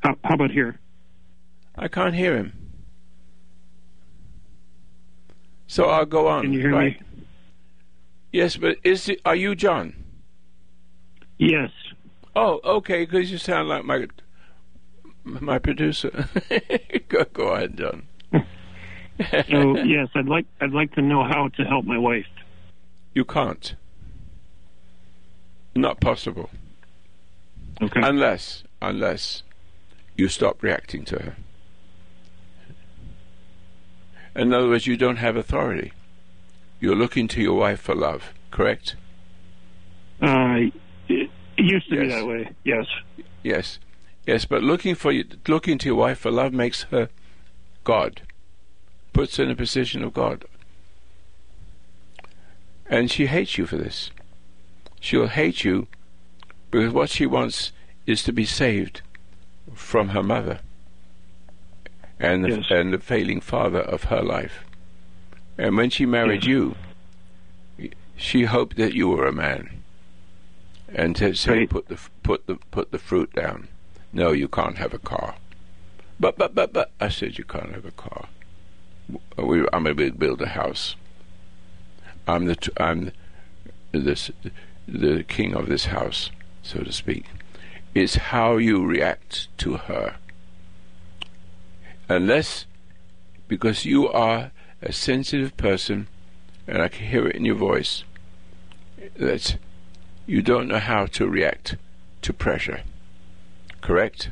How, 0.00 0.16
how 0.22 0.34
about 0.34 0.50
here? 0.50 0.78
I 1.76 1.88
can't 1.88 2.14
hear 2.14 2.36
him. 2.36 2.52
So 5.66 5.86
I'll 5.86 6.06
go 6.06 6.28
on. 6.28 6.42
Can 6.42 6.52
you 6.52 6.60
hear 6.60 6.72
right? 6.72 7.00
me? 7.00 7.26
Yes, 8.32 8.56
but 8.56 8.76
is 8.84 9.08
it, 9.08 9.20
are 9.24 9.34
you 9.34 9.54
John? 9.54 9.94
Yes. 11.38 11.70
Oh, 12.34 12.60
okay. 12.64 13.04
Because 13.04 13.30
you 13.30 13.38
sound 13.38 13.68
like 13.68 13.84
my 13.84 14.06
my 15.24 15.58
producer. 15.58 16.28
go, 17.08 17.24
go 17.32 17.48
ahead, 17.48 17.76
John. 17.76 18.06
So 19.48 19.78
yes, 19.78 20.08
I'd 20.14 20.26
like 20.26 20.46
I'd 20.60 20.72
like 20.72 20.94
to 20.94 21.02
know 21.02 21.24
how 21.24 21.48
to 21.56 21.64
help 21.64 21.84
my 21.84 21.98
wife. 21.98 22.26
You 23.14 23.24
can't. 23.24 23.74
Not 25.74 26.00
possible. 26.00 26.50
Okay. 27.82 28.00
Unless, 28.02 28.64
unless 28.80 29.42
you 30.16 30.28
stop 30.28 30.62
reacting 30.62 31.04
to 31.06 31.18
her. 31.18 31.36
In 34.34 34.52
other 34.52 34.68
words, 34.68 34.86
you 34.86 34.96
don't 34.96 35.16
have 35.16 35.36
authority. 35.36 35.92
You're 36.80 36.96
looking 36.96 37.28
to 37.28 37.40
your 37.40 37.54
wife 37.54 37.80
for 37.80 37.94
love, 37.94 38.32
correct? 38.50 38.96
Uh, 40.20 40.70
it 41.08 41.30
used 41.56 41.88
to 41.90 42.00
be 42.00 42.08
that 42.08 42.26
way. 42.26 42.50
Yes. 42.64 42.86
Yes, 43.42 43.78
yes. 44.26 44.44
But 44.44 44.62
looking 44.62 44.94
for 44.94 45.12
you, 45.12 45.24
looking 45.46 45.78
to 45.78 45.88
your 45.88 45.96
wife 45.96 46.18
for 46.18 46.30
love 46.30 46.52
makes 46.52 46.84
her 46.84 47.08
God, 47.84 48.22
puts 49.16 49.38
her 49.38 49.44
in 49.44 49.50
a 49.50 49.56
position 49.56 50.04
of 50.04 50.12
God, 50.12 50.44
and 52.90 53.10
she 53.10 53.26
hates 53.26 53.56
you 53.56 53.64
for 53.66 53.78
this. 53.78 54.10
She'll 55.00 55.28
hate 55.28 55.64
you 55.64 55.86
because 56.70 56.92
what 56.92 57.08
she 57.08 57.24
wants 57.24 57.72
is 58.06 58.22
to 58.24 58.32
be 58.32 58.44
saved 58.44 59.00
from 59.74 60.10
her 60.10 60.22
mother 60.22 60.60
and 62.20 62.44
the, 62.44 62.50
Yes. 62.50 62.66
and 62.70 62.92
the 62.92 62.98
failing 62.98 63.40
father 63.40 63.80
of 63.80 64.04
her 64.04 64.20
life. 64.22 64.64
And 65.56 65.78
when 65.78 65.88
she 65.88 66.04
married 66.04 66.44
Yes. 66.44 66.48
you, 66.50 66.76
she 68.18 68.44
hoped 68.44 68.76
that 68.76 68.92
you 68.92 69.08
were 69.08 69.26
a 69.26 69.32
man, 69.32 69.82
and 70.92 71.16
to 71.16 71.34
say 71.34 71.60
Right. 71.60 71.70
put 71.70 71.88
the 71.88 71.98
put 72.22 72.46
the 72.46 72.56
put 72.70 72.90
the 72.92 72.98
fruit 72.98 73.32
down. 73.32 73.68
No, 74.12 74.32
you 74.32 74.46
can't 74.48 74.76
have 74.76 74.92
a 74.92 74.98
car. 74.98 75.36
But 76.20 76.36
but 76.36 76.54
but 76.54 76.74
but 76.74 76.90
I 77.00 77.08
said 77.08 77.38
you 77.38 77.44
can't 77.44 77.72
have 77.72 77.86
a 77.86 77.90
car. 77.90 78.28
We, 79.36 79.66
I'm 79.72 79.84
going 79.84 79.96
to 79.96 80.12
build 80.12 80.42
a 80.42 80.48
house. 80.48 80.96
I'm 82.26 82.46
the 82.46 82.72
I'm 82.76 83.12
this 83.92 84.30
the 84.88 85.22
king 85.22 85.54
of 85.54 85.68
this 85.68 85.86
house, 85.86 86.30
so 86.62 86.80
to 86.80 86.92
speak. 86.92 87.26
It's 87.94 88.16
how 88.16 88.56
you 88.56 88.84
react 88.84 89.48
to 89.58 89.76
her. 89.76 90.16
Unless 92.08 92.66
because 93.48 93.84
you 93.84 94.08
are 94.08 94.50
a 94.82 94.92
sensitive 94.92 95.56
person, 95.56 96.08
and 96.66 96.82
I 96.82 96.88
can 96.88 97.06
hear 97.06 97.26
it 97.28 97.36
in 97.36 97.44
your 97.44 97.54
voice, 97.54 98.04
that 99.16 99.56
you 100.26 100.42
don't 100.42 100.68
know 100.68 100.78
how 100.78 101.06
to 101.06 101.28
react 101.28 101.76
to 102.22 102.32
pressure. 102.32 102.82
Correct? 103.80 104.30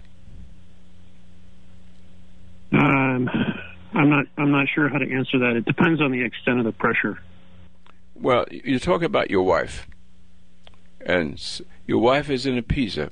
Um, 2.73 3.31
I'm 3.95 4.11
not. 4.11 4.27
I'm 4.37 4.51
not 4.51 4.67
sure 4.75 4.89
how 4.89 4.99
to 4.99 5.11
answer 5.13 5.39
that. 5.39 5.57
It 5.57 5.65
depends 5.65 6.01
on 6.01 6.11
the 6.11 6.23
extent 6.25 6.59
of 6.59 6.65
the 6.65 6.73
pressure. 6.73 7.19
Well, 8.15 8.45
you 8.51 8.79
talk 8.79 9.03
about 9.03 9.31
your 9.31 9.43
wife, 9.43 9.87
and 11.05 11.41
your 11.87 11.99
wife 12.01 12.29
is 12.31 12.47
an 12.47 12.61
appeaser. 12.61 13.11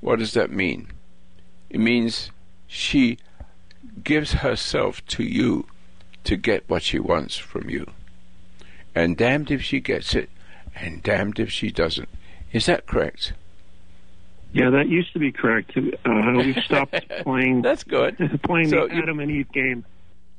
What 0.00 0.18
does 0.18 0.32
that 0.34 0.50
mean? 0.50 0.88
It 1.68 1.80
means 1.80 2.30
she 2.66 3.18
gives 4.02 4.32
herself 4.32 5.04
to 5.06 5.22
you 5.22 5.66
to 6.24 6.36
get 6.36 6.68
what 6.68 6.82
she 6.82 6.98
wants 6.98 7.36
from 7.36 7.68
you. 7.70 7.86
And 8.94 9.16
damned 9.16 9.50
if 9.50 9.62
she 9.62 9.80
gets 9.80 10.14
it, 10.14 10.30
and 10.74 11.02
damned 11.02 11.38
if 11.38 11.50
she 11.50 11.70
doesn't. 11.70 12.08
Is 12.52 12.66
that 12.66 12.86
correct? 12.86 13.32
Yeah, 14.52 14.70
that 14.70 14.88
used 14.88 15.12
to 15.12 15.18
be 15.20 15.30
correct. 15.30 15.76
Uh, 15.76 16.32
we've 16.36 16.56
stopped 16.64 17.08
playing 17.22 17.62
That's 17.62 17.84
good. 17.84 18.16
playing 18.44 18.68
So 18.70 18.88
the 18.88 18.96
you- 18.96 19.02
Adam 19.02 19.20
and 19.20 19.30
Eve 19.30 19.50
game 19.52 19.84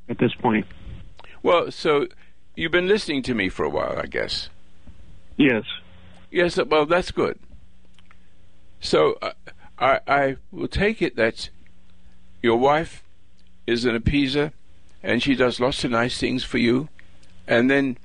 at 0.08 0.18
this 0.18 0.34
point. 0.34 0.66
Well, 1.42 1.70
so 1.70 2.06
you've 2.54 2.72
been 2.72 2.88
listening 2.88 3.22
to 3.22 3.34
me 3.34 3.48
for 3.48 3.64
a 3.64 3.70
while, 3.70 3.98
I 3.98 4.06
guess. 4.06 4.48
Yes. 5.36 5.64
Yes, 6.30 6.58
well, 6.66 6.86
that's 6.86 7.10
good. 7.10 7.38
So 8.80 9.18
uh, 9.22 9.32
I, 9.78 10.00
I 10.06 10.36
will 10.50 10.68
take 10.68 11.02
it 11.02 11.16
that 11.16 11.50
your 12.42 12.56
wife 12.56 13.02
is 13.66 13.84
an 13.84 13.98
appeaser 13.98 14.52
and 15.02 15.22
she 15.22 15.34
does 15.34 15.60
lots 15.60 15.84
of 15.84 15.90
nice 15.90 16.18
things 16.18 16.44
for 16.44 16.58
you, 16.58 16.88
and 17.48 17.68
then 17.68 17.98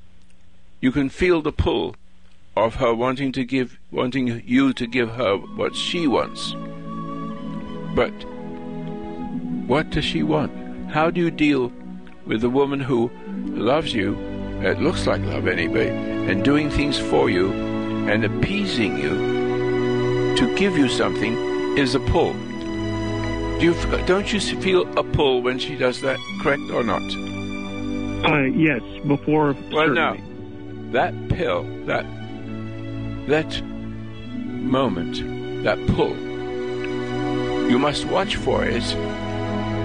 you 0.82 0.92
can 0.92 1.10
feel 1.10 1.42
the 1.42 1.52
pull 1.52 1.96
of 2.56 2.76
her 2.76 2.94
wanting 2.94 3.32
to 3.34 3.46
give, 3.46 3.78
wanting 3.92 4.42
you 4.46 4.74
to 4.74 4.88
give 4.88 5.12
her 5.12 5.38
what 5.38 5.76
she 5.76 6.08
wants. 6.08 6.56
But 7.96 8.14
what 9.68 9.92
does 9.92 10.06
she 10.06 10.24
want? 10.24 10.52
How 10.90 11.12
do 11.12 11.22
you 11.22 11.30
deal 11.30 11.72
with 12.28 12.44
a 12.44 12.50
woman 12.50 12.80
who 12.80 13.10
loves 13.56 13.94
you, 13.94 14.18
it 14.62 14.82
looks 14.82 15.08
like 15.08 15.22
love 15.22 15.48
anyway, 15.48 15.90
and 15.90 16.44
doing 16.44 16.70
things 16.70 16.98
for 16.98 17.30
you 17.30 17.52
and 18.10 18.26
appeasing 18.26 18.98
you 18.98 20.36
to 20.36 20.56
give 20.56 20.78
you 20.78 20.90
something 20.90 21.78
is 21.78 21.96
a 21.96 22.00
pull. 22.00 22.34
Do 22.34 23.60
you, 23.62 23.74
don't 24.06 24.32
you 24.32 24.40
feel 24.40 24.82
a 24.98 25.04
pull 25.04 25.42
when 25.42 25.58
she 25.58 25.76
does 25.76 26.02
that, 26.02 26.20
correct 26.42 26.70
or 26.72 26.84
not? 26.84 27.02
Uh, 28.30 28.44
yes. 28.44 28.82
Before. 29.08 29.54
Well, 29.54 29.72
certainly. 29.72 29.96
now, 29.96 30.18
that 30.92 31.30
pill, 31.30 31.64
that 31.86 32.06
that 33.28 33.64
moment, 33.64 35.64
that 35.64 35.78
pull, 35.96 36.16
you 37.70 37.80
must 37.80 38.06
watch 38.06 38.36
for 38.36 38.64
it 38.64 38.84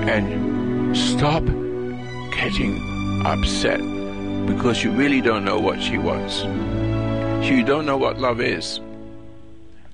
and 0.09 0.97
stop 0.97 1.43
getting 2.33 3.24
upset 3.24 3.80
because 4.47 4.83
you 4.83 4.91
really 4.91 5.20
don't 5.20 5.45
know 5.45 5.59
what 5.59 5.80
she 5.80 5.99
wants. 5.99 6.43
You 7.49 7.62
don't 7.62 7.87
know 7.87 7.97
what 7.97 8.18
love 8.18 8.41
is. 8.41 8.80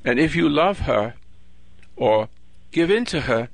And 0.05 0.18
if 0.18 0.34
you 0.34 0.49
love 0.49 0.80
her 0.80 1.14
or 1.97 2.28
give 2.70 2.91
in 2.91 3.05
to 3.07 3.22
her, 3.22 3.49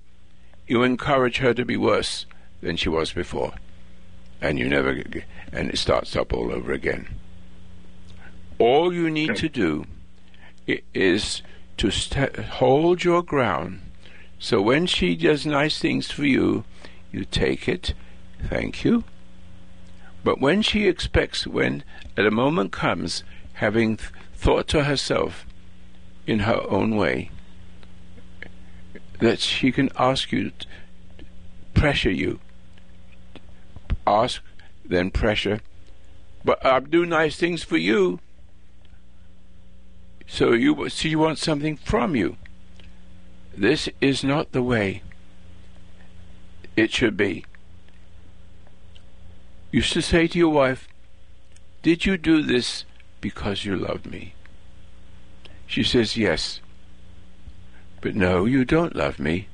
you 0.67 0.83
encourage 0.83 1.39
her 1.39 1.55
to 1.55 1.65
be 1.65 1.77
worse 1.77 2.27
than 2.61 2.77
she 2.77 2.89
was 2.89 3.13
before. 3.13 3.55
And 4.41 4.59
you 4.59 4.69
never, 4.69 5.03
and 5.53 5.71
it 5.71 5.79
starts 5.79 6.17
up 6.17 6.33
all 6.33 6.53
over 6.53 6.73
again. 6.73 7.09
All 8.59 8.93
you 8.93 9.11
need 9.11 9.37
to 9.37 9.49
do 9.49 9.87
is 10.67 11.43
to 11.77 11.91
st- 11.91 12.37
hold 12.37 13.05
your 13.05 13.23
ground. 13.23 13.81
So 14.39 14.61
when 14.61 14.87
she 14.87 15.17
does 15.17 15.47
nice 15.47 15.79
things 15.79 16.11
for 16.11 16.25
you, 16.25 16.65
you 17.11 17.25
take 17.25 17.69
it, 17.69 17.95
thank 18.49 18.85
you. 18.85 19.05
But 20.23 20.41
when 20.41 20.63
she 20.63 20.87
expects, 20.87 21.47
when 21.47 21.85
at 22.17 22.27
a 22.27 22.31
moment 22.31 22.73
comes, 22.73 23.23
having 23.55 23.99
th- 23.99 24.11
thought 24.35 24.67
to 24.69 24.85
herself 24.85 25.47
in 26.27 26.41
her 26.41 26.63
own 26.69 26.97
way, 26.97 27.31
that 29.21 29.39
she 29.39 29.71
can 29.71 29.91
ask 29.99 30.33
you, 30.33 30.53
pressure 31.75 32.11
you, 32.11 32.41
ask, 34.07 34.41
then 34.85 35.11
pressure. 35.11 35.61
But 36.45 36.65
I'll 36.65 36.81
do 36.81 37.07
nice 37.07 37.37
things 37.37 37.63
for 37.63 37.77
you. 37.77 38.21
So 40.27 40.53
you 40.53 40.89
she 40.89 41.15
wants 41.15 41.43
something 41.43 41.77
from 41.77 42.17
you. 42.17 42.37
This 43.57 43.89
is 44.01 44.25
not 44.25 44.53
the 44.53 44.63
way 44.63 45.03
it 46.77 46.93
should 46.93 47.17
be. 47.17 47.45
You 49.75 49.81
should 49.81 50.05
say 50.05 50.29
to 50.29 50.39
your 50.39 50.51
wife, 50.51 50.87
Did 51.83 52.07
you 52.07 52.17
do 52.17 52.43
this 52.43 52.85
because 53.21 53.65
you 53.65 53.75
loved 53.75 54.07
me? 54.07 54.35
She 55.67 55.83
says, 55.83 56.17
Yes. 56.17 56.61
But 58.01 58.15
no, 58.15 58.45
you 58.45 58.65
don't 58.65 58.95
love 58.95 59.19
me 59.19 59.49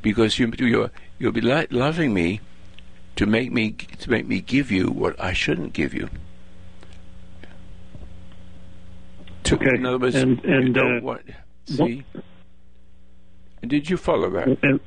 because 0.00 0.38
you, 0.38 0.50
you're, 0.58 0.90
you'll 1.18 1.32
be 1.32 1.42
like 1.42 1.70
loving 1.70 2.14
me 2.14 2.40
to 3.16 3.26
make 3.26 3.52
me 3.52 3.72
to 3.72 4.08
make 4.08 4.26
me 4.26 4.40
give 4.40 4.70
you 4.70 4.88
what 4.88 5.14
I 5.20 5.34
shouldn't 5.34 5.74
give 5.74 5.92
you. 5.92 6.08
To, 9.42 9.56
Okay. 9.56 9.74
In 9.74 9.84
other 9.84 9.98
words, 9.98 10.14
And- 10.14 10.42
you 10.42 10.54
and, 10.54 10.74
don't 10.74 10.98
uh, 11.00 11.02
want. 11.02 11.22
See, 11.66 12.02
did 13.60 13.90
you 13.90 13.98
follow 13.98 14.30
that? 14.30 14.56
And, 14.62 14.80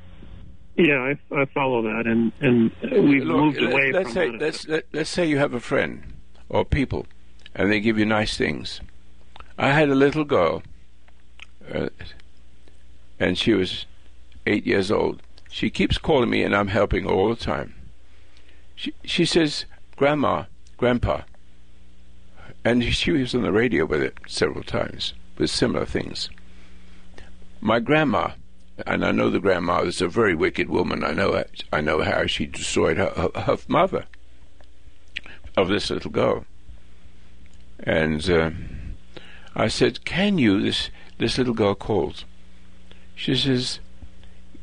yeah, 0.78 1.14
I, 1.32 1.36
I 1.42 1.46
follow 1.46 1.82
that, 1.84 2.06
and 2.08 2.32
and 2.40 2.72
we've 3.10 3.24
Look, 3.24 3.38
moved 3.38 3.62
let- 3.62 3.72
away 3.74 3.92
let's 3.92 4.04
from 4.10 4.14
say 4.14 4.32
that. 4.32 4.42
let's 4.42 4.68
let, 4.68 4.86
let's 4.94 5.10
say 5.10 5.26
you 5.28 5.38
have 5.38 5.54
a 5.54 5.60
friend 5.60 6.14
or 6.50 6.64
people, 6.66 7.06
and 7.56 7.72
they 7.72 7.80
give 7.80 7.98
you 7.98 8.06
nice 8.06 8.38
things. 8.38 8.80
I 9.58 9.72
had 9.72 9.90
a 9.90 9.96
little 9.96 10.24
girl, 10.24 10.62
uh, 11.74 11.90
and 13.20 13.38
she 13.38 13.54
was 13.54 13.86
eight 14.46 14.66
years 14.66 14.92
old. 14.92 15.22
She 15.50 15.70
keeps 15.70 15.98
calling 15.98 16.30
me, 16.30 16.44
and 16.44 16.56
I'm 16.56 16.68
helping 16.68 17.06
her 17.06 17.10
all 17.12 17.30
the 17.30 17.36
time. 17.36 17.74
She 18.76 18.94
she 19.04 19.26
says, 19.26 19.66
"Grandma, 19.96 20.44
Grandpa," 20.78 21.22
and 22.64 22.84
she 22.84 23.12
was 23.12 23.34
on 23.34 23.42
the 23.42 23.52
radio 23.52 23.86
with 23.86 24.02
it 24.04 24.18
several 24.28 24.64
times 24.64 25.14
with 25.38 25.50
similar 25.50 25.86
things. 25.86 26.30
My 27.62 27.80
grandma, 27.80 28.32
and 28.86 29.06
I 29.06 29.12
know 29.12 29.30
the 29.30 29.40
grandma 29.40 29.82
is 29.82 30.02
a 30.02 30.08
very 30.08 30.36
wicked 30.36 30.70
woman. 30.70 31.04
I 31.04 31.12
know 31.12 31.34
it. 31.34 31.64
I 31.72 31.82
know 31.82 32.02
how 32.02 32.26
she 32.28 32.46
destroyed 32.46 32.98
her, 32.98 33.10
her, 33.16 33.42
her 33.42 33.58
mother 33.68 34.06
of 35.56 35.68
this 35.68 35.90
little 35.90 36.12
girl. 36.12 36.46
And 37.80 38.30
uh, 38.30 38.52
I 39.56 39.68
said, 39.68 40.06
"Can 40.06 40.38
you?" 40.38 40.62
This 40.62 40.90
this 41.18 41.38
little 41.38 41.54
girl 41.54 41.76
calls. 41.76 42.26
She 43.16 43.36
says, 43.36 43.80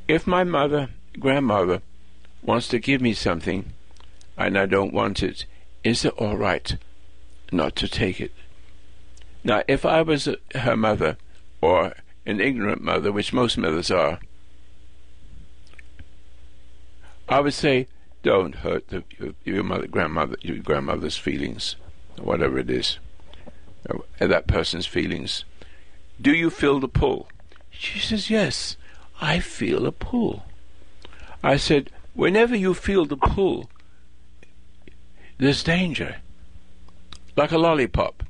if 0.06 0.26
my 0.26 0.44
mother, 0.44 0.90
grandmother, 1.18 1.82
wants 2.42 2.68
to 2.68 2.78
give 2.78 3.00
me 3.00 3.14
something 3.14 3.72
and 4.36 4.58
I 4.58 4.66
don't 4.66 4.92
want 4.92 5.22
it, 5.22 5.46
is 5.82 6.04
it 6.04 6.14
all 6.14 6.36
right 6.36 6.76
not 7.50 7.74
to 7.76 7.88
take 7.88 8.20
it? 8.20 8.32
Now, 9.42 9.62
if 9.66 9.84
I 9.84 10.02
was 10.02 10.28
her 10.54 10.76
mother 10.76 11.16
or 11.60 11.94
an 12.26 12.40
ignorant 12.40 12.82
mother, 12.82 13.12
which 13.12 13.32
most 13.32 13.58
mothers 13.58 13.90
are, 13.90 14.18
I 17.28 17.40
would 17.40 17.54
say, 17.54 17.88
don't 18.22 18.56
hurt 18.56 18.88
the, 18.88 19.04
your, 19.44 19.62
mother, 19.62 19.86
grandmother, 19.86 20.36
your 20.40 20.58
grandmother's 20.58 21.16
feelings, 21.16 21.76
whatever 22.16 22.58
it 22.58 22.70
is, 22.70 22.98
that 24.18 24.46
person's 24.46 24.86
feelings. 24.86 25.44
Do 26.20 26.32
you 26.32 26.50
feel 26.50 26.80
the 26.80 26.88
pull? 26.88 27.28
She 27.70 27.98
says, 27.98 28.30
yes, 28.30 28.76
I 29.20 29.40
feel 29.40 29.86
a 29.86 29.92
pull. 29.92 30.44
I 31.42 31.56
said, 31.56 31.90
whenever 32.14 32.56
you 32.56 32.72
feel 32.72 33.04
the 33.04 33.16
pull, 33.16 33.68
there's 35.38 35.62
danger. 35.62 36.16
Like 37.36 37.52
a 37.52 37.58
lollipop. 37.58 38.22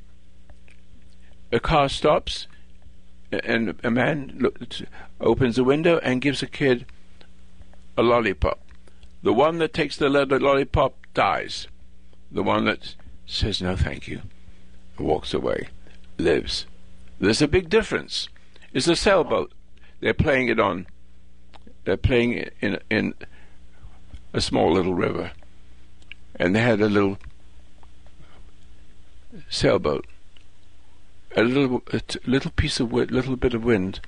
A 1.52 1.60
car 1.60 1.88
stops, 1.88 2.48
and 3.44 3.74
a 3.82 3.90
man 3.90 4.36
looks, 4.38 4.82
opens 5.20 5.56
the 5.56 5.64
window 5.64 5.98
and 5.98 6.20
gives 6.20 6.42
a 6.42 6.46
kid 6.46 6.86
a 7.96 8.02
lollipop. 8.02 8.60
The 9.22 9.32
one 9.32 9.58
that 9.58 9.72
takes 9.72 9.96
the 9.96 10.08
lollipop 10.08 10.94
dies. 11.14 11.68
The 12.30 12.42
one 12.42 12.64
that 12.66 12.94
says 13.26 13.62
no 13.62 13.76
thank 13.76 14.08
you 14.08 14.20
walks 14.98 15.32
away 15.32 15.68
lives. 16.18 16.66
There's 17.18 17.42
a 17.42 17.48
big 17.48 17.68
difference. 17.68 18.28
It's 18.72 18.88
a 18.88 18.96
sailboat. 18.96 19.52
They're 20.00 20.14
playing 20.14 20.48
it 20.48 20.60
on. 20.60 20.86
They're 21.84 21.96
playing 21.96 22.32
it 22.32 22.54
in 22.60 22.78
in 22.90 23.14
a 24.32 24.40
small 24.40 24.72
little 24.72 24.94
river, 24.94 25.32
and 26.36 26.54
they 26.54 26.60
had 26.60 26.80
a 26.80 26.88
little 26.88 27.18
sailboat. 29.48 30.06
A 31.36 31.42
little 31.42 31.82
a 31.92 32.00
little 32.26 32.50
piece 32.52 32.78
of 32.80 32.92
wind, 32.92 33.10
little 33.10 33.36
bit 33.36 33.54
of 33.54 33.64
wind, 33.64 34.00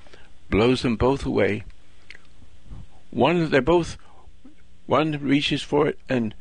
blows 0.49 0.83
them 0.83 0.97
both 0.97 1.27
away. 1.27 1.64
One, 3.11 3.51
they're 3.51 3.61
both 3.61 3.97
one 4.87 5.12
reaches 5.20 5.62
for 5.62 5.89
it 5.89 5.99
and 6.09 6.35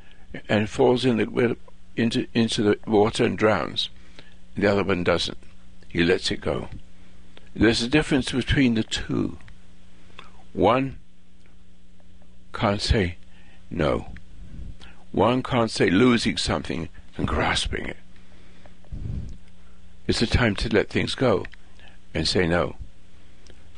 and 0.47 0.69
falls 0.69 1.05
in 1.05 1.17
the 1.17 1.57
into 1.95 2.27
into 2.33 2.61
the 2.61 2.79
water 2.85 3.25
and 3.25 3.37
drowns. 3.37 3.89
The 4.55 4.67
other 4.67 4.83
one 4.83 5.03
doesn't. 5.03 5.37
He 5.89 6.03
lets 6.03 6.29
it 6.31 6.41
go. 6.41 6.69
There's 7.55 7.81
a 7.81 7.87
difference 7.87 8.31
between 8.31 8.75
the 8.75 8.83
two. 8.83 9.37
One 10.53 10.97
can't 12.53 12.81
say 12.81 13.17
no. 13.69 14.07
One 15.11 15.41
can't 15.41 15.71
say 15.71 15.89
losing 15.89 16.37
something 16.37 16.89
and 17.17 17.27
grasping 17.27 17.85
it. 17.85 17.97
It's 20.07 20.21
a 20.21 20.27
time 20.27 20.55
to 20.57 20.69
let 20.69 20.89
things 20.89 21.15
go 21.15 21.45
and 22.13 22.27
say 22.27 22.47
no. 22.47 22.75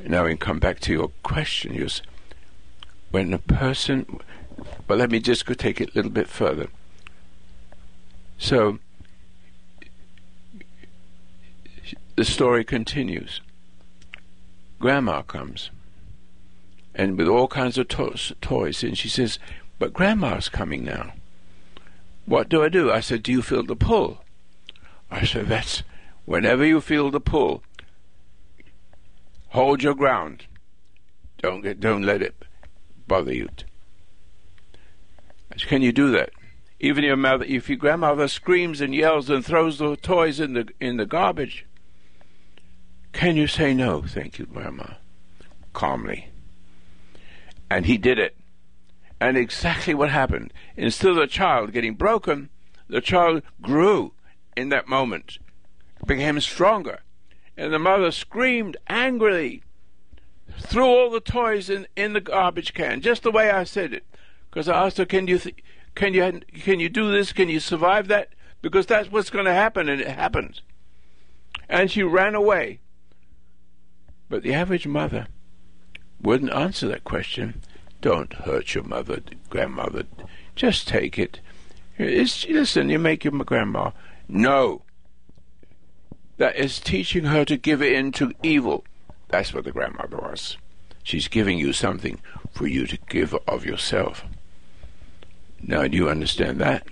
Now, 0.05 0.25
we 0.25 0.35
come 0.35 0.59
back 0.59 0.79
to 0.81 0.91
your 0.91 1.11
question. 1.23 1.73
You 1.73 1.87
when 3.11 3.33
a 3.33 3.39
person 3.39 4.19
but 4.87 4.97
let 4.97 5.11
me 5.11 5.19
just 5.19 5.45
go 5.45 5.53
take 5.53 5.81
it 5.81 5.89
a 5.89 5.95
little 5.95 6.11
bit 6.11 6.27
further. 6.27 6.67
So, 8.37 8.79
the 12.15 12.25
story 12.25 12.63
continues. 12.63 13.41
Grandma 14.79 15.23
comes, 15.23 15.71
and 16.93 17.17
with 17.17 17.27
all 17.27 17.47
kinds 17.47 17.77
of 17.77 17.87
to- 17.89 18.35
toys, 18.41 18.83
and 18.83 18.97
she 18.97 19.09
says, 19.09 19.39
But 19.79 19.93
Grandma's 19.93 20.49
coming 20.49 20.83
now. 20.83 21.13
What 22.25 22.49
do 22.49 22.63
I 22.63 22.69
do? 22.69 22.91
I 22.91 22.99
said, 22.99 23.23
Do 23.23 23.31
you 23.31 23.41
feel 23.41 23.63
the 23.63 23.75
pull? 23.75 24.23
I 25.09 25.25
said, 25.25 25.47
That's 25.47 25.83
whenever 26.27 26.65
you 26.65 26.81
feel 26.81 27.09
the 27.09 27.21
pull, 27.21 27.63
hold 29.47 29.81
your 29.81 29.95
ground. 29.95 30.45
Don't 31.39 31.61
get, 31.61 31.79
don't 31.79 32.03
let 32.03 32.21
it 32.21 32.35
bother 33.07 33.33
you. 33.33 33.49
Can 35.67 35.81
you 35.81 35.91
do 35.91 36.11
that? 36.11 36.31
Even 36.79 37.03
your 37.03 37.15
mother, 37.15 37.45
if 37.45 37.69
your 37.69 37.77
grandmother 37.77 38.27
screams 38.27 38.81
and 38.81 38.93
yells 38.93 39.29
and 39.29 39.43
throws 39.43 39.79
the 39.79 39.95
toys 39.95 40.39
in 40.39 40.53
the 40.53 40.67
in 40.79 40.97
the 40.97 41.05
garbage, 41.05 41.65
can 43.13 43.35
you 43.35 43.47
say 43.47 43.73
no? 43.73 44.03
Thank 44.03 44.37
you, 44.37 44.45
Grandma, 44.45 44.95
calmly. 45.73 46.27
And 47.69 47.85
he 47.85 47.97
did 47.97 48.19
it. 48.19 48.35
And 49.19 49.37
exactly 49.37 49.95
what 49.95 50.11
happened. 50.11 50.53
Instead 50.75 51.11
of 51.11 51.15
the 51.15 51.25
child 51.25 51.71
getting 51.71 51.95
broken, 51.95 52.49
the 52.87 53.01
child 53.01 53.41
grew 53.61 54.13
in 54.55 54.69
that 54.69 54.87
moment, 54.87 55.39
became 56.05 56.39
stronger. 56.39 56.99
And 57.55 57.73
the 57.73 57.79
mother 57.79 58.11
screamed 58.11 58.77
angrily, 58.87 59.63
threw 60.59 60.85
all 60.85 61.09
the 61.09 61.19
toys 61.19 61.69
in, 61.69 61.87
in 61.95 62.13
the 62.13 62.21
garbage 62.21 62.73
can, 62.73 63.01
just 63.01 63.23
the 63.23 63.31
way 63.31 63.49
I 63.49 63.63
said 63.63 63.93
it. 63.93 64.05
Because 64.49 64.69
I 64.69 64.85
asked 64.85 64.97
her, 64.97 65.05
"Can 65.05 65.27
you, 65.27 65.39
th- 65.39 65.63
can 65.95 66.13
you, 66.13 66.41
can 66.61 66.79
you 66.79 66.89
do 66.89 67.11
this? 67.11 67.33
Can 67.33 67.49
you 67.49 67.59
survive 67.59 68.07
that?" 68.07 68.29
Because 68.61 68.85
that's 68.85 69.11
what's 69.11 69.29
going 69.29 69.45
to 69.45 69.53
happen, 69.53 69.89
and 69.89 70.01
it 70.01 70.07
happened. 70.07 70.61
And 71.69 71.91
she 71.91 72.03
ran 72.03 72.35
away. 72.35 72.79
But 74.29 74.43
the 74.43 74.53
average 74.53 74.87
mother 74.87 75.27
wouldn't 76.21 76.51
answer 76.51 76.87
that 76.87 77.03
question. 77.03 77.61
Don't 78.01 78.33
hurt 78.33 78.73
your 78.73 78.83
mother, 78.83 79.21
grandmother. 79.49 80.03
Just 80.55 80.87
take 80.87 81.17
it. 81.19 81.39
It's, 81.97 82.47
listen, 82.47 82.89
you 82.89 82.99
make 82.99 83.23
your 83.23 83.33
grandma. 83.43 83.91
No. 84.27 84.83
That 86.37 86.55
is 86.55 86.79
teaching 86.79 87.25
her 87.25 87.43
to 87.45 87.57
give 87.57 87.81
in 87.81 88.11
to 88.13 88.31
evil. 88.43 88.83
That's 89.29 89.53
what 89.53 89.63
the 89.63 89.71
grandmother 89.71 90.17
was. 90.17 90.57
She's 91.03 91.27
giving 91.27 91.57
you 91.57 91.73
something 91.73 92.19
for 92.51 92.67
you 92.67 92.85
to 92.87 92.97
give 93.09 93.33
of 93.47 93.65
yourself. 93.65 94.23
Now, 95.61 95.87
do 95.87 95.97
you 95.97 96.09
understand 96.09 96.59
that? 96.59 96.87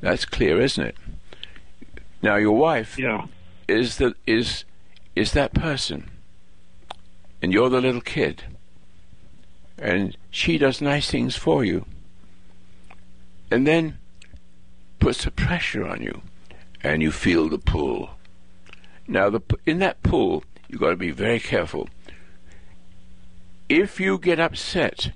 That's 0.00 0.24
clear, 0.24 0.60
isn't 0.60 0.84
it? 0.84 0.96
Now, 2.22 2.36
your 2.36 2.52
wife 2.56 2.98
Yeah. 2.98 3.26
is 3.68 3.96
the 3.96 4.14
is 4.26 4.64
is 5.14 5.32
that 5.32 5.54
person, 5.54 6.10
and 7.40 7.52
you're 7.52 7.70
the 7.70 7.80
little 7.80 8.02
kid, 8.02 8.44
and 9.78 10.16
she 10.30 10.58
does 10.58 10.82
nice 10.82 11.10
things 11.10 11.36
for 11.36 11.64
you, 11.64 11.86
and 13.50 13.66
then 13.66 13.98
puts 14.98 15.24
a 15.24 15.30
pressure 15.30 15.86
on 15.86 16.02
you, 16.02 16.20
and 16.82 17.02
you 17.02 17.10
feel 17.10 17.48
the 17.48 17.58
pull. 17.58 18.10
Now, 19.08 19.30
the 19.30 19.40
in 19.64 19.78
that 19.78 20.02
pool, 20.02 20.44
you've 20.68 20.80
got 20.80 20.90
to 20.90 20.96
be 20.96 21.10
very 21.10 21.40
careful. 21.40 21.88
If 23.68 24.00
you 24.00 24.18
get 24.18 24.40
upset, 24.40 25.10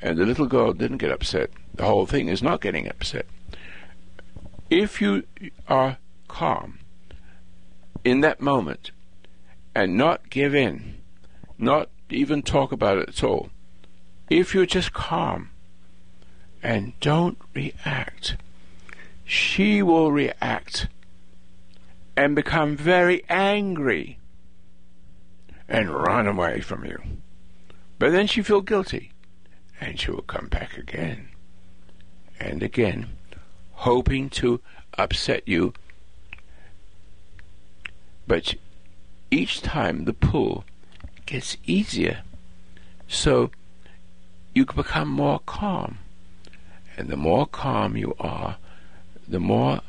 and 0.00 0.18
the 0.18 0.26
little 0.26 0.46
girl 0.46 0.72
didn't 0.72 0.98
get 0.98 1.10
upset, 1.10 1.50
the 1.74 1.84
whole 1.84 2.06
thing 2.06 2.28
is 2.28 2.42
not 2.42 2.60
getting 2.60 2.88
upset. 2.88 3.26
If 4.70 5.00
you 5.00 5.24
are 5.66 5.98
calm 6.26 6.80
in 8.04 8.20
that 8.20 8.40
moment 8.40 8.90
and 9.74 9.96
not 9.96 10.30
give 10.30 10.54
in, 10.54 10.98
not 11.56 11.88
even 12.10 12.42
talk 12.42 12.72
about 12.72 12.98
it 12.98 13.08
at 13.08 13.24
all, 13.24 13.50
if 14.28 14.54
you're 14.54 14.66
just 14.66 14.92
calm 14.92 15.50
and 16.62 16.98
don't 17.00 17.38
react, 17.54 18.36
she 19.24 19.82
will 19.82 20.12
react 20.12 20.88
and 22.18 22.34
become 22.34 22.76
very 22.76 23.22
angry 23.28 24.18
and 25.68 25.88
run 25.88 26.26
away 26.26 26.60
from 26.60 26.84
you. 26.84 27.00
But 28.00 28.10
then 28.10 28.26
she 28.26 28.42
feel 28.42 28.60
guilty 28.60 29.12
and 29.80 30.00
she 30.00 30.10
will 30.10 30.22
come 30.22 30.48
back 30.48 30.76
again 30.76 31.28
and 32.40 32.60
again, 32.60 33.06
hoping 33.70 34.30
to 34.30 34.60
upset 34.94 35.46
you. 35.46 35.74
But 38.26 38.56
each 39.30 39.62
time 39.62 40.04
the 40.04 40.12
pull 40.12 40.64
gets 41.24 41.56
easier, 41.66 42.22
so 43.06 43.52
you 44.56 44.66
become 44.66 45.08
more 45.08 45.38
calm. 45.46 45.98
And 46.96 47.10
the 47.10 47.16
more 47.16 47.46
calm 47.46 47.96
you 47.96 48.16
are, 48.18 48.56
the 49.28 49.38
more 49.38 49.82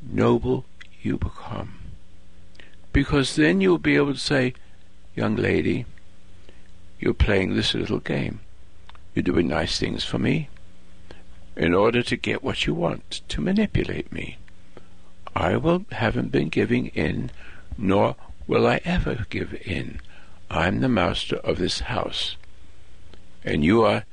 noble 0.00 0.64
you 1.02 1.16
become. 1.16 1.74
Because 2.92 3.36
then 3.36 3.60
you'll 3.60 3.78
be 3.78 3.96
able 3.96 4.14
to 4.14 4.18
say, 4.18 4.54
Young 5.14 5.36
lady, 5.36 5.84
you're 7.00 7.14
playing 7.14 7.54
this 7.54 7.74
little 7.74 7.98
game. 7.98 8.40
You're 9.14 9.22
doing 9.22 9.48
nice 9.48 9.78
things 9.78 10.04
for 10.04 10.18
me 10.18 10.48
in 11.56 11.74
order 11.74 12.02
to 12.04 12.16
get 12.16 12.42
what 12.42 12.66
you 12.66 12.72
want, 12.72 13.20
to 13.28 13.40
manipulate 13.40 14.12
me. 14.12 14.38
I 15.34 15.56
will 15.56 15.84
haven't 15.90 16.30
been 16.30 16.48
giving 16.48 16.86
in, 16.88 17.30
nor 17.76 18.14
will 18.46 18.66
I 18.66 18.80
ever 18.84 19.26
give 19.28 19.54
in. 19.66 20.00
I'm 20.50 20.80
the 20.80 20.88
master 20.88 21.36
of 21.36 21.58
this 21.58 21.80
house, 21.80 22.36
and 23.44 23.64
you 23.64 23.82
are 23.84 24.04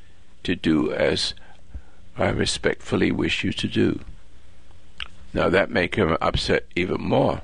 to 0.44 0.56
do 0.56 0.92
as 0.92 1.36
I 2.18 2.30
respectfully 2.30 3.12
wish 3.12 3.44
you 3.44 3.54
to 3.54 3.68
do. 3.68 4.00
Now 5.36 5.50
that 5.50 5.70
make 5.70 5.96
him 5.96 6.16
upset 6.22 6.66
even 6.78 7.02
more. 7.02 7.42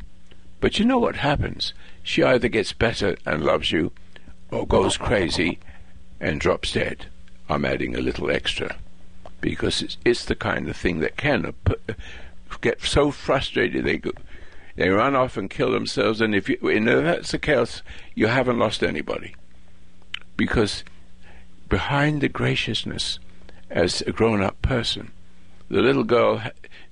But 0.62 0.80
you 0.80 0.86
know 0.86 0.98
what 0.98 1.18
happens? 1.18 1.74
She 2.02 2.24
either 2.24 2.48
gets 2.48 2.72
better 2.72 3.18
and 3.26 3.44
loves 3.44 3.74
you, 3.74 3.92
or 4.50 4.66
goes 4.66 4.96
crazy 4.96 5.60
and 6.18 6.40
drops 6.40 6.72
dead. 6.72 7.08
I'm 7.50 7.66
adding 7.66 7.94
a 7.94 8.00
little 8.00 8.32
extra 8.32 8.78
because 9.42 9.82
it's, 9.82 9.98
it's 10.06 10.24
the 10.24 10.36
kind 10.36 10.70
of 10.70 10.78
thing 10.78 11.02
that 11.02 11.18
can 11.18 11.54
get 12.62 12.82
so 12.82 13.12
frustrated 13.12 13.84
they 13.84 13.98
go, 13.98 14.12
they 14.78 14.88
run 14.88 15.14
off 15.14 15.36
and 15.36 15.50
kill 15.50 15.72
themselves. 15.74 16.22
And 16.22 16.34
if, 16.34 16.48
you, 16.48 16.58
if 16.62 16.86
that's 16.86 17.32
the 17.32 17.40
case, 17.40 17.82
you 18.16 18.28
haven't 18.28 18.58
lost 18.58 18.84
anybody 18.84 19.36
because 20.38 20.86
behind 21.68 22.22
the 22.22 22.30
graciousness 22.30 23.20
as 23.70 24.02
a 24.04 24.14
grown-up 24.14 24.62
person, 24.62 25.12
the 25.68 25.82
little 25.82 26.06
girl 26.06 26.42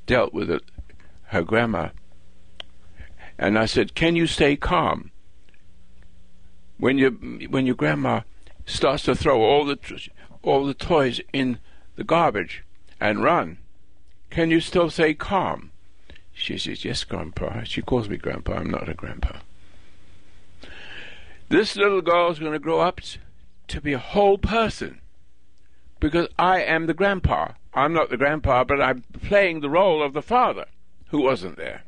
dealt 0.05 0.33
with 0.33 0.51
it, 0.51 0.61
her 1.29 1.43
grandma. 1.43 1.89
And 3.37 3.57
I 3.57 3.65
said, 3.65 3.95
"Can 3.95 4.15
you 4.15 4.27
stay 4.27 4.55
calm 4.55 5.11
when 6.77 6.97
you 6.97 7.11
when 7.49 7.65
your 7.65 7.75
grandma 7.75 8.21
starts 8.65 9.03
to 9.03 9.15
throw 9.15 9.41
all 9.41 9.65
the 9.65 9.77
all 10.41 10.65
the 10.65 10.73
toys 10.73 11.19
in 11.33 11.59
the 11.95 12.03
garbage 12.03 12.63
and 12.99 13.23
run. 13.23 13.57
Can 14.29 14.51
you 14.51 14.61
still 14.61 14.89
say 14.89 15.13
calm? 15.13 15.71
She 16.31 16.57
says, 16.57 16.85
Yes, 16.85 17.03
Grandpa. 17.03 17.63
She 17.63 17.81
calls 17.81 18.07
me 18.07 18.17
Grandpa. 18.17 18.53
I'm 18.53 18.69
not 18.69 18.87
a 18.87 18.93
grandpa. 18.93 19.39
This 21.49 21.75
little 21.75 22.01
girl 22.01 22.31
is 22.31 22.39
going 22.39 22.53
to 22.53 22.59
grow 22.59 22.79
up 22.79 23.01
to 23.67 23.81
be 23.81 23.93
a 23.93 23.99
whole 23.99 24.37
person 24.37 25.01
because 25.99 26.27
I 26.37 26.61
am 26.61 26.85
the 26.85 26.93
grandpa. 26.93 27.53
I'm 27.73 27.91
not 27.91 28.09
the 28.09 28.17
grandpa, 28.17 28.63
but 28.63 28.81
I'm 28.81 29.03
playing 29.21 29.59
the 29.59 29.69
role 29.69 30.01
of 30.01 30.13
the 30.13 30.21
father 30.21 30.65
who 31.09 31.21
wasn't 31.21 31.57
there. 31.57 31.83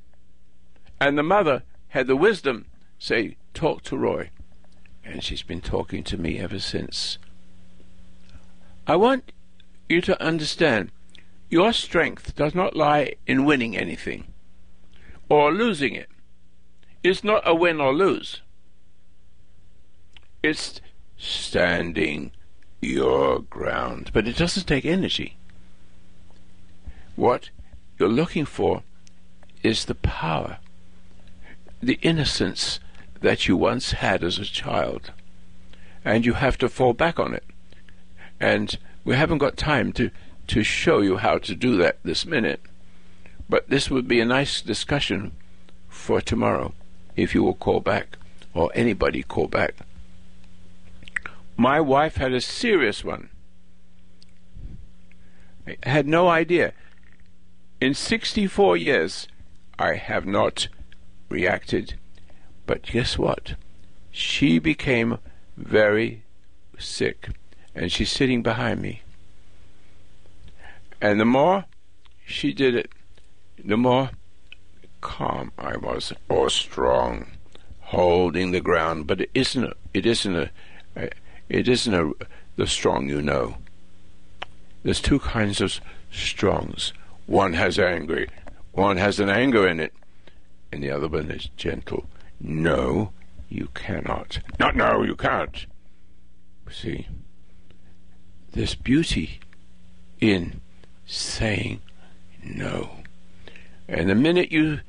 And 0.99 1.17
the 1.17 1.23
mother 1.23 1.63
had 1.89 2.07
the 2.07 2.15
wisdom 2.15 2.65
say, 2.99 3.37
Talk 3.53 3.83
to 3.83 3.97
Roy. 3.97 4.29
And 5.03 5.23
she's 5.23 5.43
been 5.43 5.61
talking 5.61 6.03
to 6.05 6.17
me 6.17 6.37
ever 6.39 6.59
since. 6.59 7.17
I 8.85 8.95
want 8.95 9.31
you 9.89 10.01
to 10.01 10.21
understand 10.23 10.91
your 11.49 11.73
strength 11.73 12.35
does 12.35 12.55
not 12.55 12.75
lie 12.75 13.15
in 13.27 13.45
winning 13.45 13.75
anything 13.75 14.31
or 15.29 15.51
losing 15.51 15.95
it. 15.95 16.09
It's 17.03 17.23
not 17.23 17.43
a 17.45 17.55
win 17.55 17.81
or 17.81 17.93
lose. 17.93 18.41
It's 20.43 20.81
standing 21.17 22.31
your 22.79 23.39
ground. 23.39 24.11
But 24.13 24.27
it 24.27 24.37
doesn't 24.37 24.67
take 24.67 24.85
energy. 24.85 25.37
What 27.15 27.49
you're 27.99 28.09
looking 28.09 28.45
for 28.45 28.83
is 29.63 29.85
the 29.85 29.95
power, 29.95 30.57
the 31.81 31.99
innocence 32.01 32.79
that 33.21 33.47
you 33.47 33.55
once 33.55 33.91
had 33.91 34.23
as 34.23 34.37
a 34.37 34.45
child. 34.45 35.11
And 36.03 36.25
you 36.25 36.33
have 36.33 36.57
to 36.59 36.69
fall 36.69 36.93
back 36.93 37.19
on 37.19 37.33
it. 37.33 37.43
And 38.39 38.77
we 39.05 39.15
haven't 39.15 39.37
got 39.37 39.57
time 39.57 39.93
to, 39.93 40.09
to 40.47 40.63
show 40.63 41.01
you 41.01 41.17
how 41.17 41.37
to 41.39 41.55
do 41.55 41.77
that 41.77 41.99
this 42.03 42.25
minute. 42.25 42.61
But 43.47 43.69
this 43.69 43.89
would 43.89 44.07
be 44.07 44.19
a 44.19 44.25
nice 44.25 44.61
discussion 44.61 45.33
for 45.89 46.21
tomorrow 46.21 46.73
if 47.15 47.35
you 47.35 47.43
will 47.43 47.53
call 47.53 47.79
back 47.79 48.17
or 48.53 48.71
anybody 48.73 49.23
call 49.23 49.47
back. 49.47 49.75
My 51.57 51.79
wife 51.79 52.15
had 52.15 52.33
a 52.33 52.41
serious 52.41 53.03
one. 53.03 53.29
I 55.67 55.77
had 55.83 56.07
no 56.07 56.27
idea. 56.27 56.73
In 57.79 57.93
64 57.93 58.77
years, 58.77 59.27
I 59.81 59.95
have 59.95 60.27
not 60.27 60.67
reacted. 61.27 61.95
But 62.67 62.83
guess 62.83 63.17
what? 63.17 63.55
She 64.11 64.59
became 64.59 65.17
very 65.57 66.21
sick 66.77 67.29
and 67.73 67.91
she's 67.91 68.11
sitting 68.11 68.43
behind 68.43 68.79
me. 68.79 69.01
And 71.01 71.19
the 71.19 71.25
more 71.25 71.65
she 72.27 72.53
did 72.53 72.75
it, 72.75 72.91
the 73.63 73.75
more 73.75 74.11
calm 75.01 75.51
I 75.57 75.77
was, 75.77 76.13
or 76.29 76.51
strong, 76.51 77.31
holding 77.79 78.51
the 78.51 78.61
ground. 78.61 79.07
But 79.07 79.21
it 79.21 79.31
isn't. 79.33 79.63
A, 79.63 79.73
it 79.95 80.05
isn't 80.05 80.35
a. 80.35 80.49
It 81.49 81.67
isn't 81.67 81.93
a, 81.93 82.11
the 82.55 82.67
strong 82.67 83.09
you 83.09 83.21
know. 83.23 83.57
There's 84.83 85.01
two 85.01 85.19
kinds 85.19 85.59
of 85.59 85.81
strongs. 86.11 86.93
One 87.25 87.53
has 87.53 87.79
angry. 87.79 88.29
One 88.71 88.97
has 88.97 89.19
an 89.19 89.29
anger 89.29 89.67
in 89.67 89.79
it, 89.79 89.93
and 90.71 90.83
the 90.83 90.91
other 90.91 91.07
one 91.07 91.29
is 91.31 91.49
gentle. 91.57 92.05
No, 92.39 93.11
you 93.49 93.69
cannot. 93.73 94.39
Not 94.59 94.75
no, 94.75 95.03
you 95.03 95.15
can't. 95.15 95.65
See 96.69 97.07
there's 98.53 98.75
beauty 98.75 99.39
in 100.19 100.61
saying 101.05 101.81
no. 102.43 102.91
And 103.87 104.09
the 104.09 104.15
minute 104.15 104.51
you 104.51 104.81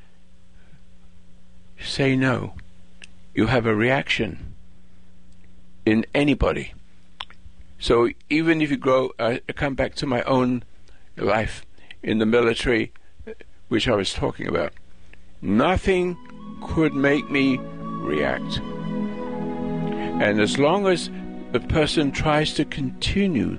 say 1.80 2.16
no, 2.16 2.54
you 3.34 3.46
have 3.46 3.66
a 3.66 3.74
reaction 3.74 4.54
in 5.84 6.06
anybody. 6.14 6.74
So 7.78 8.10
even 8.30 8.60
if 8.60 8.70
you 8.70 8.76
grow, 8.76 9.10
I 9.18 9.40
come 9.54 9.74
back 9.74 9.94
to 9.96 10.06
my 10.06 10.22
own 10.22 10.62
life 11.16 11.64
in 12.02 12.18
the 12.18 12.26
military, 12.26 12.92
which 13.72 13.88
I 13.88 13.96
was 13.96 14.12
talking 14.12 14.46
about. 14.46 14.74
Nothing 15.40 16.18
could 16.62 16.92
make 16.92 17.30
me 17.30 17.58
react. 17.58 18.58
And 20.20 20.42
as 20.42 20.58
long 20.58 20.86
as 20.86 21.08
the 21.52 21.60
person 21.60 22.12
tries 22.12 22.52
to 22.54 22.66
continue 22.66 23.58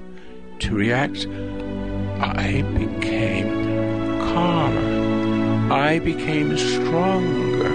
to 0.60 0.76
react, 0.76 1.26
I 2.20 2.62
became 2.78 3.50
calmer. 4.20 5.74
I 5.74 5.98
became 5.98 6.60
stronger. 6.60 7.74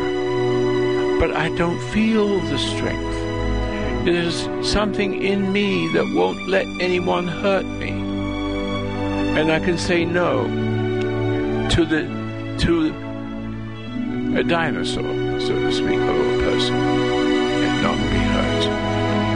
But 1.19 1.33
I 1.33 1.49
don't 1.57 1.81
feel 1.91 2.39
the 2.39 2.59
strength. 2.59 4.05
There's 4.05 4.49
something 4.63 5.25
in 5.25 5.53
me 5.53 5.93
that 5.93 6.07
won't 6.15 6.47
let 6.47 6.67
anyone 6.81 7.27
hurt 7.27 7.67
me. 7.67 7.91
And 7.91 9.51
I 9.51 9.59
can 9.59 9.77
say 9.77 10.05
no 10.05 10.47
to 11.71 11.85
the 11.85 12.18
to 12.59 12.89
a 14.37 14.43
dinosaur, 14.43 15.41
so 15.41 15.55
to 15.55 15.73
speak, 15.73 15.99
of 15.99 16.17
a 16.17 16.39
person, 16.39 16.75
and 16.75 17.83
not 17.83 17.97
be 17.97 18.19
hurt 18.19 18.89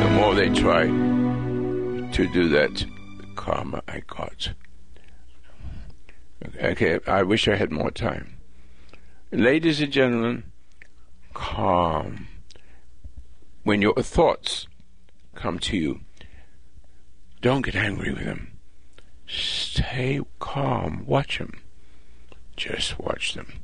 the 0.02 0.10
more 0.10 0.34
they 0.34 0.48
try 0.48 0.86
to 2.12 2.32
do 2.32 2.48
that, 2.48 2.74
the 2.74 3.26
calmer 3.36 3.80
I 3.86 4.00
got. 4.00 4.52
Okay, 6.60 6.98
I 7.06 7.22
wish 7.22 7.46
I 7.46 7.54
had 7.54 7.70
more 7.70 7.90
time. 7.90 8.34
Ladies 9.30 9.80
and 9.80 9.92
gentlemen, 9.92 10.52
calm. 11.32 12.26
When 13.62 13.80
your 13.80 13.94
thoughts 13.94 14.66
come 15.36 15.60
to 15.60 15.76
you, 15.76 16.00
don't 17.40 17.62
get 17.62 17.76
angry 17.76 18.12
with 18.12 18.24
them. 18.24 18.58
Stay 19.28 20.20
calm. 20.40 21.04
Watch 21.06 21.38
them. 21.38 21.61
Just 22.56 22.98
watch 22.98 23.34
them. 23.34 23.60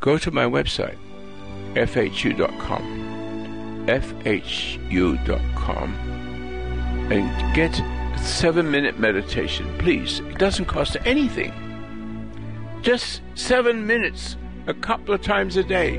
Go 0.00 0.18
to 0.18 0.30
my 0.30 0.44
website, 0.44 0.98
fhu.com 1.74 3.06
fhu.com 3.86 5.94
and 7.10 7.54
get 7.54 7.74
seven 8.18 8.70
minute 8.70 8.98
meditation. 8.98 9.72
Please, 9.78 10.20
it 10.20 10.38
doesn't 10.38 10.66
cost 10.66 10.96
anything. 11.04 11.52
Just 12.82 13.22
seven 13.34 13.86
minutes 13.86 14.36
a 14.66 14.74
couple 14.74 15.14
of 15.14 15.22
times 15.22 15.56
a 15.56 15.62
day, 15.62 15.98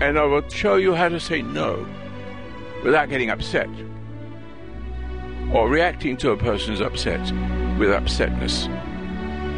and 0.00 0.18
I 0.18 0.24
will 0.24 0.48
show 0.48 0.76
you 0.76 0.94
how 0.94 1.08
to 1.08 1.18
say 1.18 1.42
no 1.42 1.86
without 2.84 3.08
getting 3.08 3.30
upset 3.30 3.68
or 5.52 5.68
reacting 5.68 6.16
to 6.18 6.30
a 6.30 6.36
person's 6.36 6.80
upset 6.80 7.20
with 7.78 7.90
upsetness. 7.90 8.68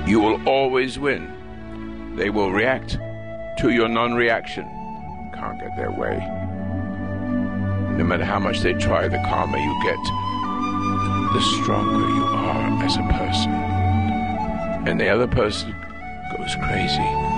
You 0.08 0.20
will 0.20 0.48
always 0.48 0.98
win. 0.98 1.36
They 2.16 2.30
will 2.30 2.52
react 2.52 2.98
to 3.58 3.70
your 3.70 3.88
non 3.88 4.14
reaction. 4.14 4.64
Can't 5.34 5.58
get 5.60 5.76
their 5.76 5.90
way 5.90 6.18
no 8.00 8.06
matter 8.06 8.24
how 8.24 8.38
much 8.38 8.60
they 8.60 8.72
try, 8.72 9.08
the 9.08 9.18
calmer 9.28 9.58
you 9.58 9.82
get, 9.82 10.02
the 11.34 11.40
stronger 11.60 12.08
you 12.08 12.24
are 12.24 12.82
as 12.82 12.96
a 12.96 13.02
person. 13.02 13.52
And 14.88 14.98
the 14.98 15.10
other 15.10 15.26
person 15.26 15.74
goes 16.34 16.54
crazy 16.62 17.29